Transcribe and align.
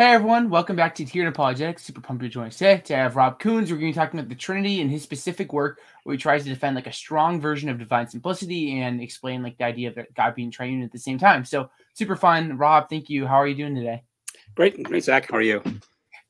Hey 0.00 0.12
everyone, 0.12 0.48
welcome 0.48 0.76
back 0.76 0.94
to 0.94 1.04
Tier 1.04 1.28
Apologetics. 1.28 1.84
Super 1.84 2.00
pumped 2.00 2.22
to 2.22 2.28
join 2.30 2.46
us 2.46 2.56
today. 2.56 2.78
Today 2.78 2.94
I 2.94 3.02
have 3.02 3.16
Rob 3.16 3.38
Koons. 3.38 3.68
We're 3.68 3.76
going 3.76 3.80
to 3.80 3.86
be 3.88 3.92
talking 3.92 4.18
about 4.18 4.30
the 4.30 4.34
Trinity 4.34 4.80
and 4.80 4.90
his 4.90 5.02
specific 5.02 5.52
work 5.52 5.78
where 6.04 6.14
he 6.14 6.18
tries 6.18 6.42
to 6.44 6.48
defend 6.48 6.74
like 6.74 6.86
a 6.86 6.92
strong 6.92 7.38
version 7.38 7.68
of 7.68 7.78
divine 7.78 8.08
simplicity 8.08 8.80
and 8.80 9.02
explain 9.02 9.42
like 9.42 9.58
the 9.58 9.64
idea 9.64 9.90
of 9.90 9.98
God 10.16 10.34
being 10.34 10.50
triune 10.50 10.82
at 10.82 10.90
the 10.90 10.98
same 10.98 11.18
time. 11.18 11.44
So 11.44 11.68
super 11.92 12.16
fun. 12.16 12.56
Rob, 12.56 12.88
thank 12.88 13.10
you. 13.10 13.26
How 13.26 13.34
are 13.34 13.46
you 13.46 13.54
doing 13.54 13.74
today? 13.74 14.02
Great. 14.54 14.82
Great, 14.82 15.04
Zach. 15.04 15.30
How 15.30 15.36
are 15.36 15.42
you? 15.42 15.62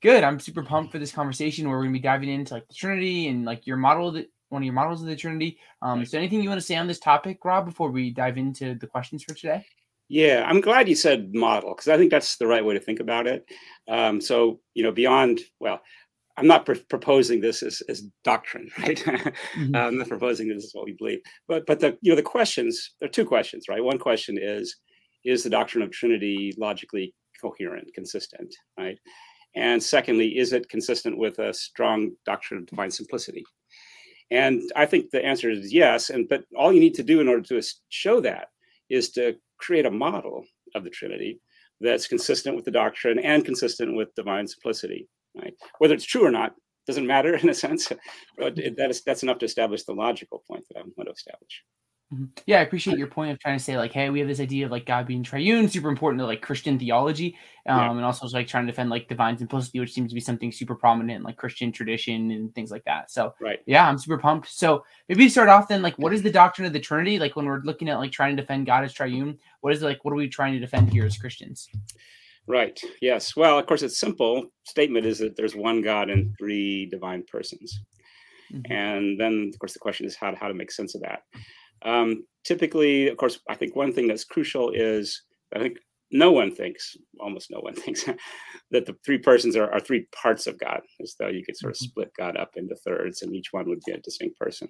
Good. 0.03 0.25
I'm 0.25 0.41
super 0.41 0.65
pumped 0.65 0.91
for 0.91 0.99
this 0.99 1.13
conversation 1.13 1.69
where 1.69 1.77
we're 1.77 1.85
going 1.85 1.95
to 1.95 2.01
be 2.01 2.03
diving 2.03 2.29
into 2.29 2.55
like 2.55 2.67
the 2.67 2.75
Trinity 2.75 3.29
and 3.29 3.45
like 3.45 3.69
your 3.69 3.77
model 3.77 4.09
of 4.09 4.15
the, 4.15 4.29
one 4.49 4.63
of 4.63 4.67
your 4.67 4.75
models 4.75 5.01
of 5.01 5.07
the 5.07 5.15
Trinity. 5.15 5.59
Um, 5.81 6.03
is 6.03 6.11
there 6.11 6.19
anything 6.19 6.43
you 6.43 6.49
want 6.49 6.61
to 6.61 6.67
say 6.67 6.75
on 6.75 6.89
this 6.89 6.99
topic, 6.99 7.45
Rob, 7.45 7.67
before 7.67 7.93
we 7.93 8.11
dive 8.11 8.37
into 8.37 8.75
the 8.75 8.89
questions 8.89 9.23
for 9.23 9.33
today? 9.33 9.65
Yeah, 10.11 10.45
I'm 10.45 10.61
glad 10.61 10.89
you 10.89 10.97
said 10.97 11.33
model 11.37 11.73
because 11.73 11.87
I 11.87 11.97
think 11.97 12.11
that's 12.11 12.37
the 12.37 12.49
right 12.49 12.65
way 12.65 12.75
to 12.75 12.81
think 12.81 12.99
about 12.99 13.29
it. 13.29 13.49
Um, 13.89 14.21
so, 14.21 14.59
you 14.75 14.83
know, 14.83 14.91
beyond, 14.91 15.41
well, 15.61 15.81
I'm 16.37 16.49
not 16.49 16.67
pr- 16.67 16.75
proposing 16.89 17.41
this 17.41 17.63
as, 17.63 17.81
as 17.89 18.03
doctrine, 18.25 18.69
right? 18.81 18.99
mm-hmm. 18.99 19.77
I'm 19.77 19.99
not 19.99 20.09
proposing 20.09 20.49
this 20.49 20.65
is 20.65 20.75
what 20.75 20.87
we 20.87 20.97
believe. 20.99 21.21
But, 21.47 21.65
but 21.65 21.79
the, 21.79 21.97
you 22.03 22.11
know, 22.11 22.17
the 22.17 22.23
questions, 22.23 22.95
there 22.99 23.09
are 23.09 23.13
two 23.13 23.25
questions, 23.25 23.67
right? 23.69 23.85
One 23.85 24.01
question 24.01 24.37
is, 24.37 24.75
is 25.25 25.45
the 25.45 25.51
doctrine 25.51 25.85
of 25.85 25.93
Trinity 25.93 26.57
logically 26.59 27.15
coherent, 27.41 27.95
consistent, 27.95 28.53
right? 28.77 28.99
And 29.55 29.81
secondly, 29.81 30.39
is 30.39 30.53
it 30.53 30.69
consistent 30.69 31.19
with 31.19 31.39
a 31.39 31.55
strong 31.55 32.11
doctrine 32.27 32.59
of 32.59 32.67
divine 32.67 32.91
simplicity? 32.91 33.45
And 34.33 34.61
I 34.75 34.87
think 34.87 35.11
the 35.11 35.25
answer 35.25 35.51
is 35.51 35.73
yes. 35.73 36.11
And 36.11 36.29
but 36.29 36.43
all 36.57 36.73
you 36.73 36.81
need 36.81 36.95
to 36.95 37.05
do 37.05 37.21
in 37.21 37.29
order 37.29 37.43
to 37.43 37.63
show 37.91 38.21
that 38.23 38.49
is 38.91 39.11
to 39.13 39.35
create 39.59 39.87
a 39.87 39.91
model 39.91 40.45
of 40.75 40.85
the 40.85 40.91
Trinity 40.91 41.41
that's 41.81 42.07
consistent 42.07 42.57
with 42.57 42.65
the 42.65 42.71
doctrine 42.71 43.19
and 43.19 43.45
consistent 43.45 43.97
with 43.97 44.15
divine 44.15 44.47
simplicity. 44.47 45.09
Right? 45.35 45.55
Whether 45.79 45.95
it's 45.95 46.05
true 46.05 46.25
or 46.25 46.31
not 46.31 46.55
doesn't 46.87 47.07
matter 47.07 47.37
in 47.43 47.49
a 47.49 47.55
sense, 47.55 47.91
but 48.37 48.57
that 48.57 48.91
is 48.91 49.03
that's 49.03 49.23
enough 49.23 49.39
to 49.39 49.47
establish 49.47 49.85
the 49.85 49.93
logical 49.93 50.43
point 50.49 50.65
that 50.69 50.79
I 50.79 50.83
want 50.97 51.09
to 51.09 51.13
establish. 51.13 51.65
Mm-hmm. 52.13 52.25
Yeah, 52.47 52.59
I 52.59 52.63
appreciate 52.63 52.99
your 52.99 53.07
point 53.07 53.31
of 53.31 53.39
trying 53.39 53.57
to 53.57 53.63
say 53.63 53.77
like, 53.77 53.93
hey, 53.93 54.11
we 54.11 54.19
have 54.19 54.27
this 54.27 54.41
idea 54.41 54.65
of 54.67 54.73
like 54.73 54.85
God 54.85 55.07
being 55.07 55.23
triune, 55.23 55.69
super 55.69 55.89
important 55.89 56.21
to 56.21 56.27
like 56.27 56.43
Christian 56.43 56.77
theology, 56.77 57.37
um, 57.69 57.79
yeah. 57.79 57.91
and 57.93 58.05
also 58.05 58.27
like 58.27 58.49
trying 58.49 58.67
to 58.67 58.73
defend 58.73 58.91
like 58.91 59.09
divine 59.09 59.39
simplicity, 59.39 59.79
which 59.79 59.93
seems 59.93 60.11
to 60.11 60.17
be 60.17 60.21
something 60.21 60.51
super 60.51 60.75
prominent 60.75 61.19
in 61.19 61.23
like 61.23 61.37
Christian 61.37 61.71
tradition 61.71 62.33
and 62.33 62.53
things 62.53 62.73
like 62.73 62.83
that. 62.85 63.13
So, 63.13 63.33
right, 63.41 63.61
yeah, 63.67 63.89
I'm 63.89 63.97
super 63.97 64.19
pumped. 64.19 64.49
So 64.49 64.85
maybe 65.09 65.29
start 65.29 65.49
off 65.49 65.69
then, 65.69 65.83
like, 65.83 65.97
what 65.99 66.13
is 66.13 66.23
the 66.23 66.33
doctrine 66.33 66.67
of 66.67 66.73
the 66.73 66.81
Trinity? 66.81 67.21
Like 67.21 67.37
when 67.37 67.47
we're 67.47 67.61
looking 67.61 67.89
at 67.89 67.99
like 67.99 68.11
trying 68.11 68.35
to 68.37 68.43
defend 68.43 68.67
God 68.67 68.83
as 68.83 68.93
triune, 68.93 69.39
what 69.61 69.73
is 69.73 69.81
it 69.81 69.87
like? 69.87 70.05
What 70.05 70.11
are 70.11 70.17
we 70.17 70.29
trying 70.29 70.55
to 70.55 70.59
defend 70.59 70.93
here 70.93 71.07
as 71.07 71.17
Christians? 71.17 71.69
Right. 72.49 72.81
Yes. 73.01 73.37
Well, 73.37 73.57
of 73.57 73.67
course, 73.67 73.83
it's 73.83 74.01
simple. 74.01 74.47
Statement 74.65 75.07
is 75.07 75.21
that 75.21 75.37
there's 75.37 75.55
one 75.55 75.81
God 75.81 76.11
and 76.11 76.35
three 76.37 76.87
divine 76.87 77.23
persons, 77.31 77.81
mm-hmm. 78.53 78.73
and 78.73 79.21
then 79.21 79.51
of 79.53 79.59
course 79.61 79.75
the 79.75 79.79
question 79.79 80.07
is 80.07 80.17
how 80.17 80.33
to, 80.33 80.37
how 80.37 80.49
to 80.49 80.55
make 80.55 80.73
sense 80.73 80.97
of 80.97 81.03
that. 81.03 81.23
Um, 81.83 82.25
typically, 82.45 83.09
of 83.09 83.17
course, 83.17 83.41
I 83.49 83.55
think 83.55 83.77
one 83.77 83.93
thing 83.93 84.09
that's 84.09 84.25
crucial 84.25 84.71
is 84.71 85.23
I 85.55 85.59
think 85.59 85.79
no 86.13 86.33
one 86.33 86.55
thinks, 86.55 86.97
almost 87.21 87.51
no 87.51 87.61
one 87.61 87.75
thinks, 87.77 88.05
that 88.71 88.87
the 88.87 88.97
three 89.05 89.19
persons 89.19 89.57
are, 89.57 89.71
are 89.73 89.81
three 89.81 90.07
parts 90.13 90.47
of 90.47 90.59
God, 90.59 90.81
as 91.03 91.15
though 91.19 91.29
you 91.29 91.45
could 91.45 91.57
sort 91.57 91.73
of 91.73 91.77
mm-hmm. 91.77 91.91
split 91.91 92.11
God 92.19 92.37
up 92.37 92.51
into 92.57 92.75
thirds 92.77 93.23
and 93.23 93.35
each 93.35 93.49
one 93.53 93.69
would 93.69 93.81
be 93.87 93.93
a 93.93 94.01
distinct 94.01 94.39
person. 94.39 94.69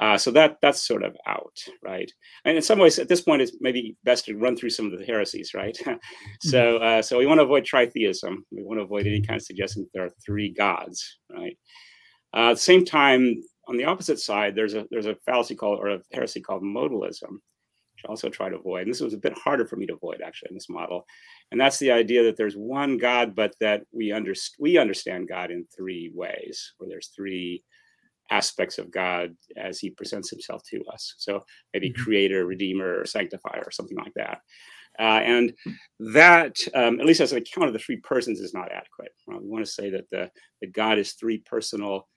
Uh, 0.00 0.16
so 0.16 0.30
that 0.30 0.58
that's 0.62 0.86
sort 0.86 1.02
of 1.02 1.16
out, 1.26 1.56
right? 1.82 2.10
And 2.44 2.56
in 2.56 2.62
some 2.62 2.78
ways, 2.78 3.00
at 3.00 3.08
this 3.08 3.20
point, 3.20 3.42
it's 3.42 3.56
maybe 3.60 3.96
best 4.04 4.26
to 4.26 4.36
run 4.36 4.56
through 4.56 4.70
some 4.70 4.92
of 4.92 4.96
the 4.96 5.04
heresies, 5.04 5.54
right? 5.54 5.76
so 6.40 6.78
mm-hmm. 6.78 6.84
uh, 6.84 7.02
so 7.02 7.18
we 7.18 7.26
want 7.26 7.38
to 7.38 7.44
avoid 7.44 7.64
tritheism. 7.64 8.36
We 8.52 8.62
want 8.62 8.78
to 8.78 8.84
avoid 8.84 9.08
any 9.08 9.20
kind 9.20 9.40
of 9.40 9.44
suggestion 9.44 9.82
that 9.82 9.88
there 9.92 10.04
are 10.04 10.12
three 10.24 10.54
gods, 10.54 11.18
right? 11.28 11.58
Uh, 12.32 12.50
at 12.50 12.54
the 12.54 12.60
same 12.60 12.84
time, 12.84 13.42
on 13.68 13.76
the 13.76 13.84
opposite 13.84 14.18
side, 14.18 14.54
there's 14.54 14.74
a 14.74 14.86
there's 14.90 15.06
a 15.06 15.16
fallacy 15.26 15.54
called 15.54 15.78
or 15.78 15.88
a 15.88 16.00
heresy 16.12 16.40
called 16.40 16.62
modalism, 16.62 17.32
which 17.32 18.04
I 18.06 18.08
also 18.08 18.28
try 18.28 18.48
to 18.48 18.56
avoid. 18.56 18.82
And 18.82 18.90
this 18.90 19.00
was 19.00 19.14
a 19.14 19.18
bit 19.18 19.36
harder 19.36 19.66
for 19.66 19.76
me 19.76 19.86
to 19.86 19.94
avoid 19.94 20.20
actually 20.24 20.48
in 20.50 20.56
this 20.56 20.70
model. 20.70 21.04
And 21.52 21.60
that's 21.60 21.78
the 21.78 21.90
idea 21.90 22.22
that 22.24 22.36
there's 22.36 22.54
one 22.54 22.96
God, 22.96 23.34
but 23.34 23.54
that 23.60 23.82
we 23.92 24.12
under, 24.12 24.34
we 24.58 24.78
understand 24.78 25.28
God 25.28 25.50
in 25.50 25.66
three 25.76 26.10
ways, 26.14 26.72
where 26.78 26.88
there's 26.88 27.08
three 27.08 27.62
aspects 28.30 28.78
of 28.78 28.90
God 28.90 29.34
as 29.56 29.78
he 29.78 29.90
presents 29.90 30.30
himself 30.30 30.62
to 30.70 30.82
us. 30.92 31.14
So 31.18 31.44
maybe 31.72 31.90
mm-hmm. 31.90 32.02
creator, 32.02 32.46
redeemer, 32.46 33.00
or 33.00 33.06
sanctifier, 33.06 33.62
or 33.64 33.70
something 33.70 33.96
like 33.96 34.12
that. 34.16 34.40
Uh, 34.98 35.20
and 35.24 35.52
that, 36.00 36.56
um, 36.74 36.98
at 37.00 37.06
least 37.06 37.20
as 37.20 37.32
an 37.32 37.38
account 37.38 37.68
of 37.68 37.72
the 37.72 37.78
three 37.78 37.98
persons, 37.98 38.40
is 38.40 38.54
not 38.54 38.72
adequate. 38.72 39.12
Uh, 39.30 39.38
we 39.40 39.48
want 39.48 39.64
to 39.64 39.70
say 39.70 39.90
that 39.90 40.10
the 40.10 40.30
that 40.60 40.72
God 40.72 40.98
is 40.98 41.12
three 41.12 41.38
personal 41.38 42.08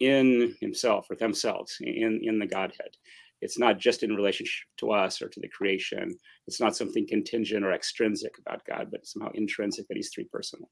in 0.00 0.54
himself 0.60 1.06
or 1.10 1.16
themselves 1.16 1.76
in, 1.80 2.20
in 2.22 2.38
the 2.38 2.46
Godhead. 2.46 2.96
It's 3.40 3.58
not 3.58 3.78
just 3.78 4.02
in 4.02 4.14
relationship 4.14 4.66
to 4.78 4.90
us 4.90 5.22
or 5.22 5.28
to 5.28 5.40
the 5.40 5.48
creation. 5.48 6.16
It's 6.46 6.60
not 6.60 6.76
something 6.76 7.06
contingent 7.06 7.64
or 7.64 7.72
extrinsic 7.72 8.36
about 8.38 8.64
God, 8.64 8.88
but 8.90 9.06
somehow 9.06 9.30
intrinsic 9.34 9.86
that 9.88 9.96
he's 9.96 10.10
three 10.12 10.24
personal. 10.24 10.68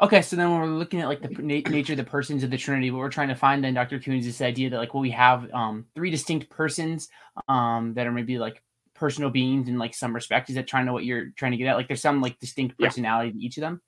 Okay, 0.00 0.22
so 0.22 0.36
then 0.36 0.50
when 0.50 0.60
we're 0.60 0.78
looking 0.78 1.00
at 1.00 1.08
like 1.08 1.20
the 1.20 1.28
na- 1.42 1.68
nature 1.70 1.94
of 1.94 1.98
the 1.98 2.04
persons 2.04 2.42
of 2.42 2.50
the 2.50 2.56
Trinity, 2.56 2.90
what 2.90 3.00
we're 3.00 3.10
trying 3.10 3.28
to 3.28 3.34
find 3.34 3.62
then, 3.62 3.74
Dr. 3.74 3.98
Koons 3.98 4.20
is 4.20 4.26
this 4.26 4.40
idea 4.40 4.70
that 4.70 4.78
like 4.78 4.94
well, 4.94 5.02
we 5.02 5.10
have 5.10 5.52
um, 5.52 5.86
three 5.94 6.10
distinct 6.10 6.48
persons 6.48 7.08
um, 7.48 7.94
that 7.94 8.06
are 8.06 8.12
maybe 8.12 8.38
like 8.38 8.62
personal 8.94 9.30
beings 9.30 9.68
in 9.68 9.78
like 9.78 9.94
some 9.94 10.14
respect. 10.14 10.48
Is 10.48 10.56
that 10.56 10.66
trying 10.66 10.86
to 10.86 10.92
what 10.92 11.04
you're 11.04 11.30
trying 11.36 11.52
to 11.52 11.56
get 11.56 11.66
at? 11.66 11.76
Like 11.76 11.88
there's 11.88 12.02
some 12.02 12.22
like 12.22 12.38
distinct 12.38 12.78
personality 12.78 13.30
yeah. 13.30 13.32
to 13.32 13.44
each 13.44 13.56
of 13.56 13.62
them? 13.62 13.80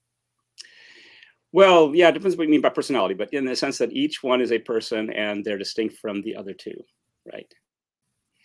Well, 1.53 1.91
yeah, 1.93 2.09
it 2.09 2.13
depends 2.13 2.35
what 2.35 2.45
you 2.45 2.49
mean 2.49 2.61
by 2.61 2.69
personality, 2.69 3.13
but 3.13 3.31
in 3.31 3.45
the 3.45 3.55
sense 3.55 3.77
that 3.77 3.93
each 3.93 4.23
one 4.23 4.41
is 4.41 4.51
a 4.51 4.57
person 4.57 5.11
and 5.11 5.45
they're 5.45 5.57
distinct 5.57 5.97
from 5.97 6.23
the 6.23 6.35
other 6.35 6.53
two, 6.53 6.83
right? 7.31 7.51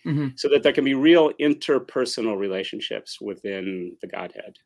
Mm-hmm. 0.06 0.28
So 0.36 0.48
that 0.50 0.62
there 0.62 0.74
can 0.74 0.84
be 0.84 0.94
real 0.94 1.32
interpersonal 1.40 2.38
relationships 2.38 3.18
within 3.20 3.96
the 4.02 4.08
Godhead. 4.08 4.56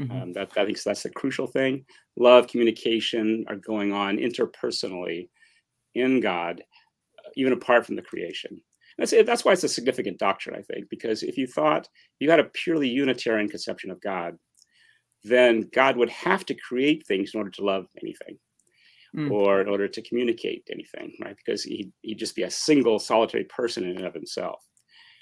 Mm-hmm. 0.00 0.10
Um, 0.10 0.32
that 0.32 0.50
I 0.56 0.64
think 0.64 0.82
that's 0.82 1.02
the 1.02 1.10
crucial 1.10 1.46
thing. 1.46 1.84
Love, 2.16 2.46
communication 2.46 3.44
are 3.48 3.56
going 3.56 3.92
on 3.92 4.16
interpersonally 4.16 5.28
in 5.94 6.20
God, 6.20 6.62
even 7.36 7.52
apart 7.52 7.84
from 7.84 7.96
the 7.96 8.02
creation. 8.02 8.62
That's 8.96 9.12
that's 9.26 9.44
why 9.44 9.52
it's 9.52 9.64
a 9.64 9.68
significant 9.68 10.18
doctrine, 10.18 10.56
I 10.56 10.62
think, 10.62 10.88
because 10.88 11.22
if 11.22 11.36
you 11.36 11.46
thought 11.46 11.88
you 12.18 12.30
had 12.30 12.40
a 12.40 12.44
purely 12.44 12.88
Unitarian 12.88 13.48
conception 13.48 13.90
of 13.90 14.00
God, 14.00 14.38
then 15.24 15.68
God 15.72 15.96
would 15.96 16.10
have 16.10 16.44
to 16.46 16.54
create 16.54 17.06
things 17.06 17.32
in 17.34 17.38
order 17.38 17.50
to 17.50 17.64
love 17.64 17.86
anything 18.02 18.38
mm. 19.16 19.30
or 19.30 19.60
in 19.60 19.68
order 19.68 19.88
to 19.88 20.02
communicate 20.02 20.68
anything, 20.70 21.12
right? 21.22 21.36
Because 21.36 21.62
he'd, 21.62 21.92
he'd 22.02 22.18
just 22.18 22.36
be 22.36 22.42
a 22.42 22.50
single 22.50 22.98
solitary 22.98 23.44
person 23.44 23.84
in 23.84 23.96
and 23.96 24.06
of 24.06 24.14
himself. 24.14 24.62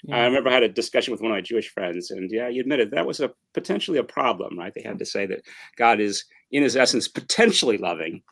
Yeah. 0.03 0.17
I 0.17 0.25
remember 0.25 0.49
I 0.49 0.53
had 0.53 0.63
a 0.63 0.69
discussion 0.69 1.11
with 1.11 1.21
one 1.21 1.31
of 1.31 1.35
my 1.35 1.41
Jewish 1.41 1.69
friends, 1.69 2.09
and 2.09 2.29
yeah, 2.31 2.49
he 2.49 2.59
admitted 2.59 2.89
that 2.91 3.05
was 3.05 3.19
a 3.19 3.31
potentially 3.53 3.99
a 3.99 4.03
problem, 4.03 4.57
right? 4.57 4.73
They 4.73 4.81
had 4.81 4.97
to 4.97 5.05
say 5.05 5.27
that 5.27 5.43
God 5.77 5.99
is, 5.99 6.25
in 6.51 6.63
his 6.63 6.75
essence, 6.75 7.07
potentially 7.07 7.77
loving, 7.77 8.23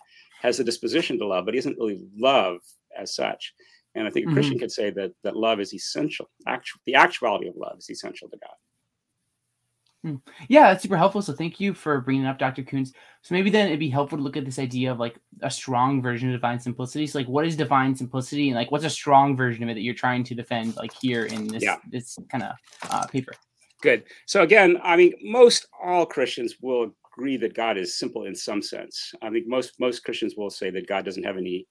has 0.42 0.58
the 0.58 0.64
disposition 0.64 1.20
to 1.20 1.28
love, 1.28 1.46
but 1.46 1.54
he 1.54 1.60
isn't 1.60 1.78
really 1.78 2.00
love 2.18 2.58
as 2.98 3.14
such. 3.14 3.54
And 3.94 4.08
I 4.08 4.10
think 4.10 4.26
a 4.26 4.28
mm-hmm. 4.28 4.36
Christian 4.36 4.60
could 4.60 4.72
say 4.72 4.90
that 4.92 5.12
that 5.24 5.36
love 5.36 5.60
is 5.60 5.74
essential. 5.74 6.30
Actual, 6.48 6.80
the 6.86 6.96
actuality 6.96 7.48
of 7.48 7.56
love 7.56 7.78
is 7.78 7.90
essential 7.90 8.30
to 8.30 8.38
God. 8.38 8.56
Hmm. 10.04 10.16
Yeah, 10.48 10.70
that's 10.70 10.84
super 10.84 10.96
helpful. 10.96 11.22
So 11.22 11.34
thank 11.34 11.60
you 11.60 11.74
for 11.74 12.00
bringing 12.00 12.26
up 12.26 12.40
Dr. 12.40 12.64
Koons. 12.64 12.94
So 13.22 13.36
maybe 13.36 13.50
then 13.50 13.68
it'd 13.68 13.80
be 13.80 13.90
helpful 13.90 14.18
to 14.18 14.24
look 14.24 14.38
at 14.38 14.46
this 14.46 14.60
idea 14.60 14.92
of 14.92 15.00
like 15.00 15.20
a 15.42 15.52
strong 15.52 16.02
version 16.02 16.30
of 16.30 16.36
divine 16.36 16.60
simplicity. 16.60 17.06
So 17.06 17.20
like, 17.20 17.28
what 17.28 17.46
is 17.46 17.58
divine 17.58 17.94
simplicity, 17.94 18.48
and 18.48 18.56
like, 18.56 18.72
what's 18.72 18.86
a 18.86 18.90
strong 18.90 19.36
version 19.36 19.64
of 19.64 19.70
it 19.70 19.74
that 19.74 19.82
you're 19.82 19.94
trying 19.94 20.24
to 20.24 20.36
defend, 20.36 20.78
like 20.78 20.94
here 21.02 21.26
in 21.26 21.48
this 21.48 21.64
yeah. 21.64 21.78
this 21.92 22.18
kind 22.32 22.46
of 22.46 22.56
uh, 22.90 23.08
paper? 23.08 23.34
Good. 23.82 24.06
So 24.26 24.42
again, 24.42 24.78
I 24.84 24.96
mean, 24.96 25.14
most 25.22 25.68
all 25.84 26.06
Christians 26.06 26.56
will 26.62 26.94
agree 27.14 27.36
that 27.38 27.54
God 27.54 27.78
is 27.78 27.98
simple 27.98 28.26
in 28.26 28.36
some 28.36 28.62
sense. 28.62 29.14
I 29.22 29.30
think 29.30 29.48
most 29.48 29.80
most 29.82 30.06
Christians 30.06 30.36
will 30.38 30.50
say 30.50 30.70
that 30.70 30.88
God 30.88 31.04
doesn't 31.04 31.24
have 31.24 31.38
any 31.38 31.68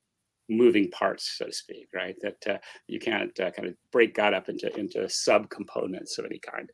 moving 0.51 0.91
parts, 0.91 1.37
so 1.37 1.47
to 1.47 1.53
speak, 1.53 1.89
right? 1.95 2.17
That 2.21 2.47
uh, 2.47 2.59
you 2.87 2.99
can't 2.99 3.39
uh, 3.41 3.51
kind 3.51 3.69
of 3.69 3.75
break 3.91 4.15
God 4.15 4.35
up 4.35 4.51
into 4.51 4.75
into 4.79 4.99
subcomponents 5.01 6.19
of 6.19 6.27
any 6.27 6.39
kind. 6.39 6.71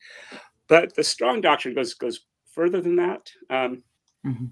But 0.68 0.94
the 0.94 1.04
strong 1.04 1.40
doctrine 1.40 1.74
goes 1.74 1.94
goes 1.94 2.20
further 2.52 2.80
than 2.80 2.96
that. 2.96 3.30
Um, 3.50 3.82
mm-hmm. 4.26 4.46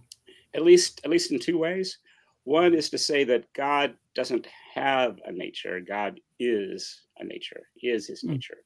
At 0.55 0.63
least 0.63 1.01
at 1.05 1.11
least 1.11 1.33
in 1.33 1.39
two 1.39 1.59
ways. 1.59 1.99
One 2.45 2.75
is 2.75 2.91
to 2.91 2.99
say 2.99 3.23
that 3.25 3.53
God 3.53 3.95
doesn't 4.15 4.49
have 4.75 5.19
a 5.25 5.33
nature. 5.33 5.81
God 5.81 6.19
is 6.41 7.03
a 7.19 7.25
nature. 7.25 7.63
Is 7.83 8.09
His 8.09 8.23
mm-hmm. 8.23 8.33
nature. 8.33 8.59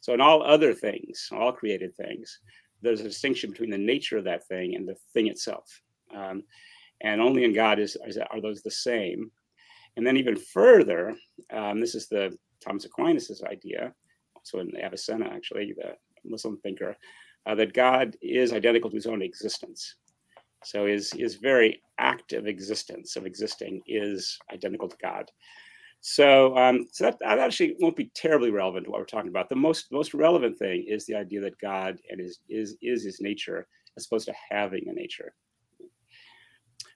So 0.00 0.14
in 0.14 0.20
all 0.20 0.42
other 0.42 0.72
things, 0.72 1.28
all 1.32 1.52
created 1.52 1.94
things, 1.96 2.38
there's 2.82 3.00
a 3.00 3.04
distinction 3.04 3.50
between 3.50 3.70
the 3.70 3.78
nature 3.78 4.16
of 4.16 4.24
that 4.24 4.46
thing 4.46 4.76
and 4.76 4.86
the 4.86 4.94
thing 5.12 5.26
itself. 5.26 5.82
Um, 6.14 6.44
and 7.00 7.20
only 7.20 7.44
in 7.44 7.52
God 7.52 7.78
is, 7.78 7.96
is, 8.06 8.16
are 8.16 8.40
those 8.40 8.62
the 8.62 8.70
same. 8.70 9.30
And 9.96 10.06
then 10.06 10.16
even 10.16 10.36
further, 10.36 11.16
um, 11.52 11.80
this 11.80 11.94
is 11.94 12.06
the 12.06 12.36
Thomas 12.64 12.86
Aquinas's 12.86 13.42
idea, 13.42 13.92
also 14.36 14.60
in 14.60 14.70
Avicenna, 14.76 15.26
actually, 15.26 15.74
the 15.76 15.94
Muslim 16.24 16.58
thinker, 16.58 16.96
uh, 17.46 17.54
that 17.54 17.72
God 17.72 18.16
is 18.20 18.52
identical 18.52 18.90
to 18.90 18.96
his 18.96 19.06
own 19.06 19.22
existence. 19.22 19.96
So 20.64 20.86
his 20.86 21.12
his 21.12 21.36
very 21.36 21.82
act 21.98 22.32
of 22.32 22.46
existence 22.46 23.16
of 23.16 23.26
existing 23.26 23.82
is 23.86 24.38
identical 24.52 24.88
to 24.88 24.96
God. 25.00 25.30
So, 26.00 26.56
um, 26.56 26.86
so 26.92 27.04
that, 27.04 27.18
that 27.20 27.38
actually 27.38 27.76
won't 27.80 27.96
be 27.96 28.10
terribly 28.14 28.50
relevant 28.50 28.84
to 28.84 28.90
what 28.90 29.00
we're 29.00 29.06
talking 29.06 29.30
about. 29.30 29.48
The 29.48 29.56
most 29.56 29.90
most 29.90 30.14
relevant 30.14 30.58
thing 30.58 30.84
is 30.88 31.04
the 31.04 31.16
idea 31.16 31.40
that 31.40 31.58
God 31.60 31.98
and 32.10 32.20
his 32.20 32.38
is 32.48 32.76
is 32.82 33.04
his 33.04 33.20
nature 33.20 33.66
as 33.96 34.06
opposed 34.06 34.26
to 34.26 34.34
having 34.50 34.88
a 34.88 34.92
nature. 34.92 35.34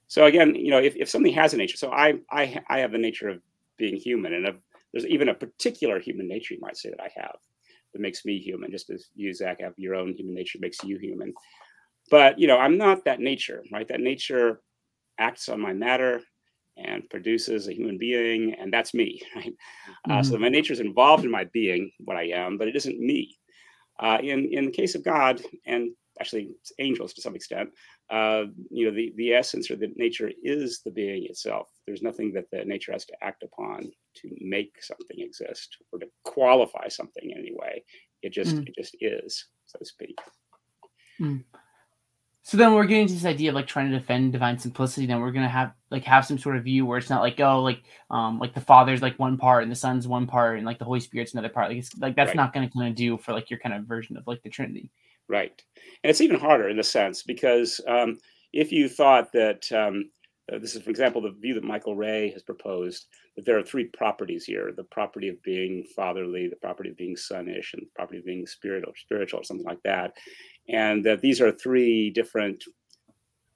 So 0.07 0.27
again, 0.27 0.55
you 0.55 0.71
know, 0.71 0.79
if, 0.79 0.95
if 0.95 1.09
something 1.09 1.33
has 1.33 1.55
a 1.55 1.57
nature, 1.57 1.77
so 1.77 1.91
I 1.91 2.15
I 2.31 2.61
I 2.69 2.79
have 2.79 2.93
the 2.93 2.99
nature 2.99 3.29
of 3.29 3.41
being 3.77 3.97
human, 3.97 4.35
and 4.35 4.47
of, 4.47 4.57
there's 4.93 5.07
even 5.07 5.31
a 5.31 5.35
particular 5.35 5.99
human 5.99 6.29
nature 6.29 6.55
you 6.55 6.61
might 6.61 6.77
say 6.77 6.91
that 6.91 7.01
I 7.01 7.11
have 7.21 7.37
that 7.93 8.01
makes 8.01 8.25
me 8.25 8.39
human. 8.39 8.71
Just 8.71 8.91
as 8.91 9.07
you, 9.15 9.33
Zach, 9.33 9.61
have 9.61 9.75
your 9.77 9.95
own 9.95 10.15
human 10.15 10.35
nature 10.35 10.59
makes 10.61 10.83
you 10.83 10.99
human. 10.99 11.33
But 12.11 12.39
you 12.39 12.47
know, 12.47 12.59
I'm 12.59 12.77
not 12.77 13.05
that 13.05 13.21
nature, 13.21 13.63
right? 13.73 13.87
That 13.89 14.01
nature 14.01 14.61
acts 15.19 15.49
on 15.49 15.61
my 15.61 15.73
matter 15.73 16.23
and 16.77 17.09
produces 17.11 17.69
a 17.69 17.75
human 17.75 17.99
being, 17.99 18.55
and 18.55 18.73
that's 18.73 18.95
me, 18.95 19.21
right? 19.37 19.53
Mm-hmm. 19.53 20.13
Uh, 20.13 20.23
so 20.23 20.33
mm-hmm. 20.33 20.43
my 20.43 20.49
nature 20.49 20.73
is 20.73 20.81
involved 20.81 21.25
in 21.25 21.31
my 21.31 21.45
being, 21.53 21.91
what 21.99 22.17
I 22.17 22.29
am, 22.29 22.59
but 22.59 22.69
it 22.69 22.77
isn't 22.77 22.99
me. 22.99 23.37
Uh, 24.01 24.19
in 24.23 24.49
in 24.53 24.67
the 24.67 24.73
case 24.73 24.95
of 24.95 25.05
God 25.05 25.43
and 25.67 25.91
actually 26.21 26.51
angels 26.79 27.13
to 27.15 27.23
some 27.23 27.37
extent, 27.37 27.71
uh, 28.13 28.45
you 28.71 28.85
know, 28.85 28.95
the 28.95 29.13
the 29.17 29.33
essence 29.33 29.71
or 29.71 29.77
the 29.77 29.91
nature 29.97 30.31
is 30.43 30.83
the 30.85 30.91
being 30.91 31.25
itself. 31.25 31.69
There's 31.87 32.03
nothing 32.03 32.31
that 32.35 32.51
the 32.53 32.63
nature 32.63 32.93
has 32.93 33.07
to 33.07 33.17
act 33.23 33.43
upon 33.43 33.91
to 34.17 34.37
make 34.39 34.83
something 34.83 35.19
exist 35.19 35.79
or 35.91 35.99
to 35.99 36.07
qualify 36.23 36.89
something 36.89 37.31
in 37.31 37.39
any 37.39 37.55
way. 37.55 37.83
It 38.21 38.35
just 38.35 38.55
mm. 38.55 38.69
it 38.69 38.75
just 38.77 38.97
is, 39.01 39.47
so 39.65 39.79
to 39.79 39.85
speak. 39.87 40.19
Mm. 41.19 41.43
So 42.43 42.59
then 42.59 42.75
we're 42.75 42.85
getting 42.85 43.07
to 43.07 43.15
this 43.15 43.25
idea 43.25 43.51
of 43.51 43.55
like 43.55 43.67
trying 43.67 43.91
to 43.91 43.99
defend 43.99 44.33
divine 44.33 44.59
simplicity. 44.59 45.07
Then 45.07 45.21
we're 45.21 45.33
gonna 45.33 45.49
have 45.49 45.73
like 45.91 46.05
have 46.05 46.27
some 46.27 46.39
sort 46.39 46.57
of 46.59 46.65
view 46.65 46.85
where 46.85 46.99
it's 46.99 47.09
not 47.09 47.23
like 47.23 47.41
oh 47.41 47.63
like 47.63 47.83
um 48.11 48.39
like 48.39 48.53
the 48.53 48.61
Father's 48.61 49.01
like 49.01 49.19
one 49.19 49.39
part 49.39 49.63
and 49.63 49.73
the 49.73 49.77
Son's 49.77 50.07
one 50.07 50.27
part 50.27 50.59
and 50.59 50.67
like 50.67 50.79
the 50.79 50.85
Holy 50.85 51.01
Spirit's 51.01 51.33
another 51.33 51.49
part. 51.49 51.71
Like 51.71 51.79
it's 51.79 51.97
like 51.97 52.15
that's 52.15 52.29
right. 52.29 52.37
not 52.37 52.53
gonna 52.53 52.69
kind 52.69 52.89
of 52.89 52.95
do 52.95 53.17
for 53.17 53.33
like 53.33 53.49
your 53.49 53.59
kind 53.59 53.75
of 53.75 53.85
version 53.85 54.19
of 54.19 54.27
like 54.27 54.43
the 54.43 54.51
Trinity. 54.51 54.91
Right, 55.29 55.63
and 56.03 56.11
it's 56.11 56.21
even 56.21 56.39
harder 56.39 56.69
in 56.69 56.77
the 56.77 56.83
sense 56.83 57.23
because 57.23 57.81
um, 57.89 58.19
if 58.53 58.73
you 58.73 58.89
thought 58.89 59.33
that 59.33 59.71
um, 59.73 60.11
uh, 60.53 60.59
this 60.59 60.75
is, 60.75 60.83
for 60.83 60.91
example, 60.91 61.23
the 61.23 61.31
view 61.41 61.55
that 61.55 61.65
Michael 61.65 61.97
Rea 61.97 62.31
has 62.33 62.43
proposed 62.43 63.07
that 63.37 63.47
there 63.47 63.59
are 63.59 63.63
three 63.63 63.85
properties 63.97 64.45
here: 64.45 64.73
the 64.77 64.85
property 64.85 65.29
of 65.29 65.43
being 65.43 65.85
fatherly, 65.97 66.49
the 66.49 66.57
property 66.57 66.91
of 66.91 66.97
being 66.97 67.17
sonish, 67.17 67.73
and 67.73 67.83
the 67.83 67.91
property 67.95 68.19
of 68.19 68.27
being 68.27 68.47
spiritual, 68.47 68.93
spiritual, 68.97 69.41
or 69.41 69.45
something 69.45 69.67
like 69.67 69.83
that 69.85 70.13
and 70.69 71.05
that 71.05 71.21
these 71.21 71.41
are 71.41 71.53
three 71.53 72.11
different 72.11 72.65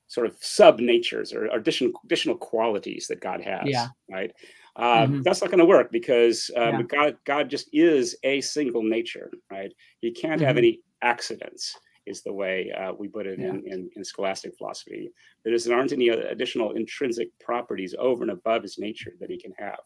sort 0.09 0.27
of 0.27 0.37
sub 0.41 0.79
natures 0.79 1.33
or 1.33 1.47
additional 1.47 1.93
additional 2.05 2.37
qualities 2.37 3.07
that 3.09 3.21
God 3.21 3.41
has. 3.43 3.65
Yeah. 3.65 3.89
Right. 4.11 4.33
Um, 4.77 4.87
mm-hmm. 4.87 5.23
That's 5.23 5.41
not 5.41 5.51
going 5.51 5.59
to 5.59 5.65
work 5.65 5.91
because 5.91 6.51
um, 6.57 6.75
yeah. 6.75 6.83
God 6.83 7.17
God 7.25 7.51
just 7.51 7.69
is 7.73 8.17
a 8.23 8.41
single 8.41 8.83
nature. 8.83 9.31
Right. 9.51 9.73
He 10.01 10.13
can't 10.13 10.41
mm-hmm. 10.41 10.47
have 10.47 10.59
any 10.59 10.81
accidents. 11.03 11.77
Is 12.07 12.23
the 12.23 12.33
way 12.33 12.71
uh, 12.71 12.93
we 12.93 13.09
put 13.09 13.27
it 13.27 13.41
yeah. 13.41 13.49
in, 13.49 13.65
in, 13.67 13.91
in, 13.97 14.05
scholastic 14.05 14.57
philosophy. 14.57 15.11
There 15.43 15.53
is, 15.53 15.65
there 15.65 15.77
aren't 15.77 15.91
any 15.91 16.11
additional 16.11 16.71
intrinsic 16.71 17.37
properties 17.41 17.97
over 17.99 18.23
and 18.23 18.31
above 18.31 18.63
his 18.63 18.79
nature 18.79 19.11
that 19.19 19.29
he 19.29 19.37
can 19.37 19.53
have. 19.59 19.81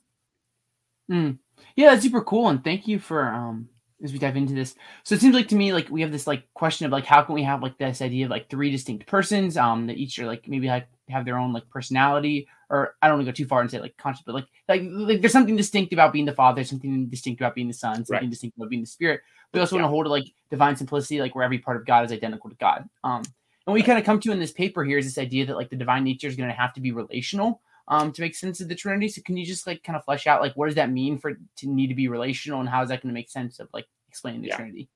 Mm. 1.11 1.39
Yeah, 1.77 1.91
that's 1.91 2.03
super 2.03 2.21
cool, 2.21 2.49
and 2.49 2.63
thank 2.63 2.87
you 2.87 2.99
for 2.99 3.27
um, 3.27 3.71
as 4.03 4.13
we 4.13 4.19
dive 4.19 4.37
into 4.37 4.55
this. 4.55 4.75
So 5.05 5.15
it 5.15 5.21
seems 5.21 5.35
like 5.35 5.49
to 5.49 5.57
me 5.57 5.73
like 5.73 5.89
we 5.91 6.01
have 6.03 6.13
this 6.13 6.27
like 6.27 6.45
question 6.55 6.87
of 6.87 6.93
like 6.93 7.05
how 7.05 7.23
can 7.23 7.35
we 7.35 7.43
have 7.43 7.63
like 7.63 7.79
this 7.79 8.03
idea 8.03 8.27
of 8.27 8.31
like 8.31 8.49
three 8.49 8.71
distinct 8.71 9.07
persons 9.07 9.57
um 9.57 9.87
that 9.87 9.97
each 9.97 10.19
are 10.19 10.27
like 10.27 10.49
maybe 10.49 10.69
like 10.69 10.89
have 11.09 11.25
their 11.25 11.39
own 11.39 11.53
like 11.53 11.69
personality 11.71 12.49
or 12.69 12.95
I 13.03 13.09
don't 13.09 13.19
want 13.19 13.27
to 13.27 13.33
go 13.33 13.37
too 13.37 13.49
far 13.49 13.61
and 13.61 13.71
say 13.71 13.81
like 13.81 13.97
conscious 13.97 14.23
but 14.25 14.35
like 14.35 14.47
like 14.69 14.83
like 14.85 15.21
there's 15.21 15.33
something 15.33 15.57
distinct 15.57 15.93
about 15.93 16.13
being 16.13 16.27
the 16.27 16.33
father, 16.33 16.65
something 16.65 17.07
distinct 17.09 17.41
about 17.41 17.55
being 17.55 17.69
the 17.69 17.75
son, 17.75 17.97
something 17.97 18.15
right. 18.15 18.31
distinct 18.31 18.57
about 18.57 18.71
being 18.71 18.83
the 18.83 18.87
spirit. 18.87 19.21
We 19.53 19.61
also 19.61 19.77
yeah. 19.77 19.83
want 19.83 19.91
to 19.91 19.95
hold 19.95 20.07
it 20.07 20.11
like 20.11 20.25
divine 20.51 20.77
simplicity, 20.77 21.21
like 21.21 21.35
where 21.35 21.45
every 21.45 21.59
part 21.59 21.77
of 21.77 21.85
God 21.85 22.05
is 22.05 22.13
identical 22.13 22.51
to 22.51 22.57
God. 22.57 22.89
Um 23.05 23.23
and 23.67 23.75
we 23.75 23.83
kind 23.83 23.99
of 23.99 24.05
come 24.05 24.21
to 24.21 24.33
in 24.33 24.39
this 24.39 24.53
paper 24.53 24.85
here 24.85 24.99
is 24.99 25.05
this 25.05 25.19
idea 25.19 25.47
that 25.47 25.57
like 25.57 25.71
the 25.71 25.77
divine 25.77 26.05
nature 26.05 26.27
is 26.27 26.37
going 26.37 26.49
to 26.49 26.55
have 26.55 26.73
to 26.75 26.81
be 26.81 26.93
relational 26.93 27.61
um, 27.91 28.13
to 28.13 28.23
make 28.23 28.37
sense 28.37 28.61
of 28.61 28.69
the 28.69 28.75
Trinity. 28.75 29.09
So 29.09 29.21
can 29.23 29.37
you 29.37 29.45
just 29.45 29.67
like 29.67 29.83
kind 29.83 29.97
of 29.97 30.05
flesh 30.05 30.27
out 30.27 30.41
like 30.41 30.55
what 30.55 30.67
does 30.67 30.77
that 30.77 30.91
mean 30.91 31.19
for 31.19 31.33
to 31.35 31.69
need 31.69 31.89
to 31.89 31.95
be 31.95 32.09
relational 32.09 32.61
and 32.61 32.69
how 32.69 32.83
is 32.83 32.89
that 32.89 33.03
going 33.03 33.13
to 33.13 33.19
make 33.19 33.29
sense 33.29 33.59
of 33.59 33.69
like 33.75 33.87
explaining 34.09 34.43
the 34.43 34.49
yeah. 34.49 34.57
Trinity? 34.57 34.89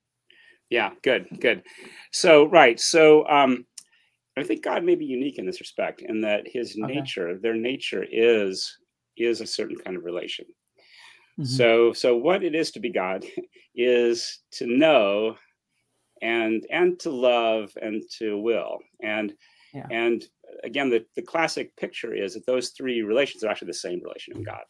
Yeah, 0.70 0.90
good, 1.02 1.26
good. 1.40 1.62
So 2.12 2.46
right, 2.46 2.80
so 2.80 3.28
um, 3.28 3.66
I 4.36 4.44
think 4.44 4.64
God 4.64 4.82
may 4.82 4.94
be 4.94 5.04
unique 5.04 5.38
in 5.38 5.44
this 5.44 5.60
respect, 5.60 6.00
in 6.00 6.20
that 6.22 6.46
His 6.46 6.78
okay. 6.80 6.94
nature, 6.94 7.38
their 7.38 7.54
nature 7.54 8.06
is 8.10 8.78
is 9.16 9.40
a 9.40 9.46
certain 9.46 9.76
kind 9.76 9.96
of 9.96 10.04
relation. 10.04 10.46
Mm-hmm. 11.38 11.44
So 11.44 11.92
so 11.92 12.16
what 12.16 12.42
it 12.42 12.54
is 12.54 12.70
to 12.72 12.80
be 12.80 12.90
God 12.90 13.24
is 13.74 14.40
to 14.52 14.66
know 14.66 15.36
and 16.22 16.64
and 16.70 16.98
to 17.00 17.10
love 17.10 17.72
and 17.80 18.02
to 18.18 18.38
will 18.38 18.78
and 19.02 19.34
yeah. 19.74 19.86
and 19.90 20.24
again, 20.62 20.90
the, 20.90 21.04
the 21.16 21.22
classic 21.22 21.74
picture 21.76 22.14
is 22.14 22.34
that 22.34 22.46
those 22.46 22.70
three 22.70 23.02
relations 23.02 23.42
are 23.42 23.48
actually 23.48 23.66
the 23.66 23.74
same 23.74 24.00
relation 24.02 24.36
in 24.36 24.42
God. 24.42 24.62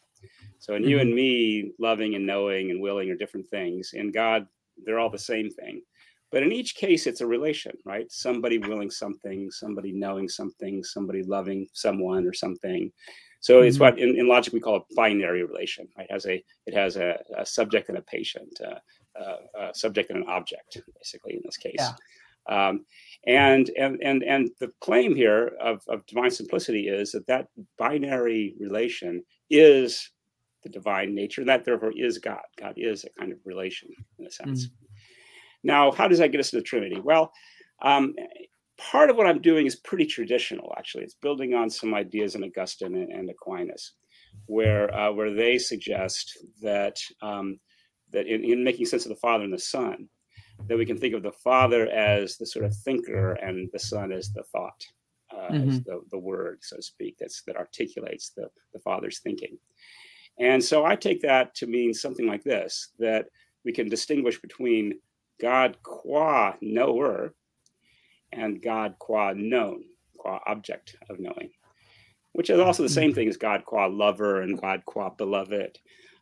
So 0.59 0.73
in 0.73 0.81
mm-hmm. 0.81 0.89
you 0.89 0.99
and 0.99 1.13
me, 1.13 1.71
loving 1.79 2.15
and 2.15 2.25
knowing 2.25 2.71
and 2.71 2.81
willing 2.81 3.09
are 3.11 3.15
different 3.15 3.47
things. 3.47 3.91
In 3.93 4.11
God, 4.11 4.47
they're 4.83 4.99
all 4.99 5.09
the 5.09 5.19
same 5.19 5.49
thing. 5.49 5.81
But 6.31 6.43
in 6.43 6.51
each 6.51 6.75
case, 6.75 7.07
it's 7.07 7.21
a 7.21 7.27
relation, 7.27 7.73
right? 7.85 8.11
Somebody 8.11 8.57
willing 8.57 8.89
something, 8.89 9.51
somebody 9.51 9.91
knowing 9.91 10.27
something, 10.27 10.83
somebody 10.83 11.23
loving 11.23 11.67
someone 11.73 12.25
or 12.25 12.33
something. 12.33 12.91
So 13.39 13.59
mm-hmm. 13.59 13.67
it's 13.67 13.79
what 13.79 13.99
in, 13.99 14.17
in, 14.17 14.27
logic 14.27 14.53
we 14.53 14.59
call 14.59 14.77
a 14.77 14.93
binary 14.95 15.43
relation. 15.43 15.87
Right? 15.97 16.07
It 16.09 16.13
has 16.13 16.25
a 16.25 16.43
it 16.65 16.73
has 16.73 16.97
a, 16.97 17.21
a 17.37 17.45
subject 17.45 17.89
and 17.89 17.97
a 17.99 18.01
patient, 18.01 18.59
uh, 18.65 19.19
uh, 19.19 19.69
a 19.69 19.75
subject 19.75 20.09
and 20.09 20.23
an 20.23 20.29
object, 20.29 20.81
basically 20.97 21.35
in 21.35 21.41
this 21.45 21.57
case. 21.57 21.75
Yeah. 21.77 21.93
Um, 22.47 22.85
and, 23.27 23.69
and, 23.77 24.01
and, 24.03 24.23
and 24.23 24.49
the 24.59 24.71
claim 24.81 25.15
here 25.15 25.51
of, 25.61 25.81
of 25.87 26.05
divine 26.05 26.31
simplicity 26.31 26.87
is 26.87 27.11
that 27.11 27.27
that 27.27 27.47
binary 27.77 28.55
relation 28.59 29.23
is 29.49 30.11
the 30.63 30.69
divine 30.69 31.13
nature, 31.15 31.41
and 31.41 31.49
that 31.49 31.63
therefore 31.63 31.93
is 31.95 32.17
God. 32.17 32.41
God 32.59 32.73
is 32.77 33.05
a 33.05 33.19
kind 33.19 33.31
of 33.31 33.39
relation 33.45 33.89
in 34.19 34.25
a 34.25 34.31
sense. 34.31 34.65
Mm-hmm. 34.65 34.85
Now, 35.63 35.91
how 35.91 36.07
does 36.07 36.19
that 36.19 36.31
get 36.31 36.39
us 36.39 36.51
to 36.51 36.57
the 36.57 36.63
Trinity? 36.63 36.99
Well, 36.99 37.31
um, 37.81 38.13
part 38.77 39.09
of 39.09 39.15
what 39.15 39.27
I'm 39.27 39.41
doing 39.41 39.65
is 39.65 39.75
pretty 39.75 40.05
traditional, 40.05 40.73
actually. 40.77 41.03
It's 41.03 41.15
building 41.15 41.53
on 41.53 41.69
some 41.69 41.93
ideas 41.93 42.35
in 42.35 42.43
Augustine 42.43 42.95
and, 42.95 43.11
and 43.11 43.29
Aquinas, 43.29 43.93
where 44.47 44.93
uh, 44.93 45.11
where 45.11 45.33
they 45.33 45.57
suggest 45.57 46.37
that 46.61 46.97
um, 47.21 47.59
that 48.11 48.27
in, 48.27 48.43
in, 48.43 48.63
making 48.63 48.85
sense 48.85 49.05
of 49.05 49.09
the 49.09 49.15
Father 49.15 49.43
and 49.43 49.53
the 49.53 49.59
Son, 49.59 50.07
that 50.67 50.77
we 50.77 50.85
can 50.85 50.97
think 50.97 51.13
of 51.13 51.23
the 51.23 51.31
father 51.31 51.87
as 51.87 52.37
the 52.37 52.45
sort 52.45 52.65
of 52.65 52.75
thinker 52.75 53.33
and 53.33 53.69
the 53.71 53.79
son 53.79 54.11
as 54.11 54.31
the 54.31 54.43
thought, 54.43 54.85
uh, 55.31 55.51
mm-hmm. 55.51 55.69
as 55.69 55.81
the, 55.83 56.01
the 56.11 56.17
word, 56.17 56.59
so 56.61 56.77
to 56.77 56.81
speak, 56.81 57.15
that's 57.19 57.43
that 57.43 57.57
articulates 57.57 58.29
the, 58.29 58.49
the 58.73 58.79
father's 58.79 59.19
thinking. 59.19 59.57
And 60.39 60.63
so 60.63 60.85
I 60.85 60.95
take 60.95 61.21
that 61.21 61.55
to 61.55 61.67
mean 61.67 61.93
something 61.93 62.27
like 62.27 62.43
this 62.43 62.89
that 62.99 63.27
we 63.63 63.71
can 63.71 63.89
distinguish 63.89 64.39
between 64.41 64.99
God 65.41 65.77
qua 65.83 66.55
knower 66.61 67.33
and 68.31 68.61
God 68.61 68.95
qua 68.99 69.33
known, 69.35 69.83
qua 70.17 70.39
object 70.45 70.97
of 71.09 71.19
knowing, 71.19 71.51
which 72.33 72.49
is 72.49 72.59
also 72.59 72.83
the 72.83 72.89
same 72.89 73.09
mm-hmm. 73.09 73.15
thing 73.15 73.29
as 73.29 73.37
God 73.37 73.65
qua 73.65 73.87
lover 73.87 74.41
and 74.41 74.59
God 74.59 74.83
qua 74.85 75.09
beloved. 75.09 75.77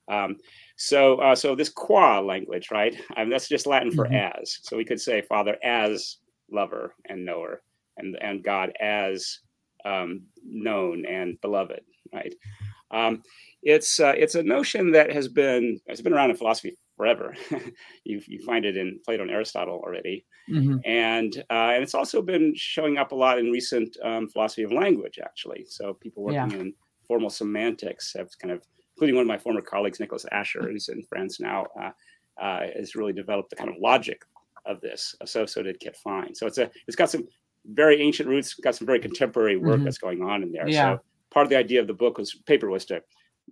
Um, 0.09 0.37
so, 0.75 1.17
uh, 1.17 1.35
so 1.35 1.55
this 1.55 1.69
qua 1.69 2.19
language, 2.19 2.69
right? 2.71 2.95
That's 3.15 3.47
just 3.47 3.67
Latin 3.67 3.91
for 3.91 4.05
mm-hmm. 4.05 4.41
as. 4.41 4.59
So 4.63 4.77
we 4.77 4.85
could 4.85 4.99
say 4.99 5.21
Father 5.21 5.57
as 5.63 6.17
lover 6.51 6.95
and 7.09 7.25
knower, 7.25 7.61
and 7.97 8.17
and 8.21 8.43
God 8.43 8.73
as 8.79 9.39
um, 9.85 10.23
known 10.43 11.05
and 11.05 11.39
beloved, 11.41 11.81
right? 12.13 12.33
Um, 12.91 13.23
it's 13.61 13.99
uh, 13.99 14.13
it's 14.15 14.35
a 14.35 14.43
notion 14.43 14.91
that 14.91 15.11
has 15.11 15.27
been 15.27 15.79
has 15.87 16.01
been 16.01 16.13
around 16.13 16.29
in 16.31 16.35
philosophy 16.35 16.77
forever. 16.97 17.35
you 18.03 18.21
you 18.27 18.39
find 18.45 18.65
it 18.65 18.77
in 18.77 18.99
Plato 19.05 19.23
and 19.23 19.31
Aristotle 19.31 19.81
already, 19.83 20.25
mm-hmm. 20.49 20.77
and 20.85 21.37
uh, 21.49 21.71
and 21.73 21.83
it's 21.83 21.95
also 21.95 22.21
been 22.21 22.53
showing 22.55 22.97
up 22.97 23.11
a 23.11 23.15
lot 23.15 23.39
in 23.39 23.51
recent 23.51 23.95
um, 24.03 24.27
philosophy 24.27 24.63
of 24.63 24.71
language, 24.71 25.19
actually. 25.23 25.65
So 25.67 25.93
people 25.93 26.23
working 26.23 26.51
yeah. 26.51 26.57
in 26.57 26.73
formal 27.07 27.29
semantics 27.29 28.13
have 28.17 28.29
kind 28.39 28.51
of 28.51 28.63
including 28.95 29.15
one 29.15 29.23
of 29.23 29.27
my 29.27 29.37
former 29.37 29.61
colleagues, 29.61 29.99
Nicholas 29.99 30.25
Asher, 30.31 30.61
who's 30.69 30.89
in 30.89 31.03
France 31.03 31.39
now, 31.39 31.65
uh, 31.79 31.91
uh, 32.41 32.67
has 32.75 32.95
really 32.95 33.13
developed 33.13 33.49
the 33.49 33.55
kind 33.55 33.69
of 33.69 33.75
logic 33.79 34.23
of 34.65 34.81
this. 34.81 35.15
So 35.25 35.45
so 35.45 35.61
did 35.63 35.79
Kit 35.79 35.97
Fine. 35.97 36.35
So 36.35 36.47
it's 36.47 36.57
a 36.57 36.69
it's 36.87 36.95
got 36.95 37.09
some 37.09 37.27
very 37.65 38.01
ancient 38.01 38.29
roots, 38.29 38.53
got 38.55 38.75
some 38.75 38.87
very 38.87 38.99
contemporary 38.99 39.57
work 39.57 39.75
mm-hmm. 39.75 39.85
that's 39.85 39.97
going 39.97 40.21
on 40.21 40.43
in 40.43 40.51
there. 40.51 40.67
Yeah. 40.67 40.95
So 40.95 41.01
part 41.31 41.45
of 41.45 41.49
the 41.49 41.57
idea 41.57 41.81
of 41.81 41.87
the 41.87 41.93
book 41.93 42.17
was 42.17 42.35
paper 42.45 42.69
was 42.69 42.85
to, 42.85 43.01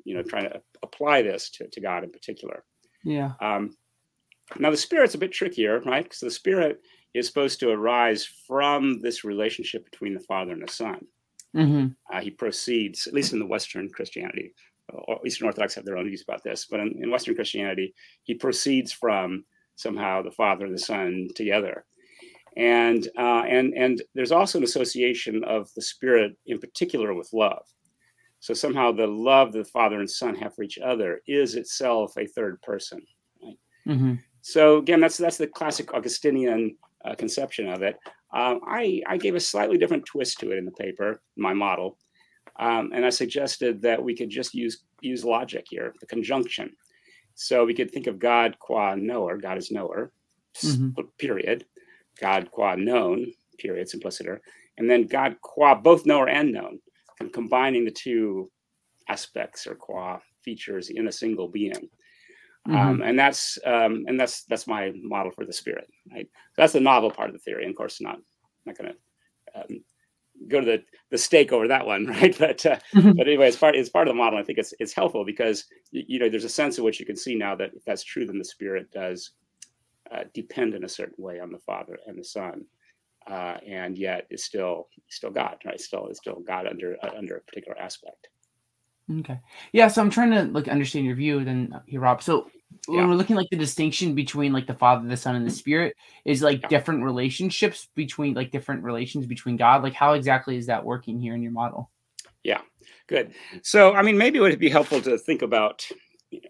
you 0.03 0.15
know, 0.15 0.23
trying 0.23 0.49
to 0.49 0.61
apply 0.83 1.21
this 1.21 1.49
to, 1.51 1.67
to 1.67 1.81
God 1.81 2.03
in 2.03 2.11
particular. 2.11 2.63
Yeah. 3.03 3.31
Um, 3.41 3.75
now 4.59 4.69
the 4.69 4.77
spirit's 4.77 5.15
a 5.15 5.17
bit 5.17 5.31
trickier, 5.31 5.79
right? 5.81 6.03
Because 6.03 6.19
the 6.19 6.31
spirit 6.31 6.81
is 7.13 7.27
supposed 7.27 7.59
to 7.59 7.69
arise 7.69 8.25
from 8.25 8.99
this 8.99 9.23
relationship 9.23 9.89
between 9.89 10.13
the 10.13 10.19
Father 10.21 10.51
and 10.51 10.61
the 10.61 10.71
Son. 10.71 11.05
Mm-hmm. 11.55 11.87
Uh, 12.13 12.21
he 12.21 12.31
proceeds, 12.31 13.07
at 13.07 13.13
least 13.13 13.33
in 13.33 13.39
the 13.39 13.45
Western 13.45 13.89
Christianity, 13.89 14.53
or 14.93 15.19
Eastern 15.25 15.47
Orthodox 15.47 15.75
have 15.75 15.85
their 15.85 15.97
own 15.97 16.07
views 16.07 16.23
about 16.23 16.43
this, 16.43 16.67
but 16.69 16.79
in, 16.79 16.99
in 17.01 17.11
Western 17.11 17.35
Christianity, 17.35 17.93
he 18.23 18.33
proceeds 18.33 18.91
from 18.91 19.45
somehow 19.75 20.21
the 20.21 20.31
Father 20.31 20.65
and 20.65 20.73
the 20.73 20.79
Son 20.79 21.27
together. 21.35 21.85
And 22.57 23.07
uh, 23.17 23.43
and 23.47 23.73
and 23.73 24.01
there's 24.13 24.33
also 24.33 24.57
an 24.57 24.63
association 24.63 25.43
of 25.45 25.69
the 25.75 25.81
Spirit 25.81 26.37
in 26.45 26.59
particular 26.59 27.13
with 27.13 27.29
love. 27.33 27.63
So 28.39 28.53
somehow 28.53 28.91
the 28.91 29.07
love 29.07 29.53
that 29.53 29.59
the 29.59 29.71
Father 29.71 29.99
and 29.99 30.09
Son 30.09 30.35
have 30.35 30.55
for 30.55 30.63
each 30.63 30.79
other 30.79 31.21
is 31.27 31.55
itself 31.55 32.17
a 32.17 32.27
third 32.27 32.61
person. 32.61 33.01
Right? 33.41 33.57
Mm-hmm. 33.87 34.13
So 34.41 34.77
again, 34.77 34.99
that's 34.99 35.17
that's 35.17 35.37
the 35.37 35.47
classic 35.47 35.93
Augustinian 35.93 36.75
uh, 37.05 37.15
conception 37.15 37.69
of 37.69 37.83
it. 37.83 37.97
Um, 38.33 38.61
I, 38.65 39.01
I 39.07 39.17
gave 39.17 39.35
a 39.35 39.39
slightly 39.39 39.77
different 39.77 40.05
twist 40.05 40.39
to 40.39 40.51
it 40.51 40.57
in 40.57 40.65
the 40.65 40.71
paper, 40.71 41.21
my 41.35 41.53
model, 41.53 41.97
um, 42.59 42.91
and 42.93 43.05
I 43.05 43.09
suggested 43.09 43.81
that 43.81 44.03
we 44.03 44.15
could 44.15 44.29
just 44.29 44.53
use 44.53 44.83
use 45.01 45.23
logic 45.25 45.65
here, 45.69 45.93
the 45.99 46.05
conjunction. 46.05 46.75
So 47.33 47.65
we 47.65 47.73
could 47.73 47.91
think 47.91 48.07
of 48.07 48.19
God 48.19 48.57
qua 48.59 48.95
knower, 48.95 49.37
God 49.37 49.57
is 49.57 49.71
knower, 49.71 50.11
Mhm. 50.55 51.17
period. 51.17 51.65
God 52.19 52.51
qua 52.51 52.75
known, 52.75 53.33
period, 53.57 53.89
simpliciter, 53.89 54.41
and 54.77 54.89
then 54.89 55.07
God 55.07 55.39
qua 55.41 55.73
both 55.73 56.05
knower 56.05 56.27
and 56.29 56.51
known, 56.51 56.79
and 57.19 57.33
combining 57.33 57.83
the 57.85 57.91
two 57.91 58.51
aspects 59.07 59.65
or 59.65 59.75
qua 59.75 60.19
features 60.43 60.89
in 60.89 61.07
a 61.07 61.11
single 61.11 61.47
being. 61.47 61.89
Mhm. 62.67 62.75
Um, 62.75 63.01
and 63.01 63.17
that's 63.17 63.57
um, 63.65 64.05
and 64.07 64.19
that's 64.19 64.43
that's 64.43 64.67
my 64.67 64.91
model 64.95 65.31
for 65.31 65.45
the 65.45 65.53
spirit. 65.53 65.89
Right. 66.11 66.27
So 66.53 66.61
that's 66.61 66.73
the 66.73 66.79
novel 66.79 67.09
part 67.09 67.29
of 67.29 67.33
the 67.33 67.39
theory. 67.39 67.63
And 67.63 67.71
of 67.71 67.77
course, 67.77 68.01
not 68.01 68.19
not 68.65 68.77
going 68.77 68.93
to 68.93 69.59
um, 69.59 69.83
go 70.47 70.59
to 70.59 70.65
the 70.65 70.83
the 71.09 71.17
stake 71.17 71.51
over 71.51 71.67
that 71.67 71.85
one, 71.85 72.05
right? 72.07 72.37
But 72.37 72.65
uh, 72.65 72.79
Mhm. 72.93 73.15
but 73.17 73.27
anyway, 73.27 73.47
it's 73.47 73.57
part 73.57 73.75
it's 73.75 73.89
part 73.89 74.07
of 74.07 74.13
the 74.13 74.17
model. 74.17 74.39
I 74.39 74.43
think 74.43 74.59
it's 74.59 74.73
it's 74.79 74.93
helpful 74.93 75.25
because 75.25 75.65
you 75.91 76.19
know 76.19 76.29
there's 76.29 76.43
a 76.45 76.49
sense 76.49 76.77
in 76.77 76.83
which 76.83 76.99
you 76.99 77.05
can 77.05 77.17
see 77.17 77.35
now 77.35 77.55
that 77.55 77.71
if 77.75 77.83
that's 77.85 78.03
true, 78.03 78.25
then 78.25 78.37
the 78.37 78.45
spirit 78.45 78.91
does 78.91 79.31
uh, 80.11 80.23
depend 80.33 80.73
in 80.73 80.83
a 80.83 80.89
certain 80.89 81.23
way 81.23 81.39
on 81.39 81.51
the 81.51 81.59
Father 81.59 81.97
and 82.07 82.17
the 82.17 82.23
Son, 82.23 82.65
uh, 83.27 83.57
and 83.67 83.97
yet 83.97 84.27
is 84.29 84.43
still 84.43 84.87
still 85.09 85.31
God, 85.31 85.57
right? 85.65 85.79
Still 85.79 86.07
is 86.07 86.17
still 86.17 86.41
God 86.45 86.67
under 86.67 86.97
uh, 87.03 87.11
under 87.17 87.37
a 87.37 87.41
particular 87.41 87.77
aspect. 87.79 88.27
Okay. 89.19 89.39
Yeah, 89.73 89.87
so 89.89 90.01
I'm 90.01 90.09
trying 90.09 90.31
to 90.31 90.43
like 90.45 90.67
understand 90.67 91.05
your 91.05 91.15
view 91.15 91.43
then 91.43 91.73
uh, 91.75 91.81
here, 91.85 91.99
Rob. 91.99 92.21
So 92.23 92.49
when 92.87 92.99
Yeah. 92.99 93.07
we're 93.07 93.15
looking 93.15 93.35
like 93.35 93.49
the 93.49 93.57
distinction 93.57 94.15
between 94.15 94.53
like 94.53 94.67
the 94.67 94.73
Father, 94.73 95.07
the 95.07 95.17
Son, 95.17 95.35
and 95.35 95.45
the 95.45 95.51
Spirit 95.51 95.95
is 96.25 96.41
like 96.41 96.61
Yeah. 96.63 96.67
different 96.67 97.03
relationships 97.03 97.89
between 97.95 98.33
like 98.33 98.51
different 98.51 98.83
relations 98.83 99.25
between 99.25 99.57
God. 99.57 99.83
Like 99.83 99.93
how 99.93 100.13
exactly 100.13 100.57
is 100.57 100.65
that 100.67 100.83
working 100.83 101.19
here 101.19 101.35
in 101.35 101.41
your 101.41 101.51
model? 101.51 101.91
Yeah, 102.43 102.61
good. 103.07 103.33
So 103.63 103.93
I 103.93 104.01
mean, 104.01 104.17
maybe 104.17 104.39
it 104.39 104.41
would 104.41 104.57
be 104.59 104.69
helpful 104.69 105.01
to 105.01 105.17
think 105.17 105.41
about 105.41 105.87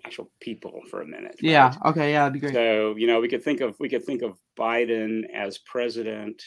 actual 0.05 0.29
people 0.39 0.81
for 0.89 1.01
a 1.01 1.05
minute. 1.05 1.31
right? 1.41 1.51
Yeah. 1.51 1.73
Okay. 1.85 2.11
Yeah, 2.11 2.19
that'd 2.19 2.33
be 2.33 2.39
great. 2.39 2.53
So 2.53 2.95
you 2.95 3.07
know, 3.07 3.19
we 3.19 3.27
could 3.27 3.43
think 3.43 3.61
of 3.61 3.75
we 3.79 3.89
could 3.89 4.05
think 4.05 4.21
of 4.21 4.37
Biden 4.57 5.23
as 5.33 5.57
president, 5.57 6.41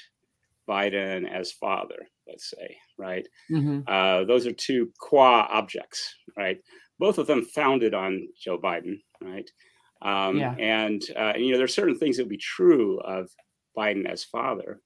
Biden 0.68 1.28
as 1.30 1.52
father. 1.52 2.06
Let's 2.26 2.48
say, 2.48 2.76
right? 2.98 3.26
hmm 3.48 3.80
Uh, 3.86 4.24
those 4.24 4.46
are 4.46 4.52
two 4.52 4.90
qua 4.98 5.46
objects, 5.50 6.14
right? 6.38 6.58
Both 6.98 7.18
of 7.18 7.26
them 7.26 7.44
founded 7.44 7.94
on 7.94 8.28
Joe 8.38 8.58
Biden, 8.60 9.02
right? 9.20 9.50
Um, 10.02 10.44
Yeah. 10.44 10.58
And 10.58 11.02
uh, 11.16 11.34
you 11.36 11.52
know, 11.52 11.58
there's 11.58 11.74
certain 11.74 11.98
things 11.98 12.16
that 12.16 12.24
would 12.24 12.28
be 12.30 12.36
true 12.38 13.00
of 13.00 13.30
Biden 13.76 14.06
as 14.06 14.24
father 14.24 14.82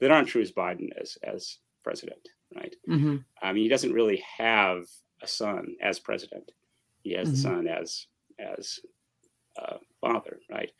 that 0.00 0.10
aren't 0.10 0.28
true 0.28 0.42
as 0.42 0.52
Biden 0.52 0.88
as 1.00 1.16
as 1.22 1.58
president, 1.84 2.28
right? 2.54 2.74
hmm 2.86 3.24
I 3.42 3.52
mean, 3.52 3.64
he 3.64 3.68
doesn't 3.70 3.92
really 3.92 4.22
have 4.38 4.84
a 5.22 5.26
son 5.26 5.76
as 5.82 5.98
president. 6.00 6.52
He 7.02 7.12
has 7.14 7.30
the 7.30 7.36
Mhm. 7.36 7.50
son 7.50 7.66
as 7.68 8.06
as 8.38 8.80
uh, 9.58 9.78
father, 10.00 10.40
right? 10.50 10.70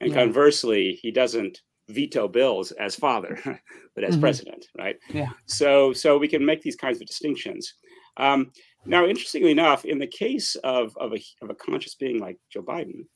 And 0.00 0.12
Yeah. 0.12 0.12
conversely, 0.12 0.94
he 1.02 1.10
doesn't 1.10 1.60
veto 1.88 2.28
bills 2.28 2.72
as 2.72 2.94
father, 2.96 3.38
but 3.94 4.04
as 4.04 4.16
Mhm. 4.16 4.16
president, 4.16 4.66
right? 4.78 4.96
Yeah. 5.08 5.32
So 5.46 5.92
so 5.92 6.18
we 6.18 6.28
can 6.28 6.44
make 6.44 6.62
these 6.62 6.76
kinds 6.76 7.00
of 7.00 7.06
distinctions. 7.06 7.74
Um, 8.16 8.52
now, 8.84 9.06
interestingly 9.06 9.50
enough, 9.52 9.84
in 9.84 9.98
the 9.98 10.06
case 10.06 10.56
of 10.56 10.96
of 10.98 11.12
a 11.14 11.20
of 11.42 11.50
a 11.50 11.54
conscious 11.54 11.94
being 11.94 12.18
like 12.18 12.38
Joe 12.50 12.62
Biden, 12.62 13.06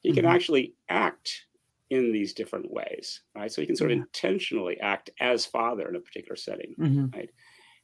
he 0.00 0.12
can 0.12 0.24
Mhm. 0.24 0.34
actually 0.34 0.76
act 0.88 1.46
in 1.90 2.12
these 2.12 2.34
different 2.34 2.70
ways, 2.72 3.22
right? 3.36 3.52
So 3.52 3.60
he 3.62 3.66
can 3.66 3.76
sort 3.76 3.92
of 3.92 3.96
Yeah. 3.96 4.02
intentionally 4.04 4.80
act 4.80 5.10
as 5.20 5.46
father 5.46 5.88
in 5.88 5.96
a 5.96 6.00
particular 6.00 6.36
setting 6.36 6.76
hmm 6.76 7.06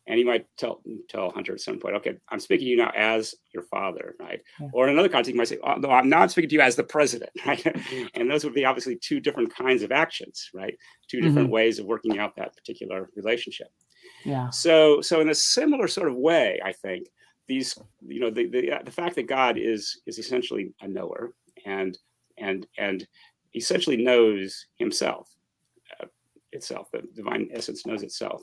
and 0.09 0.19
he 0.19 0.25
might 0.25 0.47
tell 0.57 0.83
tell 1.09 1.31
Hunter 1.31 1.53
at 1.53 1.61
some 1.61 1.79
point, 1.81 1.97
okay, 1.97 2.15
I'm 2.29 2.39
speaking 2.39 2.67
to 2.67 2.71
you 2.71 2.77
now 2.77 2.93
as 2.97 3.35
your 3.53 3.65
father, 3.65 4.15
right? 4.21 4.41
Yeah. 4.59 4.69
Or 4.73 4.87
in 4.87 4.93
another 4.93 5.09
context, 5.09 5.31
he 5.31 5.37
might 5.37 5.49
say, 5.49 5.59
oh, 5.65 5.75
no, 5.75 5.91
I'm 5.91 6.09
not 6.09 6.31
speaking 6.31 6.49
to 6.51 6.55
you 6.57 6.61
as 6.61 6.77
the 6.77 6.85
president, 6.85 7.31
right? 7.47 7.65
and 8.15 8.31
those 8.31 8.45
would 8.45 8.55
be 8.55 8.65
obviously 8.65 8.97
two 8.97 9.19
different 9.19 9.53
kinds 9.55 9.83
of 9.83 9.91
actions, 9.91 10.49
right? 10.55 10.77
Two 11.11 11.21
different 11.21 11.51
ways 11.51 11.79
of 11.79 11.87
working 11.87 12.19
out 12.19 12.37
that 12.37 12.55
particular 12.57 13.11
relationship. 13.17 13.69
Yeah. 14.25 14.51
So, 14.51 15.01
so 15.01 15.21
in 15.21 15.29
a 15.29 15.35
similar 15.35 15.89
sort 15.89 16.09
of 16.09 16.17
way, 16.17 16.61
I 16.65 16.73
think 16.73 17.09
these, 17.49 17.79
you 18.07 18.21
know, 18.21 18.31
the 18.31 18.47
the, 18.47 18.81
the 18.85 18.91
fact 18.91 19.15
that 19.17 19.25
God 19.29 19.59
is 19.59 20.01
is 20.07 20.19
essentially 20.19 20.75
a 20.81 20.89
knower 20.89 21.33
and 21.65 21.99
and 22.39 22.67
and 22.79 23.07
essentially 23.55 23.97
knows 23.97 24.67
Himself 24.79 25.31
uh, 26.03 26.07
itself. 26.53 26.91
The 26.93 27.03
divine 27.15 27.49
essence 27.53 27.87
knows 27.87 28.03
itself. 28.03 28.43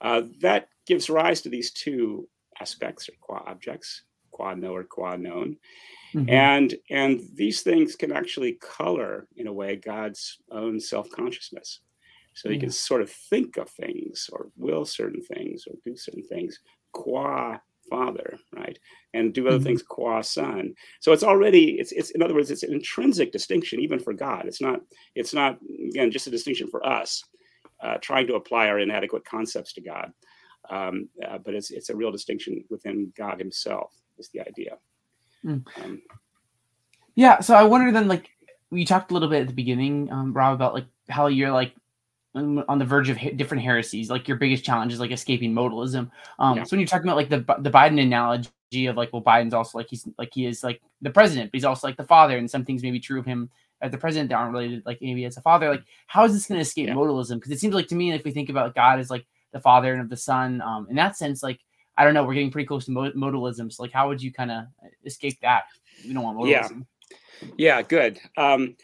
Uh, 0.00 0.22
that 0.40 0.68
gives 0.86 1.10
rise 1.10 1.42
to 1.42 1.48
these 1.50 1.72
two 1.72 2.28
aspects 2.60 3.08
or 3.08 3.12
qua 3.20 3.42
objects, 3.46 4.04
qua 4.30 4.54
knower, 4.54 4.84
qua 4.84 5.16
known, 5.16 5.56
Mhm. 6.14 6.28
and 6.28 6.76
and 6.90 7.20
these 7.34 7.62
things 7.62 7.96
can 7.96 8.12
actually 8.12 8.54
color 8.54 9.28
in 9.36 9.46
a 9.46 9.52
way 9.52 9.76
God's 9.76 10.38
own 10.50 10.80
self 10.80 11.10
consciousness. 11.10 11.80
So 12.34 12.48
you 12.50 12.58
Yeah. 12.58 12.60
can 12.60 12.70
sort 12.70 13.02
of 13.02 13.10
think 13.10 13.56
of 13.58 13.68
things 13.70 14.30
or 14.32 14.50
will 14.56 14.84
certain 14.84 15.22
things 15.22 15.66
or 15.66 15.74
do 15.84 15.96
certain 15.96 16.24
things 16.26 16.60
qua 16.92 17.60
father, 17.90 18.38
right? 18.54 18.78
And 19.14 19.34
do 19.34 19.48
other 19.48 19.58
Mhm. 19.58 19.64
things 19.64 19.82
qua 19.82 20.22
son. 20.22 20.74
So 21.00 21.12
it's 21.12 21.24
already 21.24 21.78
it's 21.80 21.92
it's 21.92 22.10
in 22.12 22.22
other 22.22 22.34
words 22.34 22.50
it's 22.50 22.62
an 22.62 22.72
intrinsic 22.72 23.32
distinction 23.32 23.80
even 23.80 23.98
for 23.98 24.14
God. 24.14 24.46
It's 24.46 24.62
not 24.62 24.80
it's 25.14 25.34
not 25.34 25.58
again 25.90 26.10
just 26.10 26.28
a 26.28 26.30
distinction 26.30 26.68
for 26.68 26.86
us 26.86 27.24
uh, 27.82 27.98
trying 28.00 28.26
to 28.28 28.36
apply 28.36 28.68
our 28.68 28.78
inadequate 28.78 29.24
concepts 29.24 29.72
to 29.74 29.82
God. 29.82 30.12
Um, 30.70 31.08
uh, 31.26 31.38
but 31.38 31.54
it's 31.54 31.70
it's 31.70 31.90
a 31.90 31.96
real 31.96 32.12
distinction 32.12 32.64
within 32.70 33.12
God 33.16 33.38
Himself 33.38 33.92
is 34.18 34.28
the 34.30 34.40
idea. 34.40 34.78
Mm. 35.44 35.64
Um, 35.82 36.02
Yeah, 37.16 37.40
so 37.40 37.54
I 37.54 37.64
wonder 37.64 37.90
then, 37.92 38.08
like, 38.08 38.30
you 38.70 38.86
talked 38.86 39.10
a 39.10 39.14
little 39.14 39.28
bit 39.28 39.42
at 39.42 39.48
the 39.48 39.54
beginning, 39.54 40.10
um, 40.12 40.32
Rob, 40.32 40.54
about 40.54 40.74
like 40.74 40.86
how 41.08 41.26
you're 41.26 41.50
like 41.50 41.74
on 42.34 42.78
the 42.78 42.84
verge 42.84 43.08
of 43.08 43.18
different 43.36 43.62
heresies. 43.62 44.08
Like 44.10 44.28
your 44.28 44.36
biggest 44.36 44.64
challenge 44.64 44.92
is 44.92 45.00
like 45.00 45.10
escaping 45.10 45.52
modalism. 45.52 46.10
Um, 46.38 46.58
Yeah. 46.58 46.62
so 46.64 46.70
when 46.76 46.80
you're 46.80 46.86
talking 46.86 47.08
about 47.08 47.16
like 47.16 47.28
the 47.28 47.38
the 47.60 47.70
Biden 47.70 48.00
analogy 48.00 48.86
of 48.86 48.96
like, 48.96 49.12
well, 49.12 49.22
Biden's 49.22 49.54
also 49.54 49.78
like 49.78 49.88
he's 49.88 50.06
like 50.18 50.30
he 50.32 50.46
is 50.46 50.62
like 50.62 50.80
the 51.02 51.10
president, 51.10 51.50
but 51.50 51.56
he's 51.56 51.64
also 51.64 51.86
like 51.86 51.96
the 51.96 52.04
father, 52.04 52.38
and 52.38 52.48
some 52.50 52.64
things 52.64 52.82
may 52.82 52.90
be 52.90 53.00
true 53.00 53.18
of 53.18 53.26
him 53.26 53.50
as 53.82 53.90
the 53.90 53.98
president 53.98 54.28
that 54.28 54.36
aren't 54.36 54.52
related, 54.52 54.82
like 54.86 55.00
maybe 55.00 55.24
as 55.24 55.36
a 55.38 55.40
father. 55.40 55.70
Like, 55.70 55.84
how 56.06 56.24
is 56.24 56.32
this 56.34 56.46
going 56.46 56.58
to 56.58 56.62
escape 56.62 56.88
Yeah. 56.88 56.94
modalism? 56.94 57.36
Because 57.36 57.50
it 57.50 57.58
seems 57.60 57.74
like 57.74 57.88
to 57.88 57.94
me, 57.94 58.12
if 58.12 58.24
we 58.24 58.30
think 58.30 58.48
about 58.50 58.74
God 58.74 59.00
as 59.00 59.10
like 59.10 59.26
the 59.52 59.60
father 59.60 59.92
and 59.92 60.02
of 60.02 60.08
the 60.10 60.16
son, 60.16 60.60
um, 60.60 60.86
in 60.90 60.96
that 60.96 61.16
sense, 61.16 61.42
like 61.42 61.58
I 61.96 62.04
don't 62.04 62.14
know, 62.14 62.24
we're 62.24 62.34
getting 62.34 62.50
pretty 62.52 62.66
close 62.66 62.84
to 62.86 62.92
mo- 62.92 63.10
modalism. 63.12 63.72
So 63.72 63.82
like, 63.82 63.92
how 63.92 64.06
would 64.08 64.22
you 64.22 64.32
kind 64.32 64.50
of 64.50 64.64
escape 65.04 65.38
that? 65.42 65.64
We 66.06 66.14
don't 66.14 66.22
want 66.22 66.46
Yeah. 66.48 66.62
modalism. 66.68 66.86
Yeah, 67.56 67.82
good. 67.82 68.20
Um, 68.36 68.76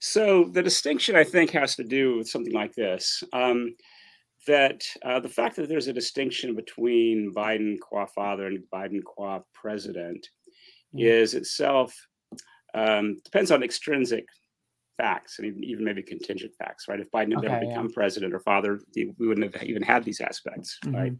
so 0.00 0.44
the 0.52 0.62
distinction 0.62 1.16
I 1.16 1.24
think 1.24 1.50
has 1.50 1.76
to 1.76 1.84
do 1.84 2.18
with 2.18 2.28
something 2.28 2.52
like 2.52 2.74
this: 2.74 3.22
um, 3.32 3.74
that 4.46 4.84
uh, 5.04 5.20
the 5.20 5.28
fact 5.28 5.56
that 5.56 5.68
there's 5.68 5.88
a 5.88 5.92
distinction 5.92 6.54
between 6.54 7.32
Biden 7.34 7.78
qua 7.80 8.06
father 8.06 8.46
and 8.46 8.62
Biden 8.72 9.02
qua 9.02 9.40
president 9.52 10.28
Yeah. 10.92 11.10
is 11.12 11.34
itself 11.34 11.94
um, 12.74 13.16
depends 13.24 13.50
on 13.50 13.62
extrinsic 13.62 14.26
facts 14.98 15.38
and 15.38 15.46
even, 15.48 15.64
even 15.64 15.84
maybe 15.84 16.02
contingent 16.02 16.52
facts, 16.58 16.88
right? 16.88 17.00
If 17.00 17.10
Biden 17.10 17.32
had 17.34 17.42
never 17.42 17.56
Okay, 17.56 17.64
yeah. 17.64 17.70
become 17.70 17.90
president 17.92 18.34
or 18.34 18.40
father, 18.40 18.80
we 18.94 19.12
wouldn't 19.18 19.52
have 19.54 19.62
even 19.64 19.82
had 19.82 20.04
these 20.04 20.20
aspects, 20.20 20.78
right? 20.86 21.12
Mhm. 21.12 21.18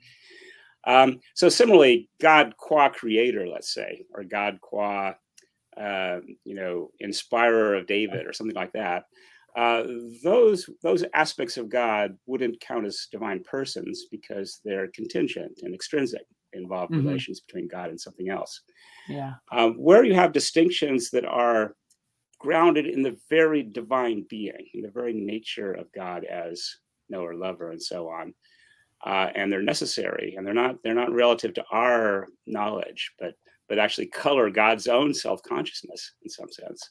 Um, 0.89 1.21
so 1.35 1.49
similarly, 1.49 2.09
God 2.21 2.57
qua 2.57 2.89
creator, 2.91 3.47
let's 3.49 3.73
say, 3.75 4.05
or 4.15 4.23
God 4.23 4.61
qua, 4.61 5.15
uh, 5.77 6.21
you 6.45 6.55
know, 6.55 6.91
inspirer 7.01 7.75
of 7.77 7.87
David, 7.87 8.27
or 8.27 8.33
something 8.33 8.57
like 8.57 8.73
that. 8.73 9.05
Uh, 9.57 9.85
those 10.23 10.69
those 10.83 11.05
aspects 11.15 11.57
of 11.57 11.69
God 11.71 12.19
wouldn't 12.27 12.61
count 12.61 12.87
as 12.87 13.09
divine 13.11 13.43
persons 13.45 14.07
because 14.11 14.61
they're 14.65 14.89
contingent 14.89 15.61
and 15.63 15.75
extrinsic, 15.75 16.23
involve 16.53 16.91
Mhm. 16.91 16.99
relations 16.99 17.41
between 17.41 17.69
God 17.69 17.89
and 17.91 18.01
something 18.01 18.29
else. 18.29 18.63
Yeah. 19.09 19.35
Um, 19.53 19.75
where 19.75 20.05
you 20.05 20.15
have 20.15 20.33
distinctions 20.33 21.11
that 21.11 21.25
are 21.25 21.77
grounded 22.39 22.87
in 22.87 23.03
the 23.03 23.19
very 23.31 23.63
divine 23.63 24.27
being, 24.29 24.69
in 24.75 24.83
the 24.83 24.91
very 24.91 25.13
nature 25.15 25.73
of 25.73 25.93
God 25.93 26.25
as 26.25 26.69
knower, 27.09 27.35
lover, 27.35 27.71
and 27.71 27.83
so 27.83 28.09
on. 28.09 28.35
Uh, 29.05 29.31
and 29.35 29.53
they're 29.53 29.63
necessary, 29.63 30.35
and 30.37 30.47
they're 30.47 30.55
not 30.55 30.83
they're 30.83 30.95
not 30.95 31.13
relative 31.13 31.55
to 31.55 31.65
our 31.71 32.29
knowledge, 32.47 33.13
but 33.19 33.35
but 33.69 33.79
actually 33.79 34.07
color 34.07 34.51
God's 34.51 34.87
own 34.87 35.13
self 35.15 35.43
consciousness 35.43 36.13
in 36.23 36.31
some 36.31 36.51
sense. 36.51 36.91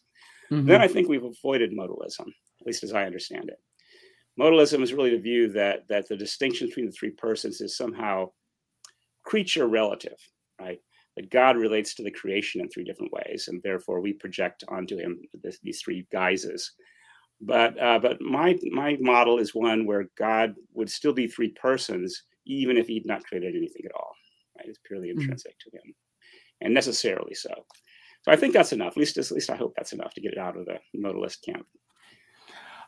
Mm-hmm. 0.51 0.67
Then 0.67 0.81
I 0.81 0.87
think 0.87 1.07
we've 1.07 1.23
avoided 1.23 1.71
modalism, 1.71 2.27
at 2.27 2.67
least 2.67 2.83
as 2.83 2.93
I 2.93 3.05
understand 3.05 3.49
it. 3.49 3.57
Modalism 4.39 4.81
is 4.81 4.93
really 4.93 5.11
the 5.11 5.21
view 5.21 5.51
that 5.53 5.87
that 5.89 6.07
the 6.07 6.17
distinction 6.17 6.67
between 6.67 6.85
the 6.85 6.91
three 6.91 7.11
persons 7.11 7.61
is 7.61 7.77
somehow 7.77 8.29
creature 9.23 9.67
relative, 9.67 10.17
right? 10.59 10.79
That 11.15 11.31
God 11.31 11.57
relates 11.57 11.95
to 11.95 12.03
the 12.03 12.11
creation 12.11 12.61
in 12.61 12.69
three 12.69 12.83
different 12.83 13.13
ways, 13.13 13.47
and 13.47 13.61
therefore 13.63 14.01
we 14.01 14.13
project 14.13 14.63
onto 14.67 14.97
him 14.97 15.19
this, 15.41 15.59
these 15.63 15.81
three 15.81 16.05
guises. 16.11 16.73
But 17.41 17.81
uh, 17.81 17.99
but 17.99 18.21
my 18.21 18.57
my 18.71 18.97
model 18.99 19.39
is 19.39 19.55
one 19.55 19.85
where 19.85 20.09
God 20.17 20.55
would 20.73 20.89
still 20.89 21.13
be 21.13 21.27
three 21.27 21.53
persons, 21.61 22.23
even 22.45 22.77
if 22.77 22.87
He'd 22.87 23.05
not 23.05 23.23
created 23.23 23.55
anything 23.55 23.83
at 23.85 23.95
all. 23.95 24.11
Right? 24.57 24.67
It's 24.69 24.79
purely 24.85 25.09
mm. 25.09 25.19
intrinsic 25.19 25.51
mm-hmm. 25.53 25.77
to 25.77 25.83
Him, 25.83 25.95
and 26.61 26.73
necessarily 26.73 27.33
so. 27.33 27.53
So 28.23 28.31
I 28.31 28.35
think 28.35 28.53
that's 28.53 28.73
enough. 28.73 28.93
At 28.93 28.97
least 28.97 29.17
at 29.17 29.31
least 29.31 29.49
I 29.49 29.55
hope 29.55 29.73
that's 29.75 29.93
enough 29.93 30.13
to 30.15 30.21
get 30.21 30.33
it 30.33 30.39
out 30.39 30.57
of 30.57 30.65
the 30.65 30.79
modalist 30.97 31.43
camp. 31.43 31.67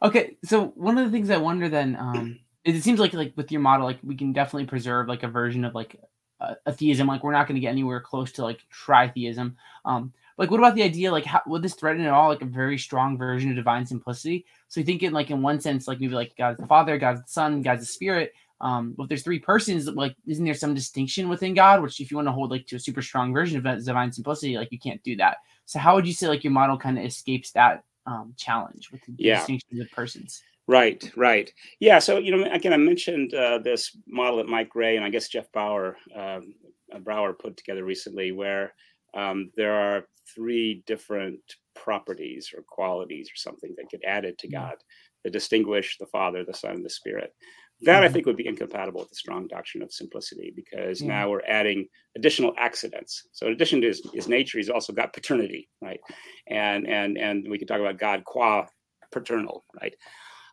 Okay, 0.01 0.37
so 0.43 0.67
one 0.75 0.97
of 0.97 1.05
the 1.05 1.11
things 1.11 1.29
I 1.29 1.37
wonder 1.37 1.69
then, 1.69 1.95
um, 1.95 2.39
it 2.63 2.81
seems 2.81 2.99
like 2.99 3.13
like 3.13 3.33
with 3.35 3.51
your 3.51 3.61
model, 3.61 3.85
like 3.85 3.99
we 4.03 4.15
can 4.15 4.33
definitely 4.33 4.67
preserve 4.67 5.07
like 5.07 5.23
a 5.23 5.27
version 5.27 5.63
of 5.63 5.75
like 5.75 5.95
a, 6.39 6.55
a 6.65 6.73
theism. 6.73 7.07
Like 7.07 7.23
we're 7.23 7.31
not 7.31 7.47
going 7.47 7.55
to 7.55 7.61
get 7.61 7.69
anywhere 7.69 8.01
close 8.01 8.31
to 8.33 8.43
like 8.43 8.61
tritheism. 8.71 9.55
Um, 9.85 10.13
like 10.37 10.51
what 10.51 10.59
about 10.59 10.75
the 10.75 10.83
idea? 10.83 11.11
Like, 11.11 11.25
how 11.25 11.41
would 11.47 11.63
this 11.63 11.73
threaten 11.73 12.05
at 12.05 12.13
all 12.13 12.29
like 12.29 12.41
a 12.41 12.45
very 12.45 12.77
strong 12.77 13.17
version 13.17 13.49
of 13.49 13.55
divine 13.55 13.85
simplicity? 13.85 14.45
So 14.67 14.79
you 14.79 14.85
think 14.85 15.01
in 15.03 15.13
like 15.13 15.31
in 15.31 15.41
one 15.41 15.59
sense, 15.59 15.87
like 15.87 15.99
maybe 15.99 16.13
like 16.13 16.35
God's 16.37 16.59
the 16.59 16.67
Father, 16.67 16.97
God's 16.97 17.21
the 17.21 17.27
Son, 17.27 17.61
God's 17.61 17.81
the 17.81 17.87
Spirit. 17.87 18.33
Um, 18.59 18.93
but 18.97 19.03
if 19.03 19.09
there's 19.09 19.23
three 19.23 19.39
persons, 19.39 19.87
like 19.87 20.15
isn't 20.25 20.43
there 20.43 20.53
some 20.53 20.73
distinction 20.73 21.29
within 21.29 21.53
God? 21.53 21.81
Which 21.81 21.99
if 22.01 22.09
you 22.09 22.17
want 22.17 22.27
to 22.27 22.31
hold 22.31 22.51
like 22.51 22.65
to 22.67 22.75
a 22.77 22.79
super 22.79 23.01
strong 23.01 23.33
version 23.33 23.65
of 23.65 23.85
divine 23.85 24.11
simplicity, 24.11 24.57
like 24.57 24.71
you 24.71 24.79
can't 24.79 25.03
do 25.03 25.15
that. 25.17 25.37
So 25.65 25.79
how 25.79 25.95
would 25.95 26.07
you 26.07 26.13
say 26.13 26.27
like 26.27 26.43
your 26.43 26.53
model 26.53 26.77
kind 26.77 26.97
of 26.97 27.05
escapes 27.05 27.51
that 27.51 27.83
um, 28.07 28.33
challenge 28.37 28.89
with 28.91 29.01
the 29.05 29.13
yeah. 29.19 29.35
distinctions 29.37 29.81
of 29.81 29.91
persons. 29.91 30.41
Right, 30.65 31.11
right. 31.15 31.51
Yeah. 31.79 31.99
So, 31.99 32.17
you 32.17 32.35
know, 32.35 32.49
again, 32.51 32.73
I 32.73 32.77
mentioned 32.77 33.33
uh, 33.33 33.59
this 33.59 33.95
model 34.07 34.37
that 34.37 34.47
Mike 34.47 34.73
Rea 34.75 34.95
and 34.95 35.05
I 35.05 35.09
guess 35.09 35.29
Jeff 35.29 35.51
Bauer, 35.51 35.97
um, 36.15 36.55
uh, 36.93 36.99
Brower 36.99 37.33
put 37.33 37.55
together 37.57 37.83
recently, 37.83 38.31
where 38.31 38.73
um, 39.13 39.51
there 39.55 39.73
are 39.73 40.07
three 40.33 40.83
different 40.85 41.39
properties 41.75 42.51
or 42.55 42.63
qualities 42.63 43.29
or 43.29 43.35
something 43.35 43.75
that 43.77 43.89
get 43.89 44.03
added 44.05 44.37
to 44.39 44.47
mm-hmm. 44.47 44.65
God 44.65 44.75
that 45.23 45.33
distinguish 45.33 45.97
the 45.97 46.05
Father, 46.07 46.43
the 46.43 46.53
Son, 46.53 46.71
and 46.71 46.85
the 46.85 46.89
Spirit. 46.89 47.33
That 47.81 47.97
mm-hmm. 47.97 48.05
I 48.05 48.09
think 48.09 48.25
would 48.25 48.37
be 48.37 48.47
incompatible 48.47 49.01
with 49.01 49.09
the 49.09 49.15
strong 49.15 49.47
doctrine 49.47 49.83
of 49.83 49.93
simplicity 49.93 50.51
because 50.55 50.99
yeah. 50.99 51.07
now 51.07 51.29
we're 51.29 51.45
adding 51.47 51.87
additional 52.15 52.53
accidents. 52.57 53.27
So 53.33 53.45
in 53.45 53.53
addition 53.53 53.81
to 53.81 53.87
his, 53.87 54.01
his, 54.13 54.27
nature, 54.27 54.57
he's 54.57 54.69
also 54.69 54.93
got 54.93 55.13
paternity, 55.13 55.69
right? 55.81 55.99
And 56.47 56.87
and 56.87 57.17
and 57.17 57.47
we 57.47 57.59
can 57.59 57.67
talk 57.67 57.79
about 57.79 57.99
God 57.99 58.23
qua 58.25 58.65
paternal, 59.11 59.63
right? 59.79 59.95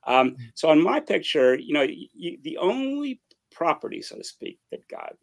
Um, 0.06 0.30
mm-hmm. 0.30 0.42
so 0.54 0.70
in 0.70 0.82
my 0.82 1.00
picture, 1.00 1.54
you 1.54 1.72
know, 1.72 1.86
you, 1.86 2.38
the 2.42 2.58
only 2.58 3.20
property, 3.50 4.02
so 4.02 4.16
to 4.16 4.24
speak, 4.24 4.58
that 4.70 4.86
God 4.88 5.14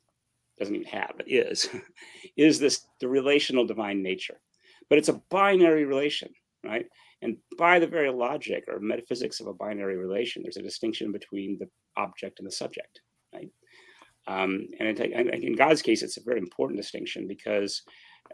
doesn't 0.58 0.75
even 0.75 0.88
have, 0.88 1.13
but 1.17 1.29
is, 1.29 1.70
is 2.38 2.60
this 2.60 2.88
the 3.00 3.08
relational 3.08 3.65
divine 3.65 4.01
nature. 4.01 4.39
But 4.89 4.98
it's 4.98 5.10
a 5.10 5.22
binary 5.29 5.86
relation, 5.86 6.29
right? 6.63 6.86
And 7.22 7.38
by 7.58 7.80
the 7.80 7.88
very 7.88 8.10
logic 8.12 8.63
or 8.68 8.80
metaphysics 8.80 9.40
of 9.40 9.48
a 9.48 9.54
binary 9.54 9.98
relation, 9.98 10.42
there's 10.42 10.58
a 10.58 10.62
distinction 10.62 11.12
between 11.12 11.58
the 11.60 11.68
object 11.96 12.40
and 12.40 12.48
the 12.48 12.51
subject, 12.51 13.01
right? 13.34 13.50
Um, 14.28 14.68
and 14.80 15.00
in 15.00 15.56
God's 15.56 15.81
case, 15.81 16.03
it's 16.03 16.18
a 16.18 16.24
very 16.24 16.40
important 16.40 16.79
distinction 16.79 17.27
because, 17.27 17.81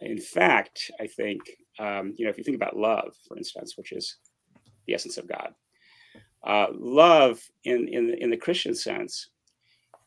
in 0.01 0.19
fact, 0.19 0.91
I 0.99 1.07
think, 1.07 1.41
um, 1.79 2.13
you 2.17 2.25
know, 2.25 2.29
if 2.29 2.37
you 2.37 2.43
think 2.43 2.57
about 2.57 2.77
love, 2.77 3.13
for 3.27 3.37
instance, 3.37 3.77
which 3.77 3.91
is 3.91 4.17
the 4.85 4.93
essence 4.93 5.17
of 5.17 5.27
God, 5.27 5.53
uh, 6.45 6.67
love 6.73 7.41
in, 7.63 7.87
in, 7.87 8.15
in 8.19 8.29
the 8.29 8.37
Christian 8.37 8.75
sense 8.75 9.29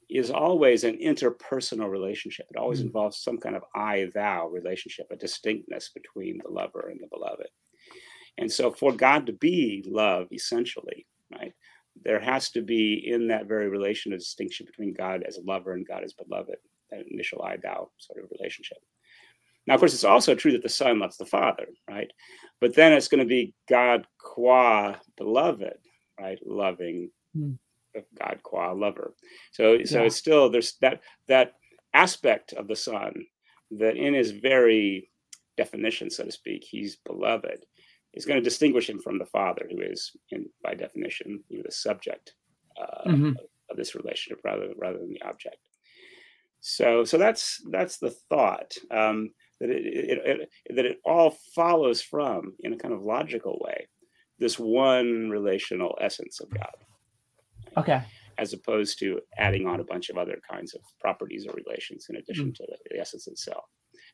is 0.09 0.31
always 0.31 0.85
an 0.85 0.99
interpersonal 0.99 1.89
relationship. 1.89 2.47
It 2.51 2.59
always 2.59 2.81
mm-hmm. 2.81 2.89
involves 2.89 3.23
some 3.23 3.39
kind 3.39 3.57
of 3.57 3.63
I 3.75 4.11
thou 4.15 4.49
relationship, 4.49 5.07
a 5.11 5.17
distinctness 5.17 5.91
between 5.95 6.41
the 6.43 6.51
lover 6.51 6.89
and 6.91 7.01
the 7.01 7.09
beloved. 7.11 7.49
And 8.41 8.51
so, 8.51 8.73
for 8.73 8.93
God 8.93 9.27
to 9.27 9.33
be 9.33 9.85
love, 9.87 10.29
essentially, 10.33 11.07
right, 11.31 11.53
there 12.03 12.21
has 12.21 12.51
to 12.53 12.63
be 12.63 12.95
in 13.07 13.29
that 13.29 13.47
very 13.47 13.69
relation 13.69 14.15
a 14.15 14.19
distinction 14.19 14.67
between 14.67 14.95
God 14.95 15.23
as 15.23 15.37
a 15.37 15.43
lover 15.43 15.75
and 15.75 15.87
God 15.87 16.03
as 16.03 16.15
beloved, 16.15 16.57
that 16.91 17.07
initial 17.11 17.43
I 17.43 17.59
thou 17.59 17.91
sort 17.99 18.25
of 18.25 18.31
relationship. 18.39 18.79
Now, 19.67 19.75
of 19.75 19.81
course, 19.81 19.93
it's 19.93 20.05
also 20.05 20.35
true 20.35 20.53
that 20.53 20.63
the 20.63 20.71
Son 20.71 20.99
loves 20.99 21.19
the 21.19 21.27
Father, 21.27 21.67
right? 21.89 22.11
But 22.63 22.75
then 22.75 22.95
it's 22.95 23.09
going 23.09 23.21
to 23.21 23.29
be 23.29 23.55
God 23.69 24.07
qua 24.19 24.97
beloved, 25.19 25.79
right? 26.19 26.39
Loving 26.45 27.11
mm. 27.37 27.59
God 28.19 28.41
qua 28.43 28.73
lover. 28.73 29.15
So, 29.53 29.85
so 29.85 30.05
it's 30.05 30.17
still 30.17 30.49
there's 30.49 30.77
that 30.81 31.03
that 31.29 31.57
aspect 31.93 32.55
of 32.55 32.69
the 32.69 32.77
Son 32.77 33.13
that 33.73 33.97
in 33.97 34.15
his 34.15 34.31
very 34.31 35.11
definition, 35.59 36.09
so 36.09 36.25
to 36.25 36.33
speak, 36.33 36.65
he's 36.65 36.97
beloved 36.97 37.67
is 38.15 38.25
going 38.25 38.39
to 38.39 38.45
distinguish 38.45 38.89
him 38.89 38.99
from 38.99 39.19
the 39.19 39.27
father, 39.27 39.69
who 39.71 39.81
is, 39.81 40.13
in, 40.31 40.47
by 40.63 40.75
definition, 40.75 41.43
you 41.49 41.59
know, 41.59 41.63
the 41.65 41.73
subject 41.73 42.35
uh, 42.81 43.09
mm-hmm. 43.09 43.27
of, 43.29 43.37
of, 43.71 43.77
this 43.77 43.95
relationship 43.95 44.41
rather 44.45 44.69
rather 44.77 44.99
than 44.99 45.13
the 45.13 45.23
object. 45.23 45.59
So, 46.61 47.05
so 47.05 47.19
that's 47.19 47.63
that's 47.71 47.99
the 47.99 48.11
thought 48.11 48.75
um, 48.91 49.31
that 49.61 49.71
it, 49.71 49.87
it, 49.87 50.19
it, 50.25 50.77
that 50.77 50.85
it 50.87 50.99
all 51.05 51.37
follows 51.55 52.03
from, 52.03 52.55
in 52.61 52.73
a 52.73 52.77
kind 52.77 52.93
of 52.93 53.03
logical 53.03 53.59
way, 53.61 53.89
this 54.39 54.59
one 54.59 55.31
relational 55.31 55.97
essence 56.01 56.41
of 56.41 56.51
God. 56.51 56.75
Okay. 57.77 58.03
As 58.39 58.53
opposed 58.53 58.99
to 59.01 59.21
adding 59.39 59.67
on 59.67 59.81
a 59.81 59.85
bunch 59.85 60.09
of 60.09 60.17
other 60.17 60.39
kinds 60.51 60.75
of 60.75 60.81
properties 61.01 61.47
or 61.47 61.55
relations 61.55 62.07
in 62.09 62.17
addition 62.17 62.47
mm-hmm. 62.47 62.65
to 62.65 62.67
the, 62.69 62.77
the 62.91 63.01
essence 63.01 63.29
itself 63.29 63.65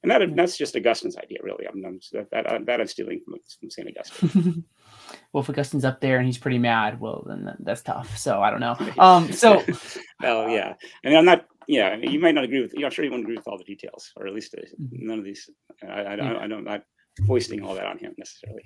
and 0.03 0.11
that 0.11 0.37
that's 0.37 0.57
just 0.57 0.77
Augustine's 0.77 1.17
idea, 1.17 1.39
really. 1.43 1.67
I'm, 1.67 1.85
I'm 1.85 2.01
that, 2.13 2.31
that, 2.31 2.67
that 2.67 2.81
I'm 2.81 2.87
stealing 2.87 3.21
from, 3.25 3.35
from 3.61 3.71
Saint 3.71 3.89
Augustine. 3.89 4.65
well, 5.33 5.43
if 5.43 5.51
Augustine's 5.51 5.85
up 5.85 6.01
there 6.01 6.19
and 6.19 6.27
he's 6.27 6.39
pretty 6.39 6.59
mad, 6.59 7.01
well, 7.01 7.25
then 7.27 7.55
that's 7.61 7.83
tough. 7.83 8.17
So 8.17 8.41
I 8.41 8.51
don't 8.51 8.61
know. 8.61 8.77
Um, 8.99 9.31
so, 9.31 9.63
well, 10.23 10.49
yeah, 10.49 10.75
I 11.05 11.09
mean, 11.09 11.19
I'm 11.19 11.25
not. 11.25 11.47
Yeah, 11.69 11.97
you 11.97 12.21
might 12.21 12.35
not 12.35 12.45
agree 12.45 12.63
with. 12.63 12.73
You 12.73 12.81
know, 12.81 12.87
I'm 12.87 12.93
sure 12.93 13.05
you 13.05 13.11
won't 13.11 13.25
agree 13.25 13.37
with 13.37 13.49
all 13.49 13.59
the 13.59 13.65
details, 13.65 14.13
or 14.17 14.27
at 14.27 14.35
least 14.35 14.55
uh, 14.55 14.63
none 14.79 15.19
of 15.19 15.25
these. 15.25 15.51
I, 15.83 15.87
I, 15.87 16.15
I, 16.15 16.45
I 16.45 16.47
don't. 16.47 16.65
not 16.65 16.83
foisting 17.27 17.63
all 17.63 17.75
that 17.75 17.87
on 17.87 17.99
him 17.99 18.15
necessarily. 18.19 18.63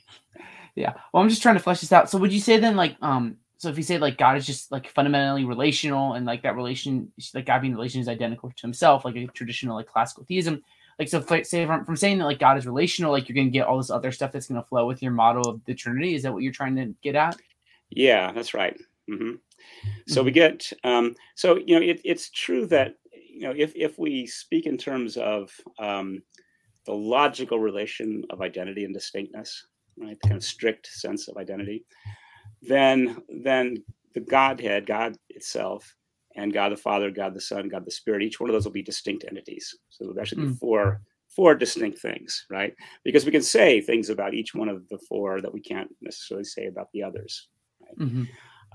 Yeah. 0.74 0.94
Well, 1.12 1.22
I'm 1.22 1.28
just 1.28 1.42
trying 1.42 1.56
to 1.56 1.62
flesh 1.62 1.80
this 1.80 1.92
out. 1.92 2.10
So, 2.10 2.18
would 2.18 2.32
you 2.32 2.40
say 2.40 2.58
then, 2.58 2.76
like, 2.76 2.96
um, 3.00 3.36
so 3.60 3.68
if 3.68 3.76
you 3.76 3.82
say 3.82 3.98
like 3.98 4.16
God 4.16 4.38
is 4.38 4.46
just 4.46 4.72
like 4.72 4.88
fundamentally 4.88 5.44
relational, 5.44 6.14
and 6.14 6.24
like 6.24 6.42
that 6.42 6.56
relation, 6.56 7.12
like 7.34 7.44
God 7.44 7.60
being 7.60 7.74
relation 7.74 8.00
is 8.00 8.08
identical 8.08 8.50
to 8.50 8.62
Himself, 8.62 9.04
like 9.04 9.16
a 9.16 9.26
traditional 9.26 9.76
like 9.76 9.86
classical 9.86 10.24
theism, 10.24 10.62
like 11.00 11.08
so 11.08 11.24
say 11.42 11.64
from, 11.66 11.84
from 11.84 11.96
saying 11.96 12.18
that 12.18 12.26
like 12.26 12.38
god 12.38 12.58
is 12.58 12.66
relational 12.66 13.10
like 13.10 13.28
you're 13.28 13.34
going 13.34 13.46
to 13.46 13.50
get 13.50 13.66
all 13.66 13.78
this 13.78 13.90
other 13.90 14.12
stuff 14.12 14.30
that's 14.30 14.46
going 14.46 14.60
to 14.60 14.68
flow 14.68 14.86
with 14.86 15.02
your 15.02 15.10
model 15.10 15.48
of 15.48 15.64
the 15.64 15.74
trinity 15.74 16.14
is 16.14 16.22
that 16.22 16.32
what 16.32 16.42
you're 16.42 16.52
trying 16.52 16.76
to 16.76 16.94
get 17.02 17.16
at 17.16 17.36
yeah 17.88 18.30
that's 18.32 18.54
right 18.54 18.78
mm-hmm. 19.10 19.32
so 20.06 20.20
mm-hmm. 20.20 20.26
we 20.26 20.30
get 20.30 20.70
um, 20.84 21.16
so 21.34 21.56
you 21.56 21.74
know 21.74 21.84
it, 21.84 22.00
it's 22.04 22.30
true 22.30 22.66
that 22.66 22.94
you 23.12 23.40
know 23.40 23.54
if, 23.56 23.72
if 23.74 23.98
we 23.98 24.26
speak 24.26 24.66
in 24.66 24.76
terms 24.76 25.16
of 25.16 25.50
um, 25.78 26.22
the 26.84 26.92
logical 26.92 27.58
relation 27.58 28.22
of 28.30 28.42
identity 28.42 28.84
and 28.84 28.94
distinctness 28.94 29.66
right 29.96 30.18
the 30.20 30.28
kind 30.28 30.36
of 30.36 30.44
strict 30.44 30.86
sense 30.86 31.28
of 31.28 31.36
identity 31.38 31.84
then 32.62 33.16
then 33.42 33.82
the 34.12 34.20
godhead 34.20 34.84
god 34.84 35.16
itself 35.30 35.96
and 36.36 36.52
God 36.52 36.72
the 36.72 36.76
Father, 36.76 37.10
God 37.10 37.34
the 37.34 37.40
Son, 37.40 37.68
God 37.68 37.84
the 37.84 37.90
Spirit. 37.90 38.22
Each 38.22 38.40
one 38.40 38.50
of 38.50 38.54
those 38.54 38.64
will 38.64 38.72
be 38.72 38.82
distinct 38.82 39.24
entities. 39.28 39.74
So 39.90 40.12
there 40.14 40.24
should 40.24 40.38
be 40.38 40.44
mm. 40.44 40.58
four 40.58 41.00
four 41.34 41.54
distinct 41.54 41.98
things, 42.00 42.44
right? 42.50 42.74
Because 43.04 43.24
we 43.24 43.32
can 43.32 43.42
say 43.42 43.80
things 43.80 44.10
about 44.10 44.34
each 44.34 44.54
one 44.54 44.68
of 44.68 44.88
the 44.88 44.98
four 45.08 45.40
that 45.40 45.52
we 45.52 45.60
can't 45.60 45.88
necessarily 46.00 46.44
say 46.44 46.66
about 46.66 46.88
the 46.92 47.02
others. 47.02 47.48
Right? 47.80 48.08
Mm-hmm. 48.08 48.24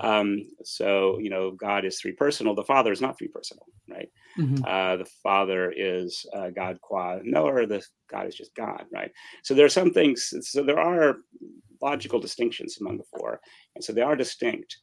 Um, 0.01 0.47
so 0.63 1.19
you 1.19 1.29
know, 1.29 1.51
God 1.51 1.85
is 1.85 1.99
three 1.99 2.11
personal. 2.11 2.55
The 2.55 2.63
Father 2.63 2.91
is 2.91 3.01
not 3.01 3.17
three 3.17 3.29
personal, 3.29 3.65
right? 3.89 4.09
Mm-hmm. 4.37 4.63
Uh, 4.65 4.97
the 4.97 5.09
Father 5.23 5.73
is 5.75 6.25
uh, 6.33 6.49
God 6.49 6.79
qua 6.81 7.19
knower. 7.23 7.65
The 7.65 7.85
God 8.09 8.27
is 8.27 8.35
just 8.35 8.55
God, 8.55 8.83
right? 8.93 9.11
So 9.43 9.53
there 9.53 9.65
are 9.65 9.69
some 9.69 9.91
things. 9.91 10.33
So 10.41 10.63
there 10.63 10.79
are 10.79 11.17
logical 11.81 12.19
distinctions 12.19 12.77
among 12.81 12.97
the 12.97 13.05
four, 13.17 13.39
and 13.75 13.83
so 13.83 13.93
they 13.93 14.01
are 14.01 14.15
distinct. 14.15 14.77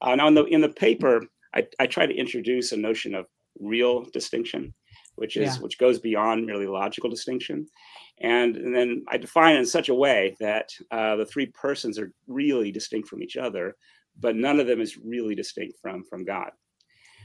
Uh, 0.00 0.14
now, 0.14 0.28
in 0.28 0.34
the 0.34 0.44
in 0.44 0.60
the 0.62 0.70
paper, 0.70 1.22
I, 1.56 1.66
I 1.80 1.86
try 1.86 2.06
to 2.06 2.14
introduce 2.14 2.72
a 2.72 2.76
notion 2.76 3.14
of 3.14 3.26
real 3.58 4.04
distinction 4.12 4.74
which 5.16 5.36
is 5.36 5.56
Yeah. 5.56 5.62
which 5.62 5.78
goes 5.78 5.98
beyond 5.98 6.46
merely 6.46 6.66
logical 6.66 7.10
distinction. 7.10 7.66
And, 8.20 8.56
and 8.56 8.74
then 8.74 9.04
I 9.08 9.18
define 9.18 9.56
it 9.56 9.58
in 9.58 9.66
such 9.66 9.88
a 9.88 9.94
way 9.94 10.36
that 10.40 10.70
uh, 10.90 11.16
the 11.16 11.26
three 11.26 11.46
persons 11.46 11.98
are 11.98 12.12
really 12.26 12.70
distinct 12.70 13.08
from 13.08 13.22
each 13.22 13.36
other, 13.36 13.76
but 14.18 14.36
none 14.36 14.60
of 14.60 14.66
them 14.66 14.80
is 14.80 14.96
really 14.96 15.34
distinct 15.34 15.78
from 15.82 16.04
from 16.04 16.24
God. 16.24 16.50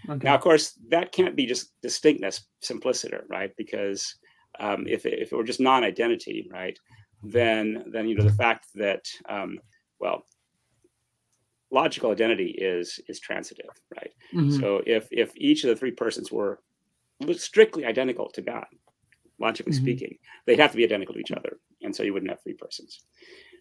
Okay. 0.09 0.25
Now, 0.25 0.35
of 0.35 0.41
course, 0.41 0.73
that 0.89 1.11
can't 1.11 1.35
be 1.35 1.45
just 1.45 1.73
distinctness 1.81 2.47
simpliciter, 2.61 3.25
right? 3.29 3.51
Because 3.55 4.15
um, 4.59 4.87
if, 4.87 5.05
it, 5.05 5.19
if 5.19 5.31
it 5.31 5.35
were 5.35 5.43
just 5.43 5.59
non-identity, 5.59 6.49
right, 6.51 6.77
then 7.23 7.85
then 7.91 8.07
you 8.07 8.15
know 8.15 8.23
the 8.23 8.33
fact 8.33 8.65
that 8.75 9.05
um, 9.29 9.59
well, 9.99 10.25
logical 11.71 12.11
identity 12.11 12.51
is 12.51 12.99
is 13.07 13.19
transitive, 13.19 13.71
right? 13.97 14.13
Mhm. 14.33 14.51
So 14.51 14.83
if 14.85 15.07
if 15.11 15.31
each 15.35 15.63
of 15.63 15.69
the 15.69 15.75
three 15.75 15.91
persons 15.91 16.31
were 16.31 16.61
strictly 17.33 17.85
identical 17.85 18.29
to 18.31 18.41
God, 18.41 18.67
logically 19.39 19.73
Mhm. 19.73 19.75
speaking, 19.75 20.17
they'd 20.45 20.59
have 20.59 20.71
to 20.71 20.77
be 20.77 20.83
identical 20.85 21.13
to 21.15 21.21
each 21.21 21.31
other, 21.31 21.59
and 21.81 21.95
so 21.95 22.03
you 22.03 22.13
wouldn't 22.13 22.31
have 22.31 22.41
three 22.43 22.55
persons. 22.55 23.05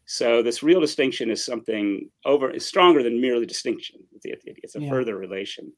So 0.06 0.42
this 0.42 0.62
real 0.62 0.80
distinction 0.80 1.30
is 1.30 1.44
something 1.44 2.10
over 2.24 2.50
is 2.50 2.66
stronger 2.66 3.02
than 3.02 3.20
merely 3.20 3.46
distinction. 3.46 4.00
It- 4.24 4.42
it- 4.46 4.58
it's 4.64 4.76
a 4.76 4.80
Yeah. 4.80 4.90
further 4.90 5.16
relation, 5.16 5.72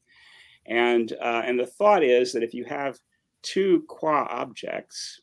and 0.65 1.11
uh, 1.13 1.43
and 1.45 1.59
the 1.59 1.67
thought 1.67 2.03
is 2.03 2.33
that 2.33 2.43
if 2.43 2.53
you 2.53 2.65
have 2.65 2.99
two 3.43 3.83
qua 3.89 4.27
objects, 4.29 5.21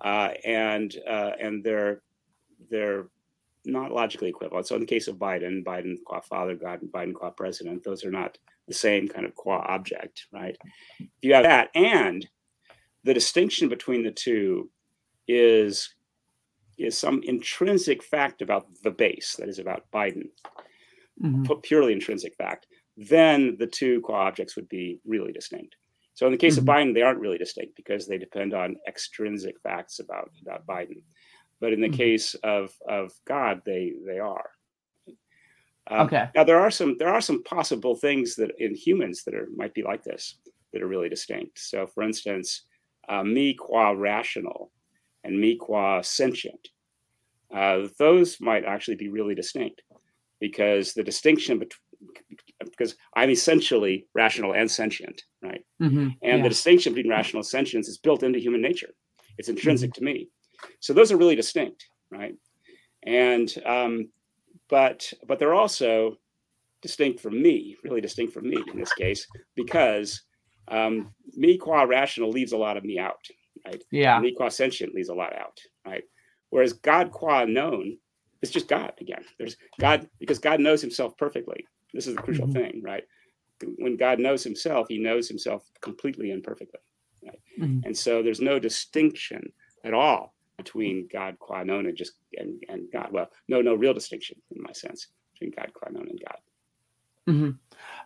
uh, 0.00 0.32
and 0.44 0.96
uh, 1.06 1.32
and 1.40 1.64
they're 1.64 2.02
they're 2.70 3.08
not 3.64 3.92
logically 3.92 4.28
equivalent. 4.28 4.66
So 4.66 4.74
in 4.74 4.80
the 4.80 4.86
case 4.86 5.08
of 5.08 5.16
Biden, 5.16 5.62
Biden 5.64 5.96
qua 6.04 6.20
father, 6.20 6.54
God, 6.54 6.82
and 6.82 6.90
Biden 6.92 7.14
qua 7.14 7.30
president, 7.30 7.84
those 7.84 8.04
are 8.04 8.10
not 8.10 8.38
the 8.68 8.74
same 8.74 9.08
kind 9.08 9.26
of 9.26 9.34
qua 9.34 9.64
object, 9.68 10.26
right? 10.32 10.56
If 10.98 11.08
you 11.22 11.34
have 11.34 11.44
that, 11.44 11.70
and 11.74 12.26
the 13.04 13.14
distinction 13.14 13.68
between 13.68 14.02
the 14.02 14.10
two 14.12 14.70
is 15.28 15.94
is 16.78 16.96
some 16.96 17.20
intrinsic 17.24 18.02
fact 18.02 18.40
about 18.40 18.66
the 18.82 18.90
base, 18.90 19.36
that 19.38 19.50
is 19.50 19.58
about 19.58 19.84
Biden, 19.92 20.30
Mhm. 21.22 21.44
pu- 21.46 21.60
purely 21.60 21.92
intrinsic 21.92 22.34
fact, 22.36 22.66
then 22.96 23.56
the 23.58 23.66
two 23.66 24.00
qua 24.00 24.20
objects 24.26 24.56
would 24.56 24.68
be 24.70 24.98
really 25.04 25.30
distinct. 25.30 25.76
So 26.14 26.24
in 26.26 26.32
the 26.32 26.38
case 26.38 26.54
Mhm. 26.54 26.58
of 26.60 26.64
Biden, 26.64 26.94
they 26.94 27.02
aren't 27.02 27.20
really 27.20 27.36
distinct 27.36 27.76
because 27.76 28.06
they 28.06 28.16
depend 28.16 28.54
on 28.54 28.78
extrinsic 28.88 29.60
facts 29.60 29.98
about, 29.98 30.30
about 30.40 30.66
Biden. 30.66 31.02
But 31.60 31.72
in 31.72 31.80
the 31.80 31.88
Mhm. 31.88 31.96
case 31.96 32.34
of, 32.36 32.74
of 32.88 33.12
God, 33.26 33.62
they 33.64 33.92
they 34.06 34.18
are. 34.18 34.50
Um, 35.90 36.06
Okay. 36.06 36.28
Now 36.34 36.44
there 36.44 36.60
are 36.60 36.70
some 36.70 36.96
there 36.98 37.08
are 37.12 37.20
some 37.20 37.42
possible 37.42 37.94
things 37.96 38.36
that 38.36 38.52
in 38.58 38.74
humans 38.74 39.24
that 39.24 39.34
are 39.34 39.48
might 39.56 39.74
be 39.74 39.82
like 39.82 40.04
this 40.04 40.38
that 40.72 40.82
are 40.82 40.86
really 40.86 41.08
distinct. 41.08 41.58
So 41.58 41.86
for 41.86 42.02
instance, 42.02 42.64
uh, 43.08 43.24
me 43.24 43.54
qua 43.54 43.90
rational 43.90 44.72
and 45.24 45.40
me 45.40 45.56
qua 45.56 46.00
sentient, 46.02 46.68
uh, 47.54 47.88
those 47.98 48.40
might 48.40 48.64
actually 48.64 48.96
be 48.96 49.08
really 49.08 49.34
distinct 49.34 49.82
because 50.40 50.94
the 50.94 51.02
distinction 51.02 51.58
between 51.58 51.80
because 52.60 52.96
I'm 53.16 53.30
essentially 53.30 54.06
rational 54.14 54.54
and 54.54 54.70
sentient, 54.70 55.22
right? 55.42 55.64
Mhm. 55.82 56.16
And 56.22 56.38
Yeah. 56.38 56.42
the 56.42 56.48
distinction 56.50 56.94
between 56.94 57.10
rational 57.10 57.40
and 57.40 57.46
sentience 57.46 57.88
is 57.88 57.98
built 57.98 58.22
into 58.22 58.38
human 58.38 58.62
nature. 58.62 58.94
It's 59.38 59.48
intrinsic 59.48 59.92
to 59.94 60.02
me. 60.04 60.30
So 60.80 60.92
those 60.92 61.12
are 61.12 61.16
really 61.16 61.36
distinct, 61.36 61.86
right? 62.10 62.34
And 63.04 63.52
um, 63.64 64.08
but 64.68 65.12
but 65.26 65.38
they're 65.38 65.54
also 65.54 66.16
distinct 66.82 67.20
from 67.20 67.40
me, 67.42 67.76
really 67.84 68.00
distinct 68.00 68.32
from 68.32 68.48
me 68.48 68.62
in 68.72 68.78
this 68.78 68.92
case, 68.94 69.26
because 69.54 70.22
um, 70.68 71.12
me 71.34 71.58
qua 71.58 71.82
rational 71.82 72.30
leaves 72.30 72.52
a 72.52 72.56
lot 72.56 72.76
of 72.76 72.84
me 72.84 72.98
out, 72.98 73.26
right? 73.66 73.82
Yeah. 73.90 74.18
Me 74.20 74.32
qua 74.32 74.48
sentient 74.48 74.94
leaves 74.94 75.08
a 75.10 75.14
lot 75.14 75.34
out, 75.34 75.60
right? 75.86 76.04
Whereas 76.50 76.72
God 76.72 77.10
qua 77.10 77.44
known 77.44 77.98
is 78.42 78.50
just 78.50 78.68
God 78.68 78.92
again. 79.00 79.24
There's 79.38 79.56
God 79.78 80.08
because 80.18 80.38
God 80.38 80.60
knows 80.60 80.80
himself 80.80 81.16
perfectly. 81.16 81.66
This 81.92 82.06
is 82.06 82.14
the 82.16 82.22
crucial 82.22 82.46
Mhm. 82.46 82.52
thing, 82.52 82.82
right? 82.82 83.04
When 83.76 83.96
God 83.96 84.18
knows 84.20 84.42
himself, 84.42 84.88
he 84.88 84.98
knows 84.98 85.28
himself 85.28 85.68
completely 85.82 86.30
and 86.30 86.42
perfectly. 86.42 86.80
Mhm. 87.58 87.84
And 87.84 87.96
so 87.96 88.22
there's 88.22 88.40
no 88.40 88.58
distinction 88.58 89.52
at 89.84 89.92
all 89.92 90.34
between 90.62 91.08
God 91.12 91.38
qua 91.38 91.62
known 91.64 91.86
and 91.86 91.96
just 91.96 92.12
and, 92.36 92.62
and 92.68 92.88
God. 92.92 93.08
Well, 93.12 93.28
no, 93.48 93.60
no 93.60 93.74
real 93.74 93.94
distinction 93.94 94.36
in 94.54 94.62
my 94.62 94.72
sense 94.72 95.08
between 95.32 95.52
God 95.56 95.72
qua 95.74 95.88
known 95.90 96.08
and 96.08 96.20
God. 96.26 96.38
hmm 97.26 97.50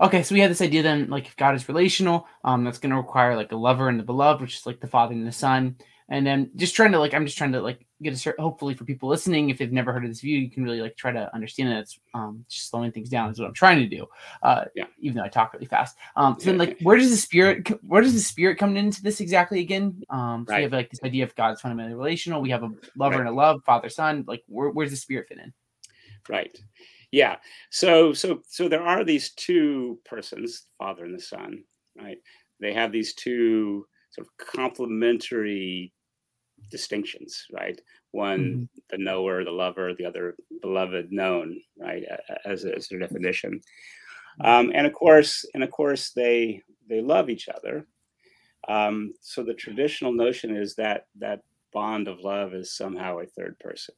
Okay, 0.01 0.23
so 0.23 0.35
we 0.35 0.41
have 0.41 0.51
this 0.51 0.61
idea 0.61 0.83
then, 0.83 1.09
like 1.09 1.27
if 1.27 1.37
God 1.37 1.55
is 1.55 1.69
relational, 1.69 2.27
um, 2.45 2.65
that's 2.65 2.79
going 2.79 2.91
to 2.91 2.97
require 2.97 3.37
like 3.37 3.53
a 3.53 3.57
lover 3.57 3.89
and 3.89 3.99
the 3.99 4.05
beloved, 4.05 4.41
which 4.41 4.57
is 4.57 4.67
like 4.67 4.81
the 4.81 4.87
Father 4.87 5.15
and 5.15 5.27
the 5.27 5.33
Son, 5.33 5.77
and 6.09 6.27
then 6.27 6.51
just 6.57 6.75
trying 6.75 6.93
to 6.93 6.99
like, 6.99 7.15
I'm 7.15 7.27
just 7.27 7.39
trying 7.39 7.53
to 7.53 7.61
like 7.61 7.87
get 8.05 8.13
a 8.13 8.17
certain. 8.17 8.43
Hopefully, 8.43 8.75
for 8.75 8.85
people 8.85 9.09
listening, 9.09 9.51
if 9.51 9.59
they've 9.59 9.73
never 9.73 9.93
heard 9.93 10.05
of 10.05 10.11
this 10.11 10.21
view, 10.21 10.39
you 10.39 10.51
can 10.51 10.63
really 10.63 10.81
like 10.81 10.97
try 10.97 11.11
to 11.11 11.35
understand 11.35 11.71
it. 11.71 11.79
It's 11.79 11.99
um, 12.15 12.45
just 12.49 12.71
slowing 12.71 12.93
things 12.93 13.09
down 13.09 13.31
is 13.31 13.39
what 13.41 13.49
I'm 13.49 13.55
trying 13.55 13.79
to 13.81 13.87
do. 13.87 14.07
Uh, 14.43 14.67
Yeah. 14.75 14.85
Even 15.01 15.17
though 15.19 15.25
I 15.25 15.29
talk 15.29 15.53
really 15.53 15.67
fast. 15.67 15.97
Um, 16.17 16.37
so 16.39 16.47
then 16.47 16.59
like, 16.59 16.79
where 16.83 16.97
does 16.97 17.11
the 17.11 17.17
spirit? 17.17 17.69
Where 17.83 18.03
does 18.03 18.15
the 18.15 18.21
spirit 18.21 18.59
come 18.59 18.77
into 18.77 19.03
this 19.03 19.21
exactly 19.21 19.61
again? 19.61 20.03
Um, 20.11 20.45
so 20.47 20.53
Right. 20.53 20.59
we 20.59 20.63
have 20.65 20.73
like 20.73 20.91
this 20.91 21.03
idea 21.03 21.25
of 21.25 21.35
God's 21.35 21.61
fundamentally 21.61 21.97
relational. 21.97 22.41
We 22.41 22.51
have 22.51 22.63
a 22.63 22.71
lover 22.97 23.17
Right. 23.17 23.21
and 23.21 23.29
a 23.29 23.33
love, 23.33 23.63
Father, 23.65 23.89
Son. 23.89 24.25
Like, 24.29 24.43
where, 24.47 24.71
where's 24.71 24.91
the 24.91 24.97
spirit 24.97 25.29
fit 25.29 25.39
in? 25.39 25.53
Right. 26.29 26.57
Yeah. 27.11 27.37
So 27.71 28.13
so 28.13 28.41
so 28.49 28.69
there 28.69 28.83
are 28.83 29.05
these 29.05 29.33
two 29.35 30.01
persons, 30.05 30.67
Father 30.79 31.05
and 31.05 31.15
the 31.15 31.23
Son, 31.23 31.63
right? 31.97 32.19
They 32.61 32.73
have 32.73 32.93
these 32.93 33.15
two 33.15 33.87
sort 34.11 34.27
of 34.27 34.47
complementary 34.47 35.93
distinctions, 36.71 37.47
right? 37.53 37.81
One 38.13 38.69
the 38.91 38.99
knower, 38.99 39.45
the 39.45 39.51
lover, 39.51 39.95
the 39.95 40.07
other 40.07 40.37
beloved, 40.63 41.11
known, 41.11 41.61
right? 41.79 42.05
As, 42.45 42.65
a, 42.65 42.75
as 42.75 42.89
their 42.89 43.01
definition. 43.01 43.61
Um, 44.41 44.73
and 44.75 44.87
of 44.87 44.93
course, 44.93 45.45
and 45.55 45.63
of 45.63 45.71
course, 45.71 46.11
they 46.11 46.63
they 46.89 47.01
love 47.01 47.31
each 47.31 47.49
other. 47.49 47.87
Um, 48.69 49.13
so 49.21 49.43
the 49.43 49.55
traditional 49.55 50.13
notion 50.13 50.57
is 50.57 50.75
that 50.77 51.07
that 51.19 51.41
bond 51.73 52.09
of 52.09 52.21
love 52.21 52.55
is 52.55 52.77
somehow 52.77 53.19
a 53.19 53.27
third 53.27 53.59
person. 53.59 53.95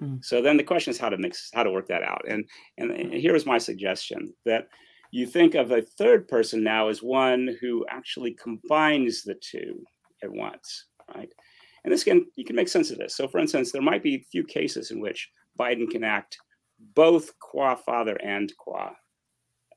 Mhm. 0.00 0.24
So 0.24 0.40
then 0.42 0.56
the 0.56 0.64
question 0.64 0.90
is 0.90 0.98
how 0.98 1.10
to 1.10 1.18
mix 1.18 1.50
how 1.54 1.62
to 1.62 1.70
work 1.70 1.88
that 1.88 2.02
out. 2.02 2.22
And 2.28 2.48
and, 2.78 2.90
and 2.90 3.12
here 3.12 3.34
is 3.34 3.46
my 3.46 3.58
suggestion 3.58 4.34
that 4.44 4.68
you 5.10 5.26
think 5.26 5.54
of 5.54 5.70
a 5.70 5.82
third 5.82 6.26
person 6.26 6.62
now 6.62 6.88
as 6.88 7.02
one 7.02 7.56
who 7.60 7.84
actually 7.90 8.32
combines 8.34 9.22
the 9.22 9.34
two 9.34 9.84
at 10.22 10.30
once, 10.32 10.86
right? 11.14 11.28
And 11.84 11.92
this 11.92 12.04
can 12.04 12.26
you 12.36 12.44
can 12.44 12.56
make 12.56 12.68
sense 12.68 12.90
of 12.90 12.98
this. 12.98 13.16
So 13.16 13.26
for 13.28 13.38
instance, 13.38 13.72
there 13.72 13.82
might 13.82 14.02
be 14.02 14.14
a 14.16 14.24
few 14.30 14.44
cases 14.44 14.90
in 14.90 15.00
which 15.00 15.28
Biden 15.58 15.88
can 15.90 16.04
act 16.04 16.38
both 16.94 17.38
qua 17.38 17.74
father 17.74 18.16
and 18.22 18.52
qua 18.56 18.92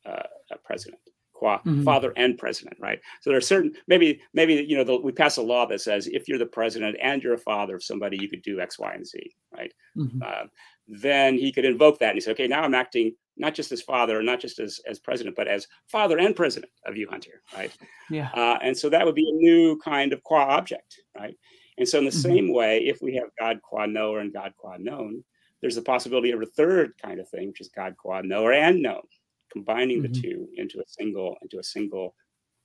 uh, 0.06 0.24
president, 0.64 1.00
qua 1.34 1.60
Mhm. 1.66 1.84
father 1.84 2.14
and 2.16 2.38
president, 2.38 2.78
right? 2.80 3.00
So 3.22 3.30
there 3.32 3.38
are 3.38 3.42
certain 3.42 3.74
maybe 3.88 4.22
maybe 4.34 4.54
you 4.56 4.78
know 4.78 4.84
the, 4.84 4.98
we 4.98 5.12
pass 5.12 5.38
a 5.38 5.42
law 5.42 5.66
that 5.66 5.82
says 5.82 6.08
if 6.08 6.28
you're 6.28 6.38
the 6.38 6.46
president 6.46 6.98
and 7.02 7.24
you're 7.24 7.34
a 7.34 7.40
father 7.40 7.76
of 7.76 7.84
somebody, 7.84 8.18
you 8.22 8.30
could 8.30 8.44
do 8.44 8.60
X, 8.60 8.78
Y, 8.78 8.94
and 8.94 9.06
Z, 9.06 9.36
right? 9.52 9.74
Mhm. 9.98 10.22
Uh, 10.22 10.46
then 10.88 11.36
he 11.38 11.52
could 11.52 11.66
invoke 11.66 11.98
that 12.00 12.10
and 12.10 12.18
he 12.18 12.22
said, 12.22 12.34
okay, 12.34 12.48
now 12.48 12.62
I'm 12.62 12.76
acting 12.76 13.16
not 13.38 13.56
just 13.56 13.72
as 13.72 13.82
father, 13.82 14.22
not 14.22 14.40
just 14.40 14.60
as 14.60 14.80
as 14.88 15.00
president, 15.00 15.36
but 15.36 15.48
as 15.48 15.68
father 15.88 16.20
and 16.20 16.36
president 16.36 16.72
of 16.86 16.96
you, 16.96 17.08
Hunter, 17.10 17.42
right? 17.56 17.76
Yeah. 18.12 18.30
Uh, 18.34 18.60
and 18.62 18.78
so 18.78 18.90
that 18.90 19.04
would 19.06 19.16
be 19.16 19.28
a 19.28 19.34
new 19.34 19.78
kind 19.80 20.14
of 20.14 20.24
qua 20.24 20.44
object, 20.46 21.02
right? 21.18 21.36
And 21.78 21.88
so 21.88 22.00
in 22.00 22.06
the 22.06 22.12
Mhm. 22.12 22.14
same 22.14 22.54
way, 22.54 22.86
if 22.86 23.02
we 23.02 23.16
have 23.16 23.30
God 23.38 23.62
qua 23.62 23.86
knower 23.86 24.20
and 24.20 24.32
God 24.34 24.54
qua 24.58 24.78
known, 24.78 25.24
there's 25.62 25.76
the 25.76 25.82
possibility 25.82 26.32
of 26.32 26.42
a 26.42 26.46
third 26.46 26.98
kind 26.98 27.20
of 27.20 27.30
thing, 27.30 27.50
which 27.50 27.62
is 27.62 27.70
God 27.70 27.98
qua 27.98 28.22
knower 28.22 28.54
and 28.54 28.82
known, 28.82 29.08
combining 29.52 30.00
Mhm. 30.00 30.04
the 30.04 30.10
two 30.22 30.50
into 30.56 30.80
a 30.80 30.88
single 30.88 31.38
into 31.42 31.60
a 31.60 31.64
single 31.64 32.16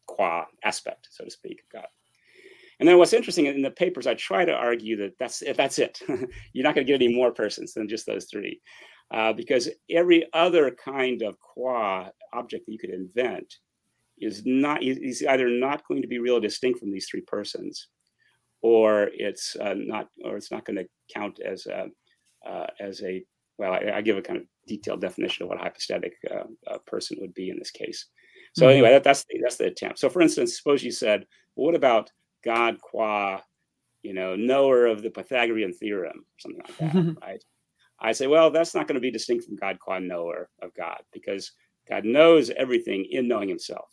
qua 0.07 0.47
aspect, 0.65 1.09
so 1.11 1.25
to 1.25 1.31
speak, 1.31 1.61
of 1.63 1.69
God. 1.71 1.89
And 2.79 2.89
then 2.89 2.99
what's 2.99 3.13
interesting 3.13 3.47
in 3.47 3.63
the 3.63 3.71
papers, 3.71 4.07
I 4.07 4.15
try 4.15 4.45
to 4.45 4.55
argue 4.55 4.97
that 4.97 5.19
that's 5.19 5.43
it. 5.43 5.57
That's 5.57 5.79
it. 5.79 6.01
You're 6.53 6.65
not 6.65 6.75
going 6.75 6.87
to 6.87 6.91
get 6.93 7.03
any 7.03 7.15
more 7.15 7.33
persons 7.33 7.75
than 7.75 7.89
just 7.89 8.07
those 8.07 8.25
three, 8.25 8.61
uh, 9.11 9.33
because 9.35 9.69
every 9.91 10.27
other 10.33 10.71
kind 10.71 11.23
of 11.23 11.39
qua 11.41 12.11
object 12.33 12.67
that 12.67 12.73
you 12.73 12.79
could 12.79 12.91
invent 12.91 13.59
is 14.19 14.45
not 14.47 14.83
is 14.83 15.23
either 15.25 15.49
not 15.49 15.87
going 15.87 16.03
to 16.03 16.09
be 16.09 16.19
real 16.19 16.41
distinct 16.41 16.79
from 16.81 16.91
these 16.91 17.09
three 17.09 17.23
persons, 17.23 17.89
or 18.63 19.09
it's 19.15 19.57
uh, 19.61 19.75
not, 19.77 20.09
or 20.25 20.37
it's 20.37 20.51
not 20.51 20.65
going 20.65 20.77
to 20.77 20.87
count 21.15 21.41
as 21.41 21.67
a 21.67 21.87
uh, 22.49 22.67
as 22.81 23.03
a 23.03 23.23
well. 23.59 23.73
I, 23.73 23.93
I 23.97 24.01
give 24.01 24.17
a 24.17 24.23
kind 24.23 24.39
of 24.39 24.47
detailed 24.67 25.01
definition 25.01 25.43
of 25.43 25.49
what 25.49 25.59
a 25.59 25.63
hypostatic 25.63 26.15
uh, 26.31 26.79
person 26.87 27.19
would 27.21 27.35
be 27.35 27.51
in 27.51 27.59
this 27.59 27.71
case. 27.71 28.07
So 28.55 28.67
Mhm. 28.67 28.73
anyway, 28.73 28.91
that, 28.91 29.05
that's 29.05 29.25
the, 29.29 29.39
that's 29.43 29.57
the 29.57 29.67
attempt. 29.67 29.99
So 29.99 30.09
for 30.09 30.23
instance, 30.23 30.57
suppose 30.57 30.83
you 30.83 30.91
said, 30.93 31.27
well, 31.57 31.67
what 31.67 31.75
about 31.75 32.11
God 32.45 32.81
qua, 32.81 33.41
you 34.03 34.15
know, 34.15 34.35
knower 34.37 34.87
of 34.87 35.03
the 35.03 35.11
Pythagorean 35.11 35.73
theorem, 35.75 36.25
something 36.39 36.63
like 36.67 36.77
that, 36.79 36.95
right? 37.23 37.45
I 38.01 38.13
say, 38.13 38.27
well, 38.27 38.51
that's 38.51 38.75
not 38.75 38.87
going 38.89 38.95
to 38.95 39.01
be 39.01 39.11
distinct 39.11 39.45
from 39.45 39.57
God 39.57 39.79
qua 39.79 39.99
knower 39.99 40.49
of 40.63 40.73
God 40.75 41.03
because 41.13 41.53
God 41.89 42.05
knows 42.05 42.49
everything 42.51 43.07
in 43.11 43.29
knowing 43.29 43.49
Himself, 43.49 43.89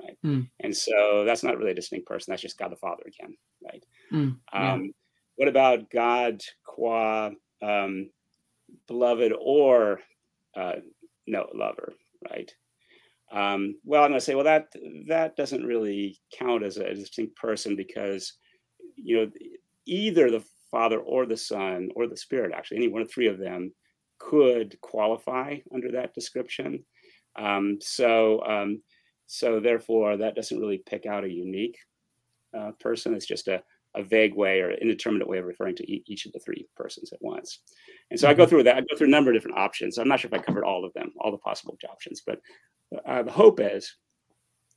right? 0.00 0.18
Mm. 0.24 0.48
And 0.60 0.76
so 0.76 1.24
that's 1.24 1.42
not 1.42 1.58
really 1.58 1.72
a 1.72 1.74
distinct 1.74 2.06
person. 2.06 2.30
That's 2.30 2.42
just 2.42 2.58
God 2.58 2.72
the 2.72 2.76
Father 2.76 3.04
again, 3.06 3.36
right? 3.64 3.84
Mm. 4.12 4.36
Yeah. 4.52 4.72
Um, 4.72 4.92
what 5.36 5.48
about 5.48 5.90
God 5.90 6.40
qua 6.64 7.30
um, 7.62 8.10
beloved 8.86 9.32
or 9.40 10.00
uh, 10.56 10.76
no 11.26 11.46
lover, 11.54 11.92
right? 12.30 12.50
Um, 13.30 13.74
well, 13.84 14.02
I'm 14.02 14.10
going 14.10 14.20
to 14.20 14.24
say, 14.24 14.34
well, 14.34 14.44
that 14.44 14.68
that 15.08 15.36
doesn't 15.36 15.64
really 15.64 16.18
count 16.36 16.64
as 16.64 16.78
a 16.78 16.94
distinct 16.94 17.36
person 17.36 17.76
because 17.76 18.32
you 18.96 19.16
know 19.16 19.30
either 19.86 20.30
the 20.30 20.44
Father 20.70 20.98
or 20.98 21.26
the 21.26 21.36
Son 21.36 21.88
or 21.94 22.06
the 22.06 22.16
Spirit, 22.16 22.52
actually, 22.54 22.78
any 22.78 22.88
one 22.88 23.02
of 23.02 23.10
three 23.10 23.28
of 23.28 23.38
them 23.38 23.72
could 24.18 24.78
qualify 24.80 25.56
under 25.72 25.92
that 25.92 26.14
description. 26.14 26.84
Um, 27.36 27.78
so, 27.80 28.42
um, 28.44 28.82
so 29.28 29.60
therefore, 29.60 30.16
that 30.16 30.34
doesn't 30.34 30.58
really 30.58 30.78
pick 30.78 31.04
out 31.04 31.22
a 31.22 31.30
unique 31.30 31.76
uh, 32.56 32.72
person. 32.80 33.14
It's 33.14 33.26
just 33.26 33.46
a, 33.46 33.62
a 33.94 34.02
vague 34.02 34.34
way 34.34 34.62
or 34.62 34.70
indeterminate 34.70 35.28
way 35.28 35.36
of 35.36 35.44
referring 35.44 35.76
to 35.76 35.92
e- 35.92 36.02
each 36.06 36.24
of 36.24 36.32
the 36.32 36.38
three 36.40 36.66
persons 36.74 37.12
at 37.12 37.20
once. 37.20 37.60
And 38.10 38.18
so 38.18 38.24
mm-hmm. 38.24 38.30
I 38.30 38.34
go 38.34 38.42
mm-hmm. 38.44 38.50
through 38.50 38.62
that. 38.64 38.76
I 38.76 38.80
go 38.80 38.96
through 38.96 39.08
a 39.08 39.10
number 39.10 39.30
of 39.30 39.36
different 39.36 39.58
options. 39.58 39.98
I'm 39.98 40.08
not 40.08 40.20
sure 40.20 40.30
if 40.32 40.40
I 40.40 40.42
covered 40.42 40.64
all 40.64 40.82
of 40.82 40.94
them, 40.94 41.12
all 41.20 41.30
the 41.30 41.36
possible 41.36 41.76
options, 41.90 42.22
but 42.26 42.40
uh, 43.06 43.22
the 43.22 43.30
hope 43.30 43.60
is 43.60 43.96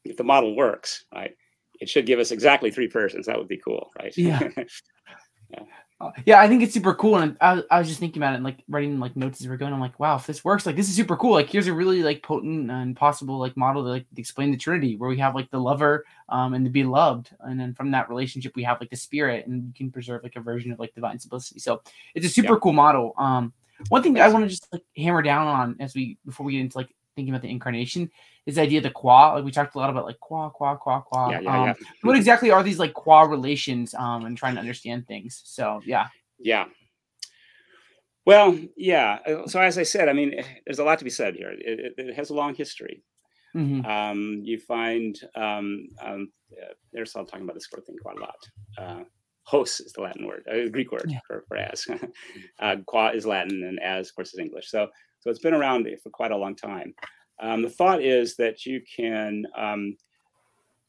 if 0.03 0.17
the 0.17 0.23
model 0.25 0.53
works, 0.53 1.05
right, 1.13 1.31
it 1.79 1.87
should 1.87 2.05
give 2.05 2.19
us 2.19 2.31
exactly 2.31 2.71
three 2.71 2.89
persons. 2.89 3.27
That 3.27 3.37
would 3.37 3.47
be 3.47 3.61
cool, 3.63 3.89
right? 3.97 4.15
Yeah. 4.17 4.49
yeah. 4.57 5.63
Uh, 6.01 6.11
yeah, 6.25 6.41
I 6.41 6.47
think 6.47 6.63
it's 6.63 6.73
super 6.73 6.95
cool, 6.95 7.17
and 7.17 7.37
I, 7.41 7.61
I 7.69 7.79
was 7.79 7.87
just 7.87 7.99
thinking 7.99 8.21
about 8.21 8.33
it, 8.33 8.37
and, 8.37 8.43
like 8.43 8.63
writing 8.67 8.99
like 8.99 9.15
notes 9.15 9.39
as 9.39 9.47
we're 9.47 9.57
going. 9.57 9.71
I'm 9.71 9.79
like, 9.79 9.99
wow, 9.99 10.15
if 10.15 10.25
this 10.25 10.43
works, 10.43 10.65
like 10.65 10.75
this 10.75 10.89
is 10.89 10.95
super 10.95 11.15
cool. 11.15 11.33
Like 11.33 11.49
here's 11.49 11.67
a 11.67 11.73
really 11.73 12.01
like 12.01 12.23
potent 12.23 12.71
and 12.71 12.95
possible 12.95 13.37
like 13.37 13.55
model 13.55 13.83
to 13.83 13.89
like 13.89 14.05
explain 14.17 14.51
the 14.51 14.57
Trinity, 14.57 14.95
where 14.95 15.09
we 15.09 15.19
have 15.19 15.35
like 15.35 15.51
the 15.51 15.59
lover 15.59 16.05
um 16.29 16.53
and 16.53 16.65
the 16.65 16.69
beloved, 16.69 17.29
and 17.41 17.59
then 17.59 17.73
from 17.75 17.91
that 17.91 18.09
relationship 18.09 18.55
we 18.55 18.63
have 18.63 18.79
like 18.79 18.89
the 18.89 18.95
Spirit, 18.95 19.45
and 19.45 19.67
we 19.67 19.73
can 19.73 19.91
preserve 19.91 20.23
like 20.23 20.35
a 20.35 20.41
version 20.41 20.71
of 20.71 20.79
like 20.79 20.95
divine 20.95 21.19
simplicity. 21.19 21.59
So 21.59 21.81
it's 22.15 22.25
a 22.25 22.29
super 22.29 22.53
yeah. 22.53 22.59
cool 22.61 22.73
model. 22.73 23.13
Um, 23.17 23.53
one 23.89 24.01
thing 24.01 24.19
I 24.19 24.27
want 24.29 24.45
to 24.45 24.49
just 24.49 24.67
like 24.71 24.83
hammer 24.97 25.21
down 25.21 25.47
on 25.47 25.75
as 25.79 25.93
we 25.93 26.17
before 26.25 26.45
we 26.45 26.53
get 26.53 26.61
into 26.61 26.77
like 26.77 26.93
thinking 27.15 27.33
about 27.33 27.41
the 27.41 27.49
incarnation 27.49 28.09
is 28.45 28.55
the 28.55 28.61
idea 28.61 28.79
of 28.79 28.83
the 28.83 28.91
qua. 28.91 29.33
Like 29.33 29.45
we 29.45 29.51
talked 29.51 29.75
a 29.75 29.77
lot 29.77 29.89
about 29.89 30.05
like 30.05 30.19
qua, 30.19 30.49
qua, 30.49 30.75
qua, 30.75 31.01
qua. 31.01 31.31
Yeah, 31.31 31.39
yeah, 31.41 31.61
um, 31.61 31.67
yeah. 31.67 31.73
what 32.01 32.15
exactly 32.15 32.51
are 32.51 32.63
these 32.63 32.79
like 32.79 32.93
qua 32.93 33.23
relations 33.23 33.93
um, 33.93 34.25
and 34.25 34.37
trying 34.37 34.55
to 34.55 34.59
understand 34.59 35.07
things? 35.07 35.41
So 35.45 35.81
yeah. 35.85 36.07
Yeah. 36.39 36.65
Well, 38.25 38.57
yeah. 38.77 39.19
Uh, 39.25 39.47
so 39.47 39.59
as 39.59 39.77
I 39.77 39.83
said, 39.83 40.09
I 40.09 40.13
mean, 40.13 40.43
there's 40.65 40.79
a 40.79 40.83
lot 40.83 40.99
to 40.99 41.03
be 41.03 41.09
said 41.09 41.35
here. 41.35 41.51
It, 41.51 41.79
it, 41.79 41.93
it 41.97 42.15
has 42.15 42.29
a 42.29 42.35
long 42.35 42.55
history. 42.55 43.03
Mm-hmm. 43.55 43.85
Um, 43.85 44.41
you 44.43 44.59
find 44.59 45.19
um, 45.35 45.87
um, 46.01 46.31
uh, 46.53 46.73
Aristotle 46.95 47.25
talking 47.25 47.43
about 47.43 47.55
this 47.55 47.67
sort 47.69 47.79
of 47.81 47.85
thing 47.85 47.97
quite 48.01 48.17
a 48.17 48.21
lot. 48.21 48.35
Uh, 48.77 49.03
hos 49.43 49.79
is 49.79 49.91
the 49.93 50.01
Latin 50.01 50.25
word, 50.25 50.45
uh, 50.49 50.69
Greek 50.69 50.91
word 50.91 51.07
yeah. 51.07 51.19
for, 51.27 51.43
for 51.47 51.57
as. 51.57 51.85
uh, 52.59 52.75
qua 52.85 53.09
is 53.09 53.25
Latin, 53.25 53.63
and 53.63 53.79
as, 53.81 54.09
of 54.09 54.15
course, 54.15 54.33
is 54.33 54.39
English. 54.39 54.69
So, 54.69 54.87
so 55.21 55.29
it's 55.29 55.39
been 55.39 55.53
around 55.53 55.87
for 56.03 56.09
quite 56.09 56.31
a 56.31 56.37
long 56.37 56.55
time. 56.55 56.93
Um, 57.41 57.61
the 57.61 57.69
thought 57.69 58.03
is 58.03 58.35
that 58.35 58.65
you 58.65 58.81
can 58.95 59.45
um, 59.57 59.95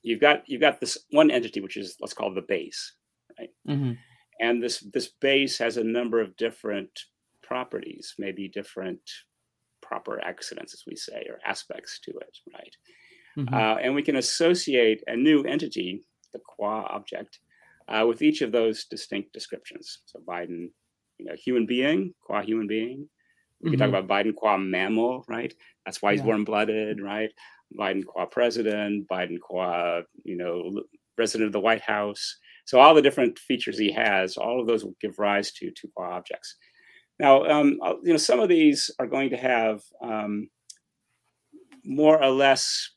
you've 0.02 0.20
got 0.20 0.42
you've 0.46 0.60
got 0.60 0.80
this 0.80 0.98
one 1.10 1.30
entity 1.30 1.60
which 1.60 1.76
is 1.76 1.96
let's 2.00 2.14
call 2.14 2.32
it 2.32 2.34
the 2.34 2.42
base, 2.42 2.94
right? 3.38 3.50
Mm-hmm. 3.68 3.92
And 4.40 4.62
this 4.62 4.80
this 4.92 5.08
base 5.20 5.58
has 5.58 5.76
a 5.76 5.84
number 5.84 6.20
of 6.20 6.36
different 6.36 6.90
properties, 7.42 8.14
maybe 8.18 8.48
different 8.48 9.00
proper 9.82 10.22
accidents, 10.24 10.74
as 10.74 10.82
we 10.86 10.96
say, 10.96 11.26
or 11.28 11.38
aspects 11.46 12.00
to 12.04 12.10
it, 12.12 12.38
right? 12.54 12.76
Mm-hmm. 13.38 13.54
Uh, 13.54 13.76
and 13.82 13.94
we 13.94 14.02
can 14.02 14.16
associate 14.16 15.02
a 15.06 15.16
new 15.16 15.42
entity, 15.44 16.02
the 16.32 16.40
qua 16.46 16.86
object, 16.90 17.38
uh, 17.88 18.04
with 18.06 18.22
each 18.22 18.42
of 18.42 18.52
those 18.52 18.84
distinct 18.84 19.32
descriptions. 19.32 20.00
So 20.06 20.20
Biden, 20.26 20.70
you 21.18 21.26
know, 21.26 21.34
human 21.34 21.66
being, 21.66 22.14
qua 22.22 22.42
human 22.42 22.66
being, 22.66 23.08
we 23.62 23.70
can 23.70 23.78
mm-hmm. 23.78 23.92
talk 23.92 24.02
about 24.02 24.08
Biden 24.08 24.34
qua 24.34 24.56
mammal, 24.56 25.24
right? 25.28 25.54
That's 25.86 26.02
why 26.02 26.12
he's 26.12 26.20
yeah. 26.20 26.26
warm 26.26 26.44
blooded, 26.44 27.00
right? 27.00 27.30
Biden 27.78 28.04
qua 28.04 28.26
president, 28.26 29.08
Biden 29.08 29.40
qua, 29.40 30.00
you 30.24 30.36
know, 30.36 30.82
president 31.16 31.46
of 31.46 31.52
the 31.52 31.60
White 31.60 31.80
House. 31.80 32.36
So 32.64 32.80
all 32.80 32.94
the 32.94 33.02
different 33.02 33.38
features 33.38 33.78
he 33.78 33.92
has, 33.92 34.36
all 34.36 34.60
of 34.60 34.66
those 34.66 34.84
will 34.84 34.96
give 35.00 35.18
rise 35.18 35.52
to 35.52 35.70
two 35.70 35.88
qua 35.94 36.10
objects. 36.12 36.56
Now, 37.18 37.44
um, 37.44 37.78
uh, 37.82 37.94
you 38.02 38.12
know, 38.12 38.18
some 38.18 38.40
of 38.40 38.48
these 38.48 38.90
are 38.98 39.06
going 39.06 39.30
to 39.30 39.36
have 39.36 39.80
um, 40.02 40.48
more 41.84 42.22
or 42.22 42.30
less 42.30 42.90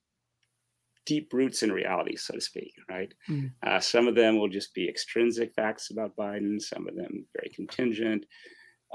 deep 1.06 1.32
roots 1.34 1.62
in 1.62 1.72
reality, 1.72 2.16
so 2.16 2.34
to 2.34 2.42
speak, 2.42 2.74
right? 2.90 3.14
Mm. 3.30 3.52
Uh, 3.66 3.80
some 3.80 4.08
of 4.08 4.16
them 4.16 4.40
will 4.40 4.48
just 4.48 4.74
be 4.74 4.90
extrinsic 4.90 5.54
facts 5.54 5.92
about 5.92 6.16
Biden, 6.16 6.60
some 6.60 6.88
of 6.88 6.96
them 6.96 7.26
very 7.36 7.52
contingent. 7.54 8.26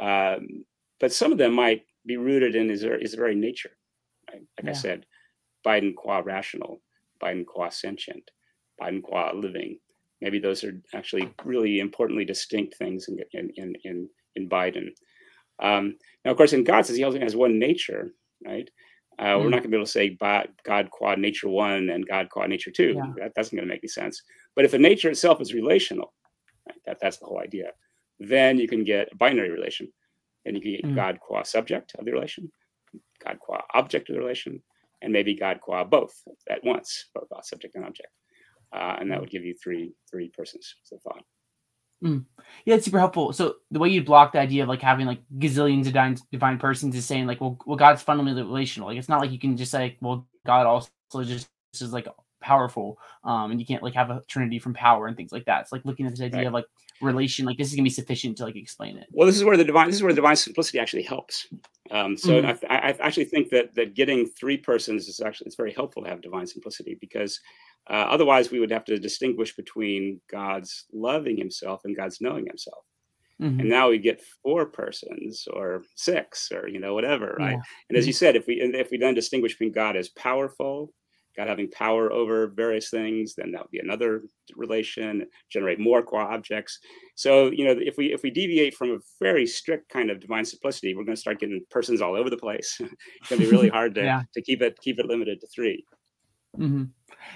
Um, 0.01 0.65
but 1.01 1.13
some 1.13 1.33
of 1.33 1.39
them 1.39 1.55
might 1.55 1.83
be 2.07 2.17
rooted 2.17 2.55
in 2.55 2.69
his, 2.69 2.85
his 3.01 3.15
very 3.15 3.35
nature. 3.35 3.71
Right? 4.31 4.43
Like 4.59 4.65
yeah. 4.65 4.71
I 4.71 4.75
said, 4.75 5.07
Biden 5.67 5.95
qua 5.95 6.23
rational, 6.25 6.81
Biden 7.23 7.45
qua 7.47 7.69
sentient, 7.69 8.31
Biden 8.81 9.03
qua 9.03 9.33
living. 9.35 9.79
Maybe 10.21 10.39
those 10.39 10.65
are 10.65 10.81
actually 10.95 11.33
really 11.45 11.81
importantly 11.81 12.25
distinct 12.25 12.77
things 12.77 13.09
in 13.09 13.19
in 13.57 13.75
in 13.85 14.09
in 14.37 14.49
Biden. 14.49 14.89
Um, 15.63 15.97
now, 16.25 16.31
of 16.31 16.37
course, 16.37 16.53
in 16.53 16.65
God 16.65 16.87
says 16.87 16.97
he 16.97 17.05
only 17.05 17.21
has 17.21 17.37
one 17.37 17.59
nature, 17.59 18.11
right? 18.47 18.69
Uh, 19.19 19.25
mm. 19.25 19.43
We're 19.43 19.51
not 19.51 19.59
going 19.59 19.63
to 19.65 19.69
be 19.69 19.77
able 19.77 19.87
to 19.87 19.91
say 19.91 20.17
God 20.65 20.91
qua 20.91 21.15
nature 21.15 21.49
one 21.49 21.91
and 21.91 22.07
God 22.07 22.31
qua 22.31 22.47
nature 22.47 22.71
two. 22.71 22.95
Yeah. 22.97 23.13
That 23.19 23.35
doesn't 23.35 23.55
going 23.55 23.69
to 23.69 23.73
make 23.73 23.83
any 23.83 23.89
sense. 23.89 24.23
But 24.57 24.65
if 24.65 24.71
the 24.71 24.79
nature 24.79 25.11
itself 25.11 25.41
is 25.41 25.53
relational, 25.53 26.15
right, 26.67 26.79
that, 26.87 26.99
that's 27.03 27.19
the 27.19 27.27
whole 27.27 27.41
idea, 27.41 27.73
then 28.19 28.59
you 28.59 28.69
can 28.69 28.85
get 28.85 29.13
a 29.13 29.17
binary 29.17 29.51
relation. 29.51 29.89
And 30.45 30.57
you 30.57 30.63
can 30.63 30.73
get 30.73 30.85
mm. 30.85 30.95
God 30.95 31.21
qua 31.21 31.43
subject 31.43 31.95
of 31.99 32.05
the 32.05 32.13
relation, 32.13 32.51
God 33.25 33.39
qua 33.39 33.63
object 33.75 34.09
of 34.09 34.15
the 34.15 34.21
relation, 34.21 34.63
and 35.03 35.13
maybe 35.13 35.35
God 35.35 35.61
qua 35.61 35.85
both 35.85 36.15
at 36.49 36.65
once, 36.65 37.07
both 37.15 37.29
subject 37.45 37.75
and 37.75 37.85
object. 37.85 38.09
Uh, 38.73 38.97
and 39.01 39.11
that 39.11 39.21
would 39.21 39.31
give 39.31 39.45
you 39.45 39.55
three 39.63 39.93
three 40.11 40.29
persons. 40.29 40.77
So 40.85 40.99
thought. 41.03 41.25
Mm. 42.03 42.25
Yeah, 42.65 42.77
it's 42.77 42.87
super 42.87 42.99
helpful. 42.99 43.33
So 43.33 43.57
the 43.71 43.79
way 43.79 43.91
you 43.91 44.03
block 44.03 44.33
the 44.33 44.41
idea 44.41 44.63
of 44.63 44.69
like 44.69 44.81
having 44.81 45.07
like 45.07 45.21
gazillions 45.39 45.81
of 45.81 45.93
divine, 45.93 46.17
divine 46.33 46.59
persons 46.59 46.97
is 46.97 47.05
saying 47.05 47.27
like, 47.27 47.41
well, 47.41 47.59
well, 47.67 47.77
God's 47.77 48.03
fundamentally 48.03 48.43
relational. 48.43 48.89
Like 48.89 48.99
it's 48.99 49.09
not 49.09 49.21
like 49.21 49.31
you 49.31 49.39
can 49.39 49.57
just 49.57 49.71
say, 49.71 49.99
well, 50.01 50.27
God 50.47 50.67
also 50.67 50.89
just 51.25 51.49
is 51.75 51.93
like 51.93 52.09
powerful, 52.41 52.99
um, 53.25 53.51
and 53.51 53.61
you 53.61 53.67
can't 53.67 53.83
like 53.83 53.95
have 53.95 54.11
a 54.11 54.23
trinity 54.29 54.59
from 54.59 54.73
power 54.73 55.07
and 55.07 55.17
things 55.17 55.33
like 55.33 55.45
that. 55.45 55.63
It's 55.63 55.73
like 55.73 55.85
looking 55.85 56.07
at 56.07 56.13
this 56.13 56.23
idea 56.23 56.41
right. 56.41 56.47
of 56.47 56.55
like 56.55 56.67
relation 57.03 57.47
like 57.47 57.57
this 57.57 57.69
is 57.69 57.75
gonna 57.75 57.85
be 57.85 57.91
sufficient 57.91 58.37
to 58.37 58.45
like 58.45 58.57
explain 58.57 58.97
it 58.97 59.07
well 59.13 59.27
this 59.27 59.37
is 59.37 59.45
where 59.45 59.57
the 59.57 59.65
divine 59.65 59.87
this 59.87 59.97
is 59.97 60.03
where 60.03 60.13
the 60.13 60.17
divine 60.17 60.37
simplicity 60.37 60.79
actually 60.79 61.03
helps 61.03 61.47
um, 61.91 62.17
so 62.17 62.41
mm-hmm. 62.41 62.67
I, 62.71 62.77
I, 62.77 62.97
actually 63.01 63.25
think 63.25 63.51
that 63.51 63.75
that 63.75 63.95
getting 63.95 64.27
three 64.27 64.57
persons 64.57 65.09
is 65.09 65.21
actually 65.21 65.47
it's 65.47 65.57
very 65.57 65.73
helpful 65.73 66.03
to 66.03 66.09
have 66.09 66.21
divine 66.21 66.47
simplicity 66.47 66.97
because 67.01 67.41
uh, 67.89 68.07
otherwise 68.09 68.51
we 68.51 68.61
would 68.61 68.71
have 68.71 68.85
to 68.87 68.99
distinguish 68.99 69.57
between 69.57 70.21
god's 70.31 70.87
loving 70.93 71.37
himself 71.37 71.81
and 71.85 71.97
god's 71.97 72.21
knowing 72.21 72.47
himself 72.47 72.85
mm-hmm. 73.41 73.61
and 73.61 73.69
now 73.69 73.89
we 73.89 73.99
get 73.99 74.23
four 74.43 74.67
persons 74.67 75.49
or 75.53 75.83
six 75.97 76.51
or 76.53 76.69
you 76.69 76.81
know 76.81 76.95
whatever 76.95 77.37
right 77.39 77.53
yeah. 77.53 77.63
and 77.89 77.99
as 77.99 78.07
you 78.07 78.13
mm-hmm. 78.13 78.19
said 78.19 78.37
if 78.37 78.47
we 78.47 78.55
if 78.61 78.91
we 78.91 78.99
then 78.99 79.15
distinguish 79.15 79.55
between 79.55 79.73
god 79.73 79.97
as 79.97 80.09
powerful 80.11 80.93
God 81.41 81.49
having 81.49 81.71
power 81.71 82.13
over 82.13 82.49
various 82.49 82.91
things, 82.91 83.35
then 83.35 83.53
that 83.53 83.63
would 83.63 83.71
be 83.71 83.79
another 83.79 84.23
relation, 84.57 85.27
generate 85.51 85.81
more 85.81 86.03
qua 86.03 86.27
objects. 86.35 86.79
So, 87.15 87.51
you 87.51 87.65
know, 87.65 87.75
if 87.79 87.97
we 87.97 88.13
if 88.13 88.23
we 88.23 88.31
deviate 88.31 88.75
from 88.75 88.91
a 88.91 88.99
very 89.21 89.47
strict 89.47 89.89
kind 89.89 90.11
of 90.11 90.21
divine 90.21 90.45
simplicity, 90.45 90.95
we're 90.95 91.05
going 91.05 91.17
to 91.17 91.21
start 91.21 91.41
getting 91.41 91.65
persons 91.71 92.03
all 92.03 92.15
over 92.15 92.29
the 92.29 92.37
place. 92.37 92.77
it's 92.81 93.29
going 93.29 93.41
to 93.41 93.47
be 93.47 93.51
really 93.51 93.69
hard 93.79 93.95
to, 93.95 94.03
yeah. 94.03 94.23
to 94.35 94.43
keep 94.43 94.61
it 94.61 94.79
keep 94.83 94.99
it 94.99 95.07
limited 95.07 95.41
to 95.41 95.47
3 95.47 95.85
mm-hmm. 96.59 96.85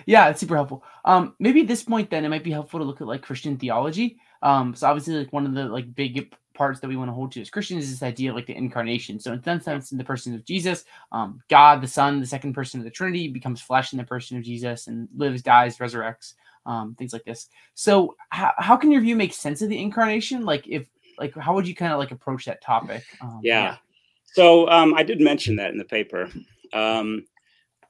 Yeah, 0.06 0.28
it's 0.28 0.40
super 0.40 0.56
helpful. 0.56 0.84
Um, 1.04 1.34
maybe 1.38 1.62
at 1.62 1.68
this 1.68 1.82
point, 1.82 2.10
then 2.10 2.24
it 2.24 2.28
might 2.28 2.44
be 2.44 2.50
helpful 2.50 2.80
to 2.80 2.84
look 2.84 3.00
at 3.00 3.06
like 3.06 3.22
Christian 3.22 3.56
theology. 3.56 4.18
Um, 4.42 4.74
so 4.74 4.86
obviously, 4.86 5.14
like 5.14 5.32
one 5.32 5.46
of 5.46 5.54
the 5.54 5.64
like 5.64 5.94
big 5.94 6.34
parts 6.54 6.80
that 6.80 6.88
we 6.88 6.96
want 6.96 7.08
to 7.08 7.12
hold 7.12 7.32
to 7.32 7.40
as 7.40 7.50
Christians 7.50 7.84
is 7.84 7.90
this 7.90 8.02
idea 8.02 8.30
of 8.30 8.36
like 8.36 8.46
the 8.46 8.56
incarnation. 8.56 9.18
So 9.18 9.32
in 9.32 9.40
that 9.40 9.62
sense, 9.62 9.92
in 9.92 9.98
the 9.98 10.04
person 10.04 10.34
of 10.34 10.44
Jesus, 10.44 10.84
um, 11.12 11.42
God 11.48 11.82
the 11.82 11.88
Son, 11.88 12.20
the 12.20 12.26
second 12.26 12.54
person 12.54 12.80
of 12.80 12.84
the 12.84 12.90
Trinity, 12.90 13.28
becomes 13.28 13.60
flesh 13.60 13.92
in 13.92 13.98
the 13.98 14.04
person 14.04 14.36
of 14.36 14.44
Jesus 14.44 14.86
and 14.86 15.08
lives, 15.16 15.42
dies, 15.42 15.78
resurrects, 15.78 16.34
um, 16.66 16.94
things 16.94 17.12
like 17.12 17.24
this. 17.24 17.48
So 17.74 18.16
how, 18.30 18.52
how 18.58 18.76
can 18.76 18.90
your 18.90 19.00
view 19.00 19.16
make 19.16 19.34
sense 19.34 19.62
of 19.62 19.68
the 19.68 19.78
incarnation? 19.78 20.44
Like 20.44 20.66
if 20.68 20.88
like 21.18 21.36
how 21.36 21.54
would 21.54 21.68
you 21.68 21.74
kind 21.74 21.92
of 21.92 21.98
like 21.98 22.10
approach 22.10 22.44
that 22.46 22.62
topic? 22.62 23.04
Um, 23.20 23.40
yeah. 23.42 23.62
yeah. 23.62 23.76
So 24.24 24.68
um, 24.68 24.94
I 24.94 25.02
did 25.02 25.20
mention 25.20 25.56
that 25.56 25.70
in 25.70 25.78
the 25.78 25.84
paper. 25.84 26.28
Um, 26.72 27.24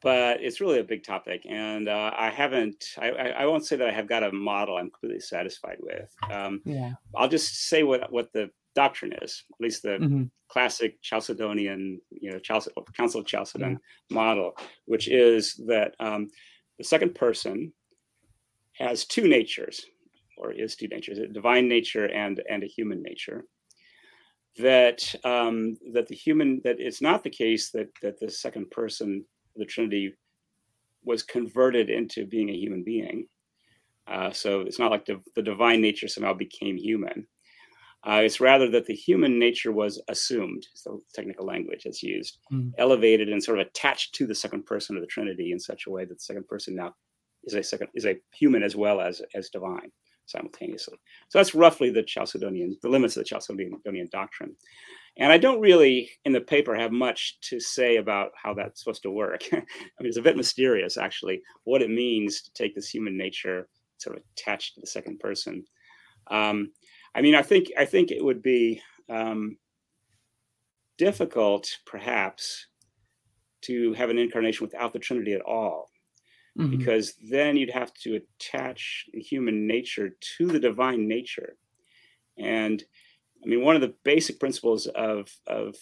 but 0.05 0.43
it's 0.43 0.61
really 0.61 0.79
a 0.79 0.85
big 0.85 1.03
topic 1.03 1.45
and 1.49 1.89
uh, 1.89 2.13
i 2.17 2.31
haven't 2.31 2.85
I, 2.99 3.11
I, 3.11 3.47
won't 3.47 3.67
say 3.67 3.77
that 3.77 3.89
i 3.89 3.93
have 3.93 4.09
got 4.09 4.23
a 4.23 4.31
model 4.33 4.77
i'm 4.77 4.91
completely 4.91 5.21
satisfied 5.21 5.79
with 5.81 6.15
um, 6.31 6.61
yeah. 6.65 6.93
i'll 7.17 7.29
just 7.29 7.69
say 7.69 7.83
what 7.83 8.13
what 8.13 8.33
the 8.33 8.51
doctrine 8.75 9.15
is 9.23 9.45
at 9.53 9.61
least 9.61 9.83
the 9.83 9.99
mm-hmm. 9.99 10.25
classic 10.49 11.01
chalcedonian 11.03 11.99
you 12.11 12.31
know 12.31 12.39
Chalced- 12.39 12.71
council 12.97 13.21
of 13.21 13.27
chalcedon 13.27 13.73
yeah. 13.73 14.15
model 14.15 14.57
which 14.87 15.09
is 15.09 15.61
that 15.67 15.95
um, 16.01 16.29
the 16.79 16.85
second 16.85 17.15
person 17.15 17.73
has 18.75 19.05
two 19.05 19.29
natures, 19.29 19.87
or 20.37 20.53
is 20.53 20.77
two 20.77 20.89
natures, 20.89 21.19
a 21.19 21.27
divine 21.27 21.69
nature 21.69 22.07
and, 22.07 22.43
and 22.51 22.63
a 22.63 22.67
human 22.67 23.03
nature. 23.03 23.45
That 24.59 25.03
um, 25.25 25.77
that 25.93 26.07
the 26.07 26.15
human 26.15 26.61
that 26.63 26.77
it's 26.79 27.03
not 27.03 27.25
the 27.25 27.31
case 27.31 27.71
that 27.71 27.89
that 28.03 28.21
the 28.21 28.31
second 28.31 28.71
person 28.71 29.25
the 29.57 29.65
Trinity 29.65 30.15
was 31.05 31.23
converted 31.23 31.91
into 31.91 32.27
being 32.27 32.51
a 32.51 32.57
human 32.57 32.83
being. 32.83 33.27
Uh, 34.07 34.31
so 34.31 34.61
it's 34.61 34.79
not 34.79 34.91
like 34.91 35.07
the, 35.07 35.21
the 35.35 35.43
divine 35.43 35.81
nature 35.81 36.09
somehow 36.09 36.35
became 36.35 36.77
human. 36.77 37.27
Uh, 38.07 38.21
it's 38.23 38.41
rather 38.41 38.71
that 38.71 38.85
the 38.85 38.95
human 38.95 39.39
nature 39.39 39.73
was 39.73 40.01
assumed, 40.09 40.67
so 40.75 41.01
technical 41.15 41.47
language 41.47 41.85
that's 41.85 42.03
used, 42.03 42.39
mm. 42.53 42.71
elevated 42.77 43.31
and 43.31 43.43
sort 43.43 43.59
of 43.59 43.67
attached 43.67 44.15
to 44.15 44.27
the 44.27 44.35
second 44.35 44.67
person 44.67 44.95
of 44.95 45.01
the 45.01 45.07
Trinity 45.07 45.53
in 45.53 45.59
such 45.59 45.87
a 45.87 45.91
way 45.91 46.05
that 46.05 46.15
the 46.15 46.21
second 46.21 46.47
person 46.47 46.75
now 46.75 46.95
is 47.45 47.55
a 47.55 47.63
second 47.63 47.89
is 47.95 48.05
a 48.05 48.17
human 48.35 48.63
as 48.63 48.77
well 48.77 49.01
as 49.01 49.23
as 49.35 49.49
divine 49.49 49.91
simultaneously. 50.27 50.99
So 51.29 51.39
that's 51.39 51.55
roughly 51.55 51.91
the 51.91 52.03
Chalcedonian, 52.03 52.81
the 52.83 52.89
limits 52.89 53.17
of 53.17 53.25
the 53.25 53.35
Chalcedonian 53.35 54.11
doctrine. 54.11 54.55
And 55.17 55.31
I 55.33 55.39
don't 55.39 55.61
really, 55.61 56.11
in 56.25 56.33
the 56.33 56.41
paper, 56.41 56.75
have 56.75 56.91
much 56.91 57.39
to 57.43 57.61
say 57.61 57.97
about 57.97 58.33
how 58.35 58.53
that's 58.55 58.81
supposed 58.81 59.03
to 59.03 59.11
work. 59.11 59.45
I 59.53 59.57
mean, 59.57 60.09
it's 60.09 60.17
a 60.17 60.23
bit 60.23 60.37
mysterious, 60.37 60.97
actually, 60.97 61.41
what 61.63 61.83
it 61.83 61.91
means 61.91 62.43
to 62.43 62.53
take 62.53 62.75
this 62.75 62.91
human 62.91 63.17
nature 63.17 63.69
sort 63.99 64.17
of 64.17 64.25
attached 64.33 64.75
to 64.75 64.81
the 64.81 64.87
second 64.87 65.21
person. 65.21 65.65
Um, 66.31 66.73
I 67.15 67.23
mean, 67.23 67.37
I 67.37 67.43
think 67.43 67.69
I 67.79 67.85
think 67.85 68.11
it 68.11 68.25
would 68.25 68.43
be 68.43 68.83
um, 69.09 69.57
difficult, 70.99 71.71
perhaps, 71.87 72.67
to 73.63 73.93
have 73.95 74.11
an 74.11 74.19
incarnation 74.19 74.67
without 74.67 74.93
the 74.93 74.99
Trinity 74.99 75.35
at 75.35 75.43
all, 75.43 75.91
mm-hmm. 76.59 76.77
because 76.77 77.15
then 77.31 77.57
you'd 77.57 77.71
have 77.71 77.95
to 77.95 78.17
attach 78.17 79.07
human 79.13 79.67
nature 79.69 80.17
to 80.39 80.47
the 80.47 80.59
divine 80.59 81.07
nature, 81.07 81.57
and 82.37 82.83
I 83.45 83.49
mean, 83.49 83.63
one 83.63 83.77
of 83.77 83.83
the 83.83 83.95
basic 84.05 84.41
principles 84.41 84.87
of 84.87 85.29
of 85.47 85.77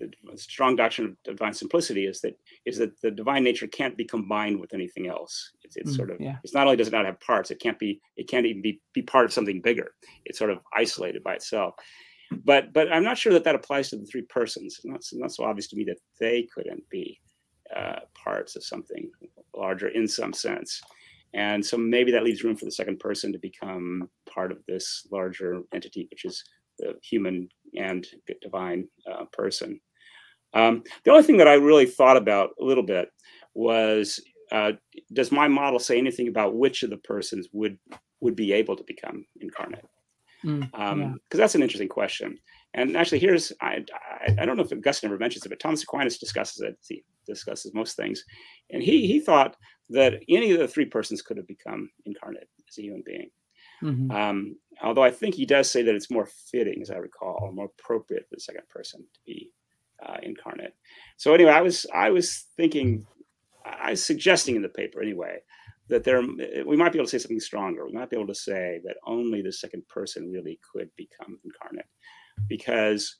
the 0.00 0.36
strong 0.36 0.74
doctrine 0.74 1.16
of 1.26 1.36
divine 1.36 1.52
simplicity 1.52 2.06
is 2.06 2.20
that 2.22 2.36
is 2.66 2.78
that 2.78 3.00
the 3.02 3.10
divine 3.10 3.44
nature 3.44 3.66
can't 3.66 3.96
be 3.96 4.04
combined 4.04 4.58
with 4.58 4.74
anything 4.74 5.06
else. 5.06 5.52
It's, 5.62 5.76
it's 5.76 5.92
mm, 5.92 5.96
sort 5.96 6.10
of 6.10 6.20
yeah. 6.20 6.36
it's 6.42 6.54
not 6.54 6.66
only 6.66 6.76
does 6.76 6.88
it 6.88 6.92
not 6.92 7.06
have 7.06 7.20
parts, 7.20 7.50
it 7.50 7.60
can't 7.60 7.78
be 7.78 8.00
it 8.16 8.28
can't 8.28 8.46
even 8.46 8.62
be 8.62 8.80
be 8.94 9.02
part 9.02 9.24
of 9.24 9.32
something 9.32 9.60
bigger. 9.60 9.92
It's 10.24 10.38
sort 10.38 10.50
of 10.50 10.58
isolated 10.74 11.22
by 11.22 11.34
itself. 11.34 11.74
But 12.44 12.72
but 12.72 12.92
I'm 12.92 13.04
not 13.04 13.18
sure 13.18 13.32
that 13.32 13.44
that 13.44 13.54
applies 13.54 13.90
to 13.90 13.96
the 13.96 14.06
three 14.06 14.22
persons. 14.22 14.76
It's 14.78 14.86
not, 14.86 14.96
it's 14.96 15.14
not 15.14 15.32
so 15.32 15.44
obvious 15.44 15.68
to 15.68 15.76
me 15.76 15.84
that 15.84 15.98
they 16.18 16.48
couldn't 16.54 16.82
be 16.90 17.20
uh, 17.74 18.00
parts 18.14 18.56
of 18.56 18.64
something 18.64 19.10
larger 19.54 19.88
in 19.88 20.08
some 20.08 20.32
sense. 20.32 20.80
And 21.34 21.64
so 21.64 21.78
maybe 21.78 22.12
that 22.12 22.24
leaves 22.24 22.44
room 22.44 22.56
for 22.56 22.66
the 22.66 22.70
second 22.70 23.00
person 23.00 23.32
to 23.32 23.38
become 23.38 24.10
part 24.28 24.52
of 24.52 24.58
this 24.68 25.06
larger 25.10 25.62
entity, 25.72 26.06
which 26.10 26.26
is 26.26 26.44
the 26.82 26.94
human 27.02 27.48
and 27.78 28.06
divine 28.42 28.88
uh, 29.10 29.24
person. 29.32 29.80
Um, 30.54 30.82
the 31.04 31.10
only 31.10 31.22
thing 31.22 31.38
that 31.38 31.48
I 31.48 31.54
really 31.54 31.86
thought 31.86 32.16
about 32.16 32.50
a 32.60 32.64
little 32.64 32.82
bit 32.82 33.08
was 33.54 34.20
uh, 34.50 34.72
does 35.14 35.32
my 35.32 35.48
model 35.48 35.78
say 35.78 35.96
anything 35.96 36.28
about 36.28 36.56
which 36.56 36.82
of 36.82 36.90
the 36.90 36.98
persons 36.98 37.48
would 37.52 37.78
would 38.20 38.36
be 38.36 38.52
able 38.52 38.76
to 38.76 38.84
become 38.84 39.24
incarnate? 39.40 39.86
Because 40.42 40.68
mm, 40.68 40.80
um, 40.80 41.00
yeah. 41.00 41.12
that's 41.30 41.54
an 41.54 41.62
interesting 41.62 41.88
question. 41.88 42.36
And 42.74 42.96
actually, 42.96 43.20
here's 43.20 43.52
I, 43.60 43.84
I, 43.94 44.36
I 44.40 44.44
don't 44.44 44.56
know 44.56 44.62
if 44.62 44.72
Augustine 44.72 45.08
ever 45.08 45.18
mentions 45.18 45.44
it, 45.44 45.48
but 45.48 45.60
Thomas 45.60 45.82
Aquinas 45.82 46.18
discusses 46.18 46.60
it. 46.60 46.76
He 46.86 47.04
discusses 47.26 47.72
most 47.74 47.96
things, 47.96 48.24
and 48.70 48.82
he 48.82 49.06
he 49.06 49.20
thought 49.20 49.56
that 49.90 50.20
any 50.28 50.52
of 50.52 50.58
the 50.58 50.68
three 50.68 50.86
persons 50.86 51.22
could 51.22 51.36
have 51.36 51.46
become 51.46 51.88
incarnate 52.06 52.48
as 52.68 52.78
a 52.78 52.82
human 52.82 53.02
being. 53.06 53.30
Mm-hmm. 53.82 54.10
Um, 54.10 54.56
although 54.82 55.02
I 55.02 55.10
think 55.10 55.34
he 55.34 55.46
does 55.46 55.70
say 55.70 55.82
that 55.82 55.94
it's 55.94 56.10
more 56.10 56.28
fitting, 56.50 56.80
as 56.82 56.90
I 56.90 56.96
recall, 56.96 57.50
more 57.52 57.70
appropriate 57.78 58.26
for 58.28 58.36
the 58.36 58.40
second 58.40 58.68
person 58.68 59.00
to 59.00 59.20
be 59.26 59.50
uh, 60.06 60.18
incarnate. 60.22 60.74
So 61.16 61.34
anyway, 61.34 61.52
I 61.52 61.60
was 61.62 61.86
I 61.94 62.10
was 62.10 62.46
thinking, 62.56 63.06
I 63.64 63.90
was 63.90 64.04
suggesting 64.04 64.56
in 64.56 64.62
the 64.62 64.68
paper 64.68 65.02
anyway 65.02 65.38
that 65.88 66.04
there 66.04 66.22
we 66.64 66.76
might 66.76 66.92
be 66.92 66.98
able 66.98 67.06
to 67.06 67.10
say 67.10 67.18
something 67.18 67.40
stronger. 67.40 67.84
We 67.84 67.92
might 67.92 68.10
be 68.10 68.16
able 68.16 68.28
to 68.28 68.34
say 68.34 68.80
that 68.84 68.96
only 69.06 69.42
the 69.42 69.52
second 69.52 69.86
person 69.88 70.32
really 70.32 70.58
could 70.72 70.88
become 70.96 71.38
incarnate, 71.44 71.86
because 72.48 73.16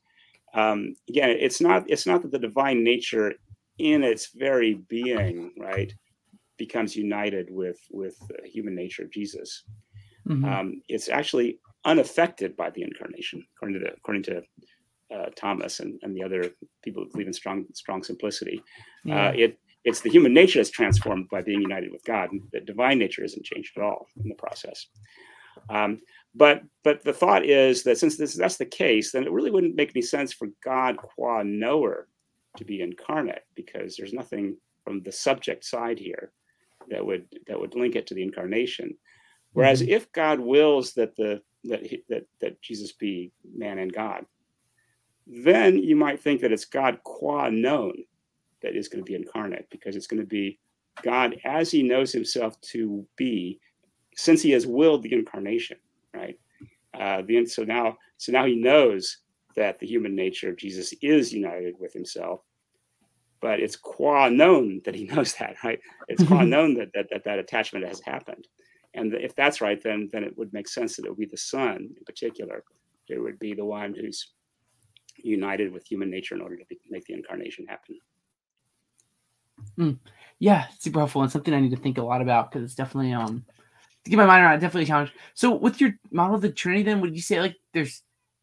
um, 0.54 0.94
again, 1.08 1.30
it's 1.30 1.60
not 1.60 1.84
it's 1.88 2.06
not 2.06 2.22
that 2.22 2.30
the 2.30 2.38
divine 2.38 2.84
nature 2.84 3.34
in 3.78 4.02
its 4.02 4.30
very 4.34 4.74
being, 4.88 5.52
right, 5.58 5.92
becomes 6.58 6.94
united 6.96 7.48
with 7.50 7.78
with 7.90 8.16
human 8.44 8.74
nature 8.74 9.02
of 9.04 9.10
Jesus. 9.10 9.64
Mm-hmm. 10.28 10.44
Um, 10.44 10.82
it's 10.88 11.08
actually 11.08 11.58
unaffected 11.84 12.56
by 12.56 12.70
the 12.70 12.82
incarnation, 12.82 13.44
according 13.56 13.80
to 13.80 13.84
the, 13.86 13.92
according 13.94 14.22
to 14.24 14.42
uh, 15.14 15.26
Thomas 15.36 15.80
and, 15.80 15.98
and 16.02 16.16
the 16.16 16.22
other 16.22 16.50
people 16.82 17.04
who 17.04 17.10
believe 17.10 17.26
in 17.26 17.32
strong 17.32 17.64
strong 17.74 18.02
simplicity. 18.02 18.62
Uh, 19.06 19.10
yeah. 19.10 19.28
Uh, 19.28 19.32
it 19.32 19.58
it's 19.84 20.00
the 20.00 20.10
human 20.10 20.32
nature 20.32 20.58
that's 20.58 20.70
transformed 20.70 21.28
by 21.28 21.42
being 21.42 21.60
united 21.60 21.90
with 21.90 22.04
God. 22.04 22.30
And 22.30 22.42
the 22.52 22.60
divine 22.60 22.98
nature 22.98 23.24
isn't 23.24 23.44
changed 23.44 23.76
at 23.76 23.82
all 23.82 24.06
in 24.22 24.28
the 24.28 24.34
process. 24.36 24.86
Um, 25.68 26.00
but 26.34 26.62
but 26.82 27.02
the 27.02 27.12
thought 27.12 27.44
is 27.44 27.82
that 27.82 27.98
since 27.98 28.16
this 28.16 28.34
that's 28.34 28.56
the 28.56 28.64
case, 28.64 29.12
then 29.12 29.24
it 29.24 29.32
really 29.32 29.50
wouldn't 29.50 29.74
make 29.74 29.90
any 29.94 30.02
sense 30.02 30.32
for 30.32 30.48
God 30.64 30.96
qua 30.96 31.42
knower 31.42 32.08
to 32.56 32.64
be 32.64 32.80
incarnate 32.80 33.44
because 33.54 33.96
there's 33.96 34.12
nothing 34.12 34.56
from 34.84 35.02
the 35.02 35.12
subject 35.12 35.64
side 35.64 35.98
here 35.98 36.32
that 36.88 37.04
would 37.04 37.26
that 37.48 37.58
would 37.58 37.74
link 37.74 37.96
it 37.96 38.06
to 38.06 38.14
the 38.14 38.22
incarnation. 38.22 38.94
Whereas 39.52 39.82
mm-hmm. 39.82 39.92
if 39.92 40.12
God 40.12 40.40
wills 40.40 40.94
that 40.94 41.16
the 41.16 41.42
that 41.64 41.82
that 42.08 42.26
that 42.40 42.62
Jesus 42.62 42.92
be 42.92 43.32
man 43.54 43.78
and 43.78 43.92
God, 43.92 44.24
then 45.26 45.78
you 45.78 45.96
might 45.96 46.20
think 46.20 46.40
that 46.40 46.52
it's 46.52 46.64
God 46.64 46.98
qua 47.04 47.48
known 47.50 47.94
that 48.62 48.76
is 48.76 48.88
going 48.88 49.04
to 49.04 49.08
be 49.08 49.14
incarnate 49.14 49.68
because 49.70 49.96
it's 49.96 50.06
going 50.06 50.20
to 50.20 50.26
be 50.26 50.58
God 51.02 51.36
as 51.44 51.70
he 51.70 51.82
knows 51.82 52.12
himself 52.12 52.60
to 52.72 53.06
be 53.16 53.60
since 54.14 54.42
he 54.42 54.50
has 54.50 54.66
willed 54.66 55.02
the 55.02 55.12
incarnation, 55.12 55.78
right? 56.14 56.38
Uh, 56.94 57.22
the, 57.26 57.46
so 57.46 57.64
now, 57.64 57.96
so 58.18 58.32
now 58.32 58.44
he 58.44 58.54
knows 58.54 59.18
that 59.56 59.78
the 59.78 59.86
human 59.86 60.14
nature 60.14 60.50
of 60.50 60.56
Jesus 60.56 60.92
is 61.02 61.32
united 61.32 61.74
with 61.78 61.92
himself, 61.92 62.40
but 63.40 63.60
it's 63.60 63.76
qua 63.76 64.28
known 64.28 64.80
that 64.84 64.94
he 64.94 65.04
knows 65.12 65.34
that, 65.34 65.56
right? 65.64 65.80
It's 66.08 66.24
qua 66.24 66.42
known 66.42 66.74
that, 66.74 66.88
that 66.94 67.08
that 67.10 67.24
that 67.24 67.38
attachment 67.38 67.86
has 67.86 68.00
happened, 68.00 68.46
and 68.94 69.14
if 69.14 69.34
that's 69.34 69.60
right, 69.60 69.82
then 69.82 70.08
then 70.12 70.24
it 70.24 70.36
would 70.36 70.52
make 70.52 70.68
sense 70.68 70.96
that 70.96 71.06
it 71.06 71.08
would 71.08 71.18
be 71.18 71.26
the 71.26 71.36
Son 71.36 71.76
in 71.76 72.04
particular. 72.04 72.62
It 73.08 73.18
would 73.18 73.38
be 73.38 73.54
the 73.54 73.64
one 73.64 73.94
who's 73.94 74.32
united 75.16 75.72
with 75.72 75.86
human 75.86 76.10
nature 76.10 76.34
in 76.34 76.40
order 76.40 76.56
to 76.56 76.64
be, 76.68 76.78
make 76.88 77.04
the 77.04 77.14
incarnation 77.14 77.66
happen. 77.66 77.98
Mm. 79.78 79.98
Yeah, 80.38 80.66
super 80.78 81.00
helpful 81.00 81.22
and 81.22 81.30
something 81.30 81.54
I 81.54 81.60
need 81.60 81.70
to 81.70 81.76
think 81.76 81.98
a 81.98 82.02
lot 82.02 82.22
about 82.22 82.50
because 82.50 82.64
it's 82.64 82.74
definitely 82.74 83.12
um 83.12 83.44
to 84.04 84.10
get 84.10 84.16
my 84.16 84.26
mind 84.26 84.44
around 84.44 84.54
it, 84.54 84.60
definitely 84.60 84.84
a 84.84 84.86
challenge. 84.86 85.12
So 85.34 85.54
with 85.54 85.80
your 85.80 85.94
model 86.10 86.34
of 86.34 86.42
the 86.42 86.50
Trinity, 86.50 86.82
then 86.82 87.00
would 87.00 87.14
you 87.14 87.22
say 87.22 87.40
like 87.40 87.56
there's 87.72 88.02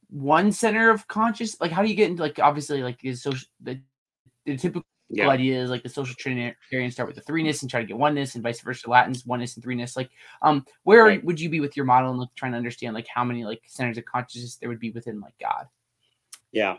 one 0.10 0.52
center 0.52 0.90
of 0.90 1.08
conscious? 1.08 1.60
Like 1.60 1.72
how 1.72 1.82
do 1.82 1.90
you 1.90 1.96
get 1.96 2.10
into 2.10 2.22
like 2.22 2.40
obviously 2.40 2.82
like 2.82 3.04
is 3.04 3.22
social 3.22 3.48
the, 3.62 3.82
the 4.46 4.58
typical 4.58 4.86
yeah. 5.10 5.30
idea 5.30 5.62
is 5.62 5.70
like 5.70 5.84
the 5.84 5.90
social 5.90 6.16
Trinitarians 6.18 6.94
start 6.94 7.08
with 7.08 7.16
the 7.16 7.32
threeness 7.32 7.62
and 7.62 7.70
try 7.70 7.80
to 7.80 7.86
get 7.86 7.98
oneness 7.98 8.36
and 8.36 8.44
vice 8.44 8.62
versa. 8.62 8.90
Latins 8.90 9.26
oneness 9.26 9.56
and 9.56 9.66
threeness. 9.66 9.98
Like 9.98 10.10
um 10.42 10.66
where 10.84 11.06
right. 11.06 11.24
would 11.24 11.40
you 11.40 11.50
be 11.50 11.60
with 11.60 11.76
your 11.76 11.86
model 11.86 12.12
and 12.12 12.20
like 12.20 12.30
trying 12.36 12.52
to 12.52 12.58
understand 12.58 12.94
like 12.94 13.08
how 13.14 13.24
many 13.24 13.44
like 13.44 13.62
centers 13.68 13.98
of 13.98 14.06
consciousness 14.06 14.58
there 14.58 14.70
would 14.70 14.80
be 14.80 14.92
within 14.92 15.20
like 15.20 15.34
God? 15.42 15.68
Yeah. 16.52 16.78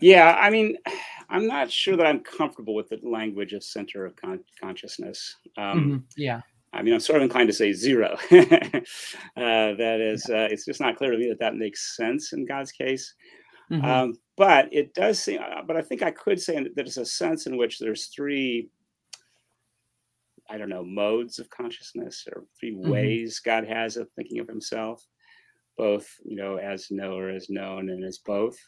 Yeah. 0.00 0.36
I 0.40 0.50
mean, 0.50 0.76
I'm 1.28 1.46
not 1.46 1.70
sure 1.70 1.96
that 1.96 2.06
I'm 2.06 2.20
comfortable 2.20 2.74
with 2.74 2.88
the 2.88 2.98
language 3.02 3.52
of 3.52 3.62
center 3.62 4.04
of 4.04 4.16
con- 4.16 4.44
consciousness. 4.60 5.36
Um, 5.56 5.64
mm-hmm. 5.64 5.96
Yeah. 6.16 6.40
I 6.72 6.82
mean, 6.82 6.94
I'm 6.94 7.00
sort 7.00 7.18
of 7.18 7.22
inclined 7.22 7.48
to 7.48 7.52
say 7.52 7.72
zero. 7.72 8.16
uh, 8.30 8.40
that 9.36 9.98
is, 10.00 10.24
uh, 10.28 10.48
it's 10.50 10.64
just 10.64 10.80
not 10.80 10.96
clear 10.96 11.10
to 11.10 11.18
me 11.18 11.28
that 11.28 11.40
that 11.40 11.56
makes 11.56 11.96
sense 11.96 12.32
in 12.32 12.46
God's 12.46 12.70
case. 12.70 13.14
Mm-hmm. 13.70 13.84
Um, 13.84 14.18
but 14.36 14.68
it 14.72 14.94
does 14.94 15.20
seem, 15.20 15.40
uh, 15.40 15.62
but 15.66 15.76
I 15.76 15.82
think 15.82 16.02
I 16.02 16.10
could 16.10 16.40
say 16.40 16.60
that 16.62 16.74
there's 16.74 16.96
a 16.96 17.04
sense 17.04 17.46
in 17.46 17.56
which 17.56 17.78
there's 17.78 18.06
three, 18.06 18.68
I 20.48 20.58
don't 20.58 20.68
know, 20.68 20.84
modes 20.84 21.38
of 21.38 21.50
consciousness 21.50 22.26
or 22.34 22.44
3 22.58 22.72
mm-hmm. 22.72 22.90
ways 22.90 23.40
God 23.44 23.66
has 23.66 23.96
of 23.96 24.08
thinking 24.16 24.40
of 24.40 24.48
himself 24.48 25.04
both, 25.80 26.06
you 26.26 26.36
know, 26.36 26.56
as 26.56 26.88
knower, 26.90 27.30
as 27.30 27.48
known, 27.48 27.88
and 27.88 28.04
as 28.04 28.18
both, 28.18 28.58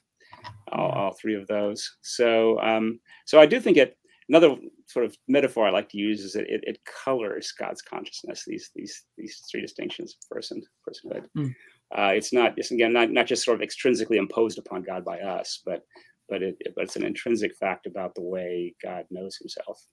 all, 0.73 0.91
all 0.91 1.13
three 1.21 1.35
of 1.35 1.47
those. 1.47 1.99
So, 2.01 2.59
um, 2.61 2.99
so 3.27 3.39
I 3.39 3.45
do 3.45 3.61
think 3.61 3.77
it. 3.77 3.99
Another 4.29 4.57
sort 4.87 5.05
of 5.05 5.15
metaphor 5.29 5.67
I 5.67 5.71
like 5.71 5.91
to 5.91 5.99
use 5.99 6.21
is 6.21 6.33
that 6.33 6.47
it, 6.49 6.63
it 6.63 6.79
colors 7.05 7.53
God's 7.59 7.83
consciousness. 7.83 8.45
These 8.47 8.71
these 8.75 9.05
these 9.19 9.43
three 9.51 9.61
distinctions 9.61 10.15
of 10.15 10.35
person 10.35 10.63
personhood. 10.89 11.27
Mm. 11.37 11.55
Uh, 11.97 12.13
it's 12.15 12.33
not 12.33 12.55
it's 12.57 12.71
again 12.71 12.93
not 12.93 13.11
not 13.11 13.27
just 13.27 13.45
sort 13.45 13.61
of 13.61 13.67
extrinsically 13.67 14.17
imposed 14.17 14.59
upon 14.59 14.83
God 14.83 15.05
by 15.05 15.19
us, 15.21 15.61
but 15.65 15.83
but 16.29 16.43
it 16.43 16.57
but 16.75 16.85
it's 16.85 16.97
an 16.97 17.05
intrinsic 17.05 17.55
fact 17.57 17.87
about 17.87 18.15
the 18.15 18.23
way 18.23 18.75
God 18.83 19.05
knows 19.11 19.37
Himself. 19.37 19.85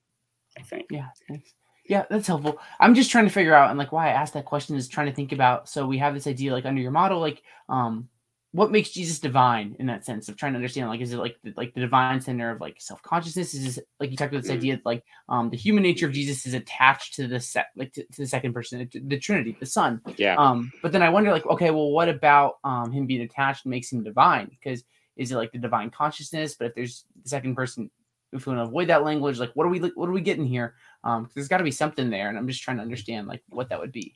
I 0.58 0.64
think. 0.64 0.86
Yeah. 0.90 1.08
Thanks. 1.28 1.54
Yeah, 1.86 2.06
that's 2.10 2.28
helpful. 2.28 2.60
I'm 2.80 2.94
just 2.94 3.10
trying 3.10 3.26
to 3.26 3.32
figure 3.32 3.56
out, 3.56 3.72
and 3.72 3.80
like 3.80 3.92
why 3.92 4.10
I 4.10 4.14
asked 4.14 4.36
that 4.36 4.46
question 4.46 4.76
is 4.76 4.88
trying 4.88 5.08
to 5.08 5.14
think 5.14 5.32
about. 5.32 5.68
So 5.68 5.88
we 5.88 5.98
have 5.98 6.14
this 6.14 6.28
idea, 6.28 6.54
like 6.54 6.66
under 6.66 6.82
your 6.82 6.92
model, 6.92 7.20
like 7.20 7.42
um, 7.68 8.08
what 8.52 8.72
makes 8.72 8.90
Jesus 8.90 9.20
divine 9.20 9.76
in 9.78 9.86
that 9.88 10.06
sense 10.06 10.28
of 10.28 10.36
trying 10.36 10.54
to 10.54 10.58
understand, 10.58 10.90
like, 10.90 11.02
is 11.02 11.14
it 11.14 11.18
like 11.18 11.38
the, 11.44 11.54
like 11.56 11.74
the 11.76 11.82
divine 11.82 12.20
center 12.20 12.50
of 12.50 12.60
like 12.60 12.78
self 12.80 13.02
consciousness? 13.04 13.54
Is 13.54 13.76
this, 13.76 13.86
like 14.00 14.10
you 14.10 14.18
talked 14.18 14.34
about 14.34 14.42
this 14.42 14.52
idea, 14.52 14.78
that, 14.78 14.86
like 14.86 15.04
um, 15.28 15.52
the 15.52 15.58
human 15.58 15.84
nature 15.84 16.08
of 16.08 16.14
Jesus 16.14 16.48
is 16.48 16.56
attached 16.56 17.16
to 17.16 17.28
the 17.28 17.40
set, 17.40 17.68
like 17.76 17.94
to, 17.94 18.04
to 18.04 18.22
the 18.22 18.28
second 18.28 18.54
person, 18.54 18.90
the 18.92 19.20
Trinity, 19.20 19.56
the 19.60 19.68
Son. 19.68 20.02
Yeah. 20.18 20.36
Um, 20.36 20.72
but 20.82 20.92
then 20.92 21.04
I 21.04 21.10
wonder, 21.10 21.32
like, 21.32 21.46
okay, 21.46 21.70
well, 21.70 21.92
what 21.92 22.10
about 22.10 22.56
um 22.64 22.92
him 22.92 23.06
being 23.06 23.22
attached 23.22 23.68
makes 23.68 23.92
him 23.92 24.04
divine? 24.04 24.48
Because 24.48 24.84
is 25.16 25.32
it 25.32 25.36
like 25.36 25.52
the 25.52 25.60
divine 25.60 25.92
consciousness? 25.92 26.56
But 26.56 26.68
if 26.68 26.76
there's 26.76 27.06
the 27.22 27.30
second 27.30 27.54
person, 27.54 27.92
if 28.34 28.48
we 28.48 28.56
want 28.56 28.66
to 28.66 28.70
avoid 28.70 28.88
that 28.88 29.04
language, 29.04 29.38
like 29.38 29.52
what 29.54 29.68
are 29.68 29.70
we 29.70 29.80
what 29.80 30.10
are 30.10 30.14
we 30.14 30.22
getting 30.22 30.46
here? 30.46 30.74
Um, 31.04 31.30
there's 31.36 31.48
got 31.48 31.58
to 31.60 31.64
be 31.64 31.72
something 31.72 32.10
there, 32.10 32.30
and 32.30 32.38
I'm 32.38 32.48
just 32.48 32.64
trying 32.64 32.78
to 32.78 32.84
understand 32.84 33.28
like 33.28 33.44
what 33.50 33.70
that 33.70 33.80
would 33.80 33.92
be. 33.92 34.16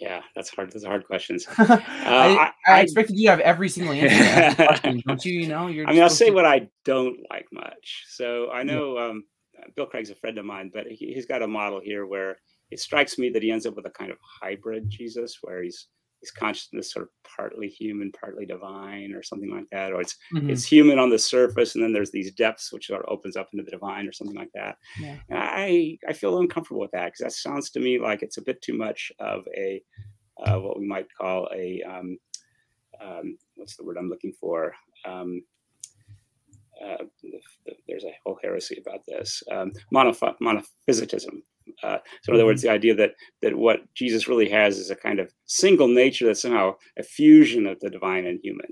Yeah, 0.00 0.22
that's 0.34 0.48
hard. 0.48 0.72
Those 0.72 0.84
are 0.84 0.88
hard 0.88 1.06
questions. 1.06 1.46
Uh, 1.58 1.76
I, 2.02 2.52
I, 2.66 2.78
I, 2.78 2.80
expected 2.80 3.16
you 3.16 3.26
to 3.26 3.30
have 3.30 3.40
every 3.40 3.68
single 3.68 3.92
answer. 3.92 4.80
don't 5.06 5.24
you? 5.24 5.40
You 5.40 5.46
know, 5.46 5.66
you're. 5.68 5.86
I 5.86 5.92
mean, 5.92 6.02
I'll 6.02 6.08
say 6.08 6.26
to... 6.26 6.32
what 6.32 6.46
I 6.46 6.68
don't 6.84 7.18
like 7.30 7.46
much. 7.52 8.04
So 8.08 8.50
I 8.50 8.62
know 8.62 8.98
um, 8.98 9.24
Bill 9.76 9.86
Craig's 9.86 10.10
a 10.10 10.14
friend 10.14 10.38
of 10.38 10.44
mine, 10.44 10.70
but 10.72 10.86
he, 10.86 11.12
he's 11.12 11.26
got 11.26 11.42
a 11.42 11.46
model 11.46 11.80
here 11.82 12.06
where 12.06 12.38
it 12.70 12.80
strikes 12.80 13.18
me 13.18 13.28
that 13.30 13.42
he 13.42 13.50
ends 13.50 13.66
up 13.66 13.76
with 13.76 13.86
a 13.86 13.90
kind 13.90 14.10
of 14.10 14.16
hybrid 14.42 14.88
Jesus, 14.88 15.38
where 15.42 15.62
he's 15.62 15.86
his 16.20 16.30
consciousness 16.30 16.92
sort 16.92 17.04
of 17.04 17.10
partly 17.24 17.68
human, 17.68 18.12
partly 18.12 18.44
divine, 18.44 19.12
or 19.12 19.22
something 19.22 19.50
like 19.50 19.68
that, 19.72 19.92
or 19.92 20.00
it's 20.00 20.16
mm-hmm. 20.34 20.50
it's 20.50 20.64
human 20.64 20.98
on 20.98 21.10
the 21.10 21.18
surface, 21.18 21.74
and 21.74 21.82
then 21.82 21.92
there's 21.92 22.10
these 22.10 22.32
depths 22.32 22.72
which 22.72 22.88
sort 22.88 23.02
of 23.02 23.12
opens 23.12 23.36
up 23.36 23.48
into 23.52 23.64
the 23.64 23.70
divine, 23.70 24.06
or 24.06 24.12
something 24.12 24.36
like 24.36 24.50
that. 24.54 24.76
Yeah. 25.00 25.16
And 25.28 25.38
I 25.38 25.98
I 26.08 26.12
feel 26.12 26.38
uncomfortable 26.38 26.80
with 26.80 26.92
that 26.92 27.06
because 27.06 27.20
that 27.20 27.32
sounds 27.32 27.70
to 27.70 27.80
me 27.80 27.98
like 27.98 28.22
it's 28.22 28.36
a 28.38 28.42
bit 28.42 28.60
too 28.62 28.74
much 28.74 29.10
of 29.18 29.44
a 29.56 29.82
uh, 30.44 30.58
what 30.58 30.78
we 30.78 30.86
might 30.86 31.06
call 31.18 31.48
a 31.54 31.82
um, 31.82 32.18
um, 33.02 33.38
what's 33.56 33.76
the 33.76 33.84
word 33.84 33.96
I'm 33.98 34.10
looking 34.10 34.32
for. 34.32 34.74
Um, 35.06 35.42
uh, 36.84 37.04
there's 37.86 38.04
a 38.04 38.16
whole 38.24 38.38
heresy 38.42 38.78
about 38.80 39.04
this 39.06 39.42
um, 39.52 39.70
monoph- 39.92 40.36
monophysitism 40.42 41.42
uh, 41.82 41.98
so 42.22 42.32
in 42.32 42.34
other 42.34 42.46
words, 42.46 42.62
mm-hmm. 42.62 42.68
the 42.68 42.74
idea 42.74 42.94
that 42.94 43.12
that 43.42 43.56
what 43.56 43.80
Jesus 43.94 44.28
really 44.28 44.48
has 44.48 44.78
is 44.78 44.90
a 44.90 44.96
kind 44.96 45.20
of 45.20 45.32
single 45.46 45.88
nature 45.88 46.26
that's 46.26 46.42
somehow 46.42 46.74
a 46.98 47.02
fusion 47.02 47.66
of 47.66 47.78
the 47.80 47.90
divine 47.90 48.26
and 48.26 48.40
human. 48.42 48.68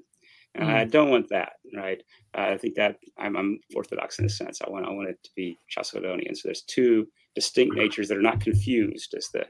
And 0.54 0.68
mm. 0.68 0.74
I 0.74 0.84
don't 0.84 1.10
want 1.10 1.28
that, 1.28 1.52
right? 1.76 2.02
Uh, 2.36 2.48
I 2.52 2.58
think 2.58 2.74
that 2.74 2.96
I'm, 3.18 3.36
I'm, 3.36 3.60
orthodox 3.76 4.18
in 4.18 4.24
a 4.24 4.30
sense. 4.30 4.60
I 4.60 4.70
want 4.70 4.86
I 4.86 4.90
want 4.90 5.10
it 5.10 5.22
to 5.22 5.30
be 5.36 5.58
Chalcedonian. 5.70 6.34
So 6.36 6.42
there's 6.44 6.62
two 6.62 7.06
distinct 7.34 7.76
natures 7.76 8.08
that 8.08 8.18
are 8.18 8.22
not 8.22 8.40
confused, 8.40 9.14
as 9.16 9.28
the 9.32 9.44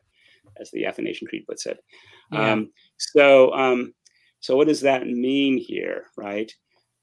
as 0.61 0.71
the 0.73 0.87
Athanasian 0.87 1.29
Creed 1.29 1.47
puts 1.49 1.67
it. 1.67 1.79
Yeah. 2.33 2.53
Um, 2.53 2.71
so 2.99 3.53
um, 3.55 3.95
so 4.41 4.57
what 4.57 4.69
does 4.69 4.83
that 4.83 5.07
mean 5.07 5.57
here, 5.57 6.05
right? 6.17 6.53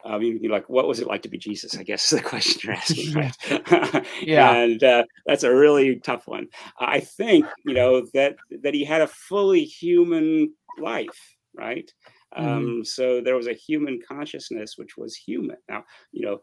You 0.06 0.39
be 0.39 0.47
like, 0.47 0.70
what 0.70 0.88
was 0.88 0.99
it 0.99 1.08
like 1.08 1.24
to 1.24 1.30
be 1.30 1.38
Jesus? 1.38 1.78
I 1.78 1.84
guess 1.84 2.12
is 2.12 2.20
the 2.20 2.24
question 2.30 2.62
you're 2.64 2.74
asking, 2.76 3.14
right? 3.14 4.06
yeah. 4.22 4.51
and 4.51 4.84
uh, 4.84 5.03
that's 5.26 5.43
a 5.43 5.53
really 5.53 5.97
tough 5.97 6.28
one. 6.28 6.47
I 6.80 6.99
think 6.99 7.45
you 7.66 7.74
know 7.74 8.08
that 8.14 8.36
that 8.64 8.74
he 8.74 8.86
had 8.86 9.01
a 9.01 9.08
fully 9.08 9.64
human 9.64 10.53
life, 10.80 11.36
right? 11.56 11.91
Mm-hmm. 12.38 12.47
Um, 12.47 12.86
so 12.86 13.22
there 13.22 13.36
was 13.36 13.47
a 13.47 13.53
human 13.53 13.99
consciousness 14.08 14.78
which 14.78 14.97
was 14.97 15.16
human. 15.16 15.58
Now, 15.70 15.86
you 16.12 16.26
know, 16.26 16.41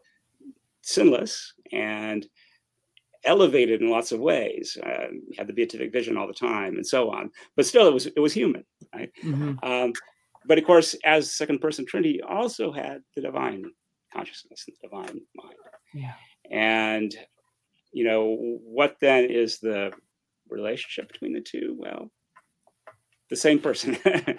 sinless 0.81 1.53
and 1.71 2.27
elevated 3.25 3.81
in 3.81 3.89
lots 3.89 4.11
of 4.11 4.19
ways. 4.19 4.77
Uh, 4.83 5.07
had 5.37 5.47
the 5.47 5.53
beatific 5.53 5.91
vision 5.91 6.17
all 6.17 6.27
the 6.27 6.33
time, 6.33 6.75
and 6.75 6.85
so 6.85 7.11
on. 7.11 7.31
But 7.55 7.65
still, 7.65 7.87
it 7.87 7.93
was 7.93 8.07
it 8.07 8.19
was 8.19 8.33
human, 8.33 8.65
right? 8.93 9.11
Mm-hmm. 9.23 9.63
Um, 9.63 9.93
but 10.47 10.57
of 10.57 10.65
course, 10.65 10.95
as 11.03 11.31
second 11.31 11.59
person 11.59 11.85
Trinity, 11.85 12.21
also 12.21 12.71
had 12.71 13.01
the 13.15 13.21
divine 13.21 13.63
consciousness 14.13 14.65
and 14.67 14.75
the 14.81 14.87
divine 14.87 15.21
mind. 15.35 15.55
Yeah. 15.93 16.13
And, 16.51 17.15
you 17.91 18.03
know, 18.05 18.59
what 18.63 18.97
then 19.01 19.25
is 19.25 19.59
the 19.59 19.91
relationship 20.49 21.11
between 21.11 21.33
the 21.33 21.41
two? 21.41 21.75
Well, 21.77 22.11
the 23.33 23.35
same 23.35 23.59
person. 23.59 23.97
uh, 24.05 24.33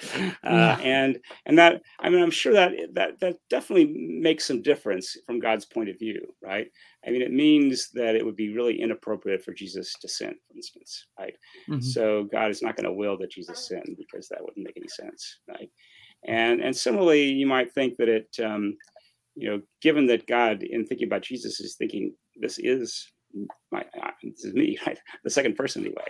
yeah. 0.44 0.78
And 0.78 1.18
and 1.46 1.58
that 1.58 1.82
I 2.00 2.10
mean, 2.10 2.22
I'm 2.22 2.30
sure 2.30 2.52
that 2.52 2.72
that 2.92 3.20
that 3.20 3.36
definitely 3.50 3.92
makes 3.96 4.44
some 4.44 4.62
difference 4.62 5.16
from 5.26 5.40
God's 5.40 5.64
point 5.64 5.88
of 5.88 5.98
view, 5.98 6.20
right? 6.42 6.68
I 7.06 7.10
mean, 7.10 7.22
it 7.22 7.32
means 7.32 7.90
that 7.94 8.14
it 8.14 8.24
would 8.24 8.36
be 8.36 8.54
really 8.54 8.80
inappropriate 8.80 9.42
for 9.42 9.52
Jesus 9.52 9.94
to 10.00 10.08
sin, 10.08 10.34
for 10.46 10.54
instance, 10.54 11.06
right? 11.18 11.34
Mm-hmm. 11.68 11.80
So 11.80 12.28
God 12.30 12.50
is 12.50 12.62
not 12.62 12.76
going 12.76 12.84
to 12.84 12.92
will 12.92 13.18
that 13.18 13.32
Jesus 13.32 13.66
sin 13.66 13.82
because 13.98 14.28
that 14.28 14.42
wouldn't 14.42 14.64
make 14.64 14.76
any 14.76 14.88
sense, 14.88 15.40
right? 15.48 15.70
And 16.26 16.60
and 16.60 16.74
similarly, 16.74 17.24
you 17.24 17.46
might 17.46 17.72
think 17.72 17.96
that 17.98 18.08
it, 18.08 18.28
um, 18.42 18.76
you 19.34 19.50
know, 19.50 19.60
given 19.82 20.06
that 20.06 20.26
God, 20.26 20.62
in 20.62 20.86
thinking 20.86 21.06
about 21.06 21.22
Jesus, 21.22 21.60
is 21.60 21.76
thinking 21.76 22.14
this 22.36 22.58
is 22.58 23.10
my 23.70 23.84
uh, 24.02 24.10
this 24.22 24.44
is 24.44 24.54
me, 24.54 24.78
right? 24.86 24.98
The 25.24 25.30
second 25.30 25.56
person 25.56 25.82
anyway. 25.82 26.06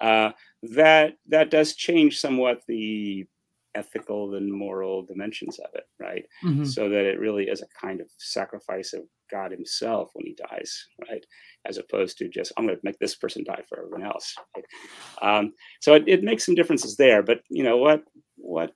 Uh, 0.00 0.30
that 0.62 1.14
that 1.28 1.50
does 1.50 1.74
change 1.74 2.18
somewhat 2.18 2.62
the 2.66 3.26
ethical 3.74 4.34
and 4.34 4.52
moral 4.52 5.04
dimensions 5.04 5.58
of 5.58 5.70
it, 5.74 5.84
right? 6.00 6.24
Mm-hmm. 6.44 6.64
So 6.64 6.88
that 6.88 7.04
it 7.04 7.20
really 7.20 7.44
is 7.44 7.62
a 7.62 7.86
kind 7.86 8.00
of 8.00 8.08
sacrifice 8.18 8.92
of 8.92 9.02
God 9.30 9.52
Himself 9.52 10.10
when 10.14 10.26
He 10.26 10.36
dies, 10.50 10.86
right? 11.08 11.24
As 11.66 11.78
opposed 11.78 12.18
to 12.18 12.28
just 12.28 12.52
I'm 12.56 12.66
going 12.66 12.76
to 12.76 12.84
make 12.84 12.98
this 12.98 13.14
person 13.14 13.44
die 13.44 13.62
for 13.68 13.78
everyone 13.78 14.04
else. 14.04 14.34
Right? 14.56 15.38
Um, 15.38 15.52
so 15.80 15.94
it, 15.94 16.04
it 16.06 16.22
makes 16.22 16.46
some 16.46 16.54
differences 16.54 16.96
there, 16.96 17.22
but 17.22 17.40
you 17.48 17.62
know 17.62 17.76
what? 17.76 18.02
What 18.36 18.72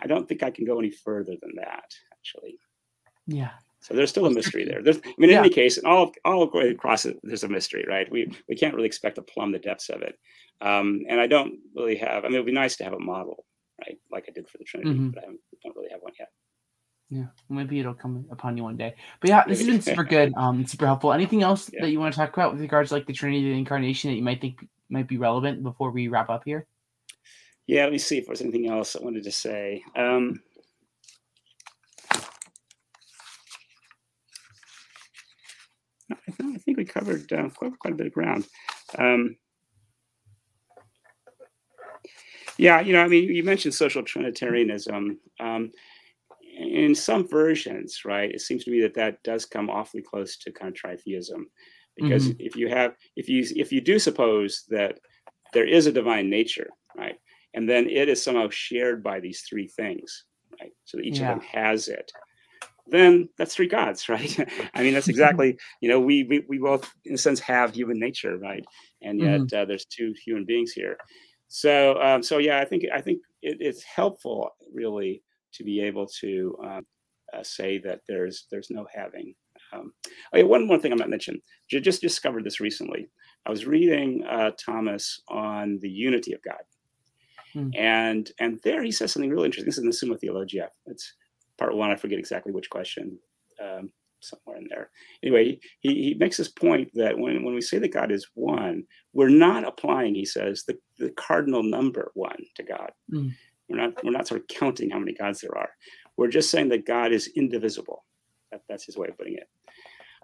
I 0.00 0.06
don't 0.06 0.28
think 0.28 0.42
I 0.42 0.50
can 0.50 0.64
go 0.64 0.78
any 0.78 0.90
further 0.90 1.34
than 1.40 1.52
that, 1.56 1.94
actually. 2.12 2.58
Yeah. 3.26 3.50
So 3.80 3.94
there's 3.94 4.10
still 4.10 4.26
a 4.26 4.30
mystery 4.30 4.64
there. 4.64 4.82
There's, 4.82 4.98
I 4.98 5.14
mean, 5.16 5.30
in 5.30 5.36
yeah. 5.36 5.40
any 5.40 5.48
case, 5.48 5.78
and 5.78 5.86
all 5.86 6.12
all 6.24 6.42
across 6.42 7.06
it, 7.06 7.18
there's 7.22 7.44
a 7.44 7.48
mystery, 7.48 7.84
right? 7.88 8.10
We 8.10 8.32
we 8.48 8.56
can't 8.56 8.74
really 8.74 8.88
expect 8.88 9.14
to 9.16 9.22
plumb 9.22 9.52
the 9.52 9.60
depths 9.60 9.90
of 9.90 10.02
it. 10.02 10.18
Um, 10.60 11.02
and 11.08 11.20
I 11.20 11.26
don't 11.26 11.58
really 11.74 11.96
have. 11.96 12.24
I 12.24 12.28
mean, 12.28 12.34
it 12.34 12.38
would 12.38 12.46
be 12.46 12.52
nice 12.52 12.76
to 12.76 12.84
have 12.84 12.94
a 12.94 12.98
model, 12.98 13.44
right, 13.80 13.98
like 14.10 14.24
I 14.28 14.32
did 14.32 14.48
for 14.48 14.58
the 14.58 14.64
Trinity, 14.64 14.90
mm-hmm. 14.90 15.10
but 15.10 15.22
I 15.22 15.28
don't 15.62 15.76
really 15.76 15.90
have 15.90 16.00
one 16.00 16.14
yet. 16.18 16.30
Yeah, 17.10 17.26
maybe 17.48 17.78
it'll 17.78 17.94
come 17.94 18.26
upon 18.32 18.56
you 18.56 18.64
one 18.64 18.76
day. 18.76 18.96
But 19.20 19.30
yeah, 19.30 19.44
this 19.46 19.60
has 19.60 19.68
been 19.68 19.80
super 19.80 20.02
good, 20.02 20.32
um, 20.36 20.66
super 20.66 20.86
helpful. 20.86 21.12
Anything 21.12 21.44
else 21.44 21.70
yeah. 21.72 21.82
that 21.82 21.90
you 21.90 22.00
want 22.00 22.12
to 22.12 22.18
talk 22.18 22.32
about 22.32 22.52
with 22.52 22.60
regards 22.60 22.88
to 22.88 22.96
like 22.96 23.06
the 23.06 23.12
Trinity, 23.12 23.44
the 23.44 23.58
Incarnation 23.58 24.10
that 24.10 24.16
you 24.16 24.22
might 24.24 24.40
think 24.40 24.66
might 24.88 25.06
be 25.06 25.18
relevant 25.18 25.62
before 25.62 25.92
we 25.92 26.08
wrap 26.08 26.30
up 26.30 26.42
here? 26.44 26.66
Yeah, 27.66 27.82
let 27.82 27.92
me 27.92 27.98
see 27.98 28.18
if 28.18 28.26
there's 28.26 28.42
anything 28.42 28.68
else 28.68 28.94
I 28.94 29.02
wanted 29.02 29.24
to 29.24 29.32
say. 29.32 29.82
Um, 29.96 30.40
I, 36.10 36.58
think 36.64 36.78
we 36.78 36.84
covered 36.84 37.32
uh, 37.32 37.48
quite, 37.50 37.78
quite 37.78 37.94
a 37.94 37.96
bit 37.96 38.06
of 38.06 38.12
ground. 38.12 38.46
Um, 38.98 39.36
yeah, 42.58 42.80
you 42.80 42.92
know, 42.92 43.02
I 43.02 43.08
mean, 43.08 43.24
you 43.24 43.42
mentioned 43.42 43.74
social 43.74 44.02
Trinitarianism. 44.02 45.18
Um, 45.40 45.72
in 46.58 46.94
some 46.94 47.28
versions, 47.28 48.02
right, 48.04 48.30
it 48.30 48.40
seems 48.40 48.64
to 48.64 48.70
me 48.70 48.80
that 48.80 48.94
that 48.94 49.22
does 49.22 49.44
come 49.44 49.68
awfully 49.68 50.02
close 50.02 50.38
to 50.38 50.52
kind 50.52 50.74
of 50.74 50.80
tritheism, 50.80 51.44
because 51.96 52.28
mm-hmm. 52.28 52.40
if 52.40 52.56
you 52.56 52.68
have, 52.68 52.94
if 53.16 53.28
you 53.28 53.44
if 53.56 53.72
you 53.72 53.80
do 53.80 53.98
suppose 53.98 54.64
that 54.70 54.98
there 55.52 55.66
is 55.66 55.86
a 55.86 55.92
divine 55.92 56.30
nature, 56.30 56.68
right, 56.96 57.16
and 57.56 57.68
then 57.68 57.88
it 57.88 58.08
is 58.08 58.22
somehow 58.22 58.48
shared 58.50 59.02
by 59.02 59.18
these 59.18 59.40
three 59.40 59.66
things 59.66 60.24
right? 60.60 60.72
So 60.84 60.98
each 61.00 61.18
yeah. 61.18 61.32
of 61.32 61.38
them 61.38 61.48
has 61.52 61.88
it. 61.88 62.10
Then 62.88 63.28
that's 63.36 63.54
three 63.54 63.66
gods 63.66 64.08
right? 64.08 64.38
I 64.74 64.82
mean 64.82 64.94
that's 64.94 65.08
exactly 65.08 65.58
you 65.80 65.88
know 65.88 66.00
we, 66.00 66.24
we 66.24 66.44
we 66.48 66.58
both 66.58 66.90
in 67.04 67.14
a 67.14 67.18
sense 67.18 67.40
have 67.40 67.74
human 67.74 67.98
nature 67.98 68.36
right? 68.38 68.64
And 69.02 69.20
yet 69.20 69.40
mm-hmm. 69.40 69.56
uh, 69.56 69.64
there's 69.64 69.86
two 69.86 70.14
human 70.24 70.44
beings 70.44 70.72
here. 70.72 70.96
So 71.48 72.00
um, 72.00 72.22
so 72.22 72.38
yeah 72.38 72.58
i 72.58 72.64
think 72.64 72.84
i 72.92 73.00
think 73.00 73.20
it, 73.42 73.58
it's 73.60 73.82
helpful 73.84 74.50
really 74.72 75.22
to 75.54 75.64
be 75.64 75.80
able 75.80 76.06
to 76.20 76.56
um, 76.64 76.86
uh, 77.32 77.42
say 77.42 77.78
that 77.78 78.00
there's 78.08 78.46
there's 78.50 78.70
no 78.70 78.86
having. 78.94 79.34
Um, 79.72 79.92
okay, 80.32 80.44
one 80.44 80.66
more 80.66 80.78
thing 80.78 80.92
i 80.92 80.96
might 80.96 81.08
mention. 81.08 81.40
Just 81.68 82.00
discovered 82.00 82.44
this 82.44 82.60
recently. 82.60 83.08
I 83.46 83.50
was 83.50 83.66
reading 83.66 84.24
uh, 84.28 84.52
thomas 84.64 85.20
on 85.28 85.78
the 85.82 85.88
unity 85.88 86.32
of 86.32 86.42
god 86.42 86.62
Mm. 87.56 87.76
And 87.76 88.30
and 88.38 88.60
there 88.62 88.82
he 88.82 88.92
says 88.92 89.12
something 89.12 89.30
really 89.30 89.46
interesting. 89.46 89.66
This 89.66 89.78
is 89.78 89.82
in 89.82 89.88
the 89.88 89.94
Summa 89.94 90.18
Theologia. 90.18 90.68
It's 90.86 91.14
part 91.58 91.74
one. 91.74 91.90
I 91.90 91.96
forget 91.96 92.18
exactly 92.18 92.52
which 92.52 92.70
question. 92.70 93.18
Um, 93.60 93.90
somewhere 94.20 94.58
in 94.58 94.66
there. 94.68 94.90
Anyway, 95.22 95.58
he, 95.80 95.94
he 95.94 96.14
makes 96.18 96.36
this 96.36 96.48
point 96.48 96.90
that 96.94 97.18
when, 97.18 97.44
when 97.44 97.54
we 97.54 97.60
say 97.60 97.78
that 97.78 97.92
God 97.92 98.10
is 98.10 98.26
one, 98.34 98.84
we're 99.12 99.28
not 99.28 99.66
applying, 99.66 100.14
he 100.14 100.24
says, 100.24 100.64
the, 100.66 100.76
the 100.98 101.10
cardinal 101.10 101.62
number 101.62 102.10
one 102.14 102.38
to 102.56 102.62
God. 102.62 102.90
Mm. 103.12 103.32
We're 103.68 103.76
not 103.76 104.04
we're 104.04 104.12
not 104.12 104.28
sort 104.28 104.40
of 104.40 104.46
counting 104.46 104.90
how 104.90 104.98
many 104.98 105.12
gods 105.12 105.40
there 105.40 105.56
are. 105.56 105.70
We're 106.16 106.28
just 106.28 106.50
saying 106.50 106.68
that 106.68 106.86
God 106.86 107.12
is 107.12 107.30
indivisible. 107.36 108.04
That, 108.52 108.62
that's 108.68 108.84
his 108.84 108.96
way 108.96 109.08
of 109.08 109.18
putting 109.18 109.34
it. 109.34 109.48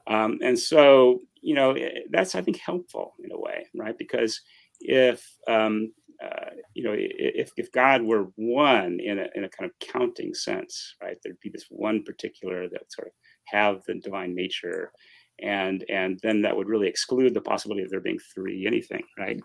Um, 0.07 0.39
and 0.43 0.59
so 0.59 1.23
you 1.41 1.55
know, 1.57 1.77
that's 2.11 2.37
I 2.37 2.43
think 2.43 2.59
helpful 2.59 3.15
in 3.23 3.33
a 3.33 3.39
way, 3.39 3.67
right? 3.75 3.99
Because 3.99 4.41
if 4.81 5.29
um, 5.49 5.93
uh, 6.23 6.51
you 6.75 6.85
know, 6.85 6.95
if 6.97 7.51
if 7.57 7.73
God 7.73 8.03
were 8.03 8.27
one 8.37 8.99
in 9.01 9.19
a 9.19 9.27
in 9.35 9.45
a 9.45 9.49
kind 9.49 9.71
of 9.71 9.79
counting 9.81 10.35
sense, 10.35 10.95
right, 11.03 11.17
there'd 11.23 11.41
be 11.41 11.51
this 11.51 11.67
one 11.69 12.03
particular 12.05 12.69
that 12.69 12.93
sort 12.93 13.09
of 13.09 13.15
have 13.47 13.83
the 13.87 13.95
divine 13.95 14.35
nature, 14.35 14.93
and 15.41 15.85
and 15.89 16.21
then 16.23 16.43
that 16.43 16.57
would 16.57 16.69
really 16.69 16.89
exclude 16.89 17.35
the 17.35 17.41
possibility 17.41 17.83
of 17.83 17.91
there 17.91 18.01
being 18.01 18.19
three 18.35 18.67
anything, 18.67 19.03
right? 19.19 19.41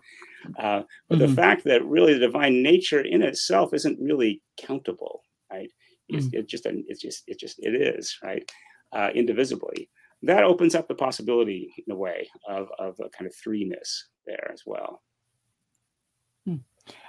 Uh, 0.58 0.82
but 1.08 1.18
mm-hmm. 1.18 1.26
the 1.26 1.34
fact 1.34 1.64
that 1.64 1.84
really 1.84 2.14
the 2.14 2.26
divine 2.26 2.62
nature 2.62 3.00
in 3.00 3.22
itself 3.22 3.74
isn't 3.74 3.98
really 4.00 4.40
countable, 4.60 5.22
right? 5.50 5.70
It's, 6.08 6.26
mm-hmm. 6.26 6.38
it's 6.38 6.50
just 6.50 6.66
an, 6.66 6.84
it's 6.86 7.00
just 7.00 7.24
it 7.26 7.40
just 7.40 7.58
it 7.58 7.74
is 7.74 8.16
right, 8.22 8.48
uh, 8.92 9.10
indivisibly. 9.14 9.90
That 10.22 10.44
opens 10.44 10.74
up 10.74 10.88
the 10.88 10.94
possibility 10.94 11.72
in 11.86 11.92
a 11.92 11.96
way 11.96 12.28
of 12.48 12.68
of 12.78 12.94
a 13.00 13.08
kind 13.10 13.26
of 13.26 13.34
threeness 13.34 13.88
there 14.26 14.50
as 14.52 14.62
well. 14.66 15.02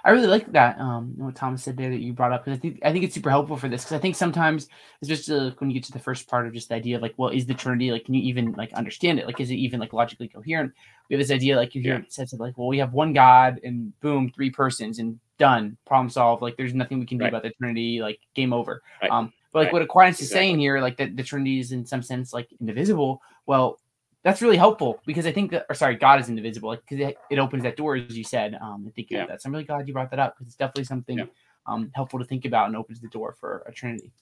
I 0.04 0.10
really 0.10 0.26
like 0.26 0.50
that. 0.52 0.78
Um, 0.78 1.12
what 1.16 1.34
Thomas 1.34 1.62
said 1.62 1.76
there 1.76 1.90
that 1.90 2.00
you 2.00 2.12
brought 2.12 2.32
up 2.32 2.44
because 2.44 2.58
I 2.58 2.60
think 2.60 2.78
I 2.82 2.92
think 2.92 3.04
it's 3.04 3.14
super 3.14 3.30
helpful 3.30 3.56
for 3.56 3.68
this 3.68 3.84
because 3.84 3.96
I 3.96 4.00
think 4.00 4.16
sometimes, 4.16 4.68
especially 5.02 5.40
like 5.40 5.60
when 5.60 5.70
you 5.70 5.74
get 5.74 5.84
to 5.84 5.92
the 5.92 5.98
first 5.98 6.28
part 6.28 6.46
of 6.46 6.52
just 6.52 6.68
the 6.68 6.74
idea 6.74 6.96
of 6.96 7.02
like, 7.02 7.14
well, 7.16 7.30
is 7.30 7.46
the 7.46 7.54
Trinity 7.54 7.90
like? 7.92 8.04
Can 8.04 8.14
you 8.14 8.22
even 8.22 8.52
like 8.52 8.72
understand 8.72 9.18
it? 9.18 9.26
Like, 9.26 9.40
is 9.40 9.50
it 9.50 9.56
even 9.56 9.80
like 9.80 9.92
logically 9.92 10.28
coherent? 10.28 10.72
We 11.08 11.16
have 11.16 11.20
this 11.20 11.34
idea 11.34 11.56
like 11.56 11.74
you 11.74 11.82
hear 11.82 11.94
yeah. 11.94 12.00
it 12.00 12.12
says 12.12 12.32
like, 12.32 12.56
well, 12.56 12.68
we 12.68 12.78
have 12.78 12.92
one 12.92 13.12
God 13.12 13.60
and 13.62 13.98
boom, 14.00 14.30
three 14.34 14.50
persons 14.50 14.98
and 14.98 15.18
done, 15.38 15.76
problem 15.86 16.08
solved. 16.08 16.42
Like, 16.42 16.56
there's 16.56 16.74
nothing 16.74 16.98
we 16.98 17.06
can 17.06 17.18
do 17.18 17.24
right. 17.24 17.30
about 17.30 17.42
the 17.42 17.50
Trinity. 17.50 18.00
Like, 18.00 18.20
game 18.34 18.52
over. 18.52 18.82
Right. 19.02 19.10
Um, 19.10 19.32
but 19.52 19.60
like 19.60 19.66
right. 19.66 19.72
what 19.74 19.82
Aquinas 19.82 20.20
exactly. 20.20 20.24
is 20.24 20.30
saying 20.30 20.58
here, 20.60 20.80
like 20.80 20.96
that 20.98 21.16
the 21.16 21.22
Trinity 21.22 21.58
is 21.58 21.72
in 21.72 21.84
some 21.84 22.02
sense 22.02 22.32
like 22.32 22.48
indivisible. 22.60 23.20
Well, 23.46 23.80
that's 24.22 24.42
really 24.42 24.56
helpful 24.56 25.00
because 25.06 25.26
I 25.26 25.32
think 25.32 25.50
that, 25.52 25.66
or 25.68 25.74
sorry, 25.74 25.96
God 25.96 26.20
is 26.20 26.28
indivisible 26.28 26.76
because 26.76 27.08
it, 27.08 27.16
it, 27.30 27.38
opens 27.38 27.62
that 27.62 27.76
door, 27.76 27.96
as 27.96 28.16
you 28.16 28.24
said. 28.24 28.56
Um, 28.60 28.84
I 28.86 28.90
think 28.90 29.10
yeah. 29.10 29.26
that. 29.26 29.40
So 29.40 29.48
I'm 29.48 29.52
really 29.52 29.64
glad 29.64 29.86
you 29.88 29.94
brought 29.94 30.10
that 30.10 30.18
up 30.18 30.34
because 30.34 30.48
it's 30.48 30.56
definitely 30.56 30.84
something 30.84 31.18
yeah. 31.18 31.24
um, 31.66 31.90
helpful 31.94 32.18
to 32.18 32.24
think 32.24 32.44
about 32.44 32.66
and 32.66 32.76
opens 32.76 33.00
the 33.00 33.08
door 33.08 33.34
for 33.38 33.62
a 33.66 33.72
Trinity. 33.72 34.12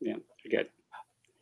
Yeah, 0.00 0.16
good. 0.50 0.68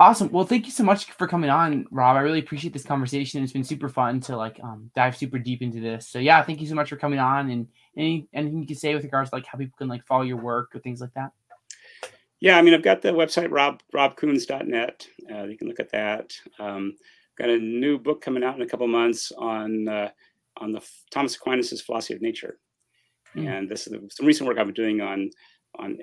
Awesome. 0.01 0.30
Well, 0.30 0.45
thank 0.45 0.66
you 0.66 0.72
so 0.72 0.85
much 0.85 1.12
for 1.12 1.28
coming 1.28 1.51
on, 1.51 1.87
Rob. 1.91 2.16
I 2.16 2.20
really 2.20 2.41
appreciate 2.41 2.72
this 2.72 2.85
conversation. 2.85 3.43
It's 3.43 3.53
been 3.53 3.64
super 3.64 3.89
fun 3.89 4.20
to 4.22 4.37
like 4.37 4.59
um, 4.62 4.91
dive 4.95 5.16
super 5.16 5.39
deep 5.39 5.62
into 5.62 5.80
this. 5.80 6.09
So 6.09 6.18
yeah, 6.18 6.43
thank 6.43 6.61
you 6.61 6.66
so 6.66 6.74
much 6.74 6.89
for 6.89 6.97
coming 6.97 7.20
on. 7.20 7.51
And 7.51 7.68
any 7.97 8.28
anything 8.32 8.61
you 8.61 8.66
can 8.66 8.76
say 8.76 8.95
with 8.95 9.05
regards 9.05 9.30
to 9.30 9.37
like 9.37 9.47
how 9.47 9.57
people 9.59 9.76
can 9.78 9.89
like 9.89 10.05
follow 10.05 10.22
your 10.22 10.37
work 10.37 10.74
or 10.74 10.80
things 10.80 11.01
like 11.01 11.14
that. 11.14 11.30
Yeah, 12.41 12.59
I 12.59 12.62
mean, 12.62 12.74
I've 12.74 12.82
got 12.82 13.03
the 13.03 13.12
website 13.12 13.51
rob 13.51 13.82
robkoons.net. 13.95 15.07
Uh, 15.32 15.45
you 15.45 15.57
can 15.57 15.68
look 15.68 15.80
at 15.80 15.93
that. 15.93 16.37
Um, 16.59 16.97
got 17.39 17.51
a 17.51 17.59
new 17.59 17.99
book 17.99 18.20
coming 18.20 18.45
out 18.45 18.57
in 18.57 18.62
a 18.62 18.66
couple 18.66 18.87
months 18.89 19.32
on 19.32 19.89
uh, 19.89 20.11
on 20.59 20.72
the 20.72 20.80
Thomas 21.11 21.37
Aquinas' 21.37 21.80
philosophy 21.80 22.14
of 22.14 22.22
nature, 22.22 22.59
mm. 23.35 23.47
and 23.47 23.68
this 23.68 23.87
is 23.87 23.95
some 24.11 24.26
recent 24.26 24.49
work 24.49 24.59
I've 24.59 24.66
been 24.66 24.74
doing 24.74 25.01
on 25.01 25.30
on 25.78 25.99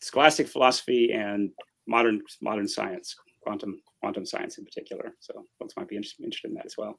scholastic 0.00 0.48
philosophy 0.48 1.12
and 1.12 1.50
modern 1.86 2.22
modern 2.40 2.68
science, 2.68 3.14
quantum 3.42 3.80
quantum 4.00 4.26
science 4.26 4.58
in 4.58 4.64
particular. 4.64 5.14
So 5.20 5.44
folks 5.58 5.74
might 5.76 5.88
be 5.88 5.96
interested, 5.96 6.24
interested 6.24 6.48
in 6.48 6.54
that 6.54 6.66
as 6.66 6.76
well. 6.78 6.98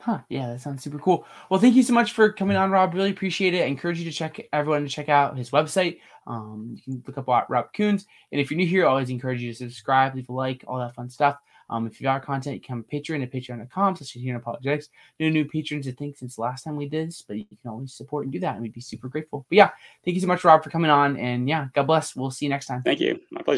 Huh. 0.00 0.18
Yeah, 0.28 0.48
that 0.48 0.60
sounds 0.60 0.82
super 0.82 0.98
cool. 0.98 1.24
Well, 1.48 1.60
thank 1.60 1.76
you 1.76 1.82
so 1.84 1.92
much 1.92 2.10
for 2.10 2.32
coming 2.32 2.56
on, 2.56 2.72
Rob. 2.72 2.92
Really 2.92 3.10
appreciate 3.10 3.54
it. 3.54 3.62
I 3.62 3.66
encourage 3.66 4.00
you 4.00 4.04
to 4.04 4.10
check 4.10 4.40
everyone 4.52 4.82
to 4.82 4.88
check 4.88 5.08
out 5.08 5.38
his 5.38 5.50
website. 5.50 6.00
Um, 6.26 6.74
you 6.74 6.82
can 6.82 7.04
look 7.06 7.18
up 7.18 7.48
Rob 7.48 7.66
Koons. 7.72 8.06
And 8.32 8.40
if 8.40 8.50
you're 8.50 8.58
new 8.58 8.66
here, 8.66 8.84
I 8.84 8.90
always 8.90 9.10
encourage 9.10 9.40
you 9.40 9.52
to 9.52 9.56
subscribe, 9.56 10.16
leave 10.16 10.28
a 10.28 10.32
like, 10.32 10.64
all 10.66 10.80
that 10.80 10.96
fun 10.96 11.08
stuff. 11.08 11.36
Um, 11.70 11.86
if 11.86 12.00
you 12.00 12.04
got 12.04 12.24
content, 12.24 12.54
you 12.54 12.60
can 12.60 12.80
become 12.82 12.84
a 12.86 12.90
patron 12.90 13.22
at 13.22 13.32
patreon.com 13.32 13.96
slash 13.96 14.12
here 14.12 14.36
apologetics. 14.36 14.88
No 15.20 15.28
new 15.28 15.44
patrons, 15.44 15.88
I 15.88 15.92
think, 15.92 16.16
since 16.16 16.38
last 16.38 16.64
time 16.64 16.76
we 16.76 16.88
did 16.88 17.08
this, 17.08 17.22
but 17.22 17.36
you 17.36 17.44
can 17.44 17.70
always 17.70 17.92
support 17.92 18.24
and 18.24 18.32
do 18.32 18.40
that, 18.40 18.54
and 18.54 18.62
we'd 18.62 18.72
be 18.72 18.80
super 18.80 19.08
grateful. 19.08 19.46
But 19.48 19.56
yeah, 19.56 19.70
thank 20.04 20.14
you 20.14 20.20
so 20.20 20.26
much, 20.26 20.44
Rob, 20.44 20.62
for 20.62 20.70
coming 20.70 20.90
on. 20.90 21.16
And 21.16 21.48
yeah, 21.48 21.68
God 21.74 21.86
bless. 21.86 22.16
We'll 22.16 22.30
see 22.30 22.46
you 22.46 22.50
next 22.50 22.66
time. 22.66 22.82
Thank 22.82 23.00
you. 23.00 23.20
My 23.30 23.42
pleasure. 23.42 23.50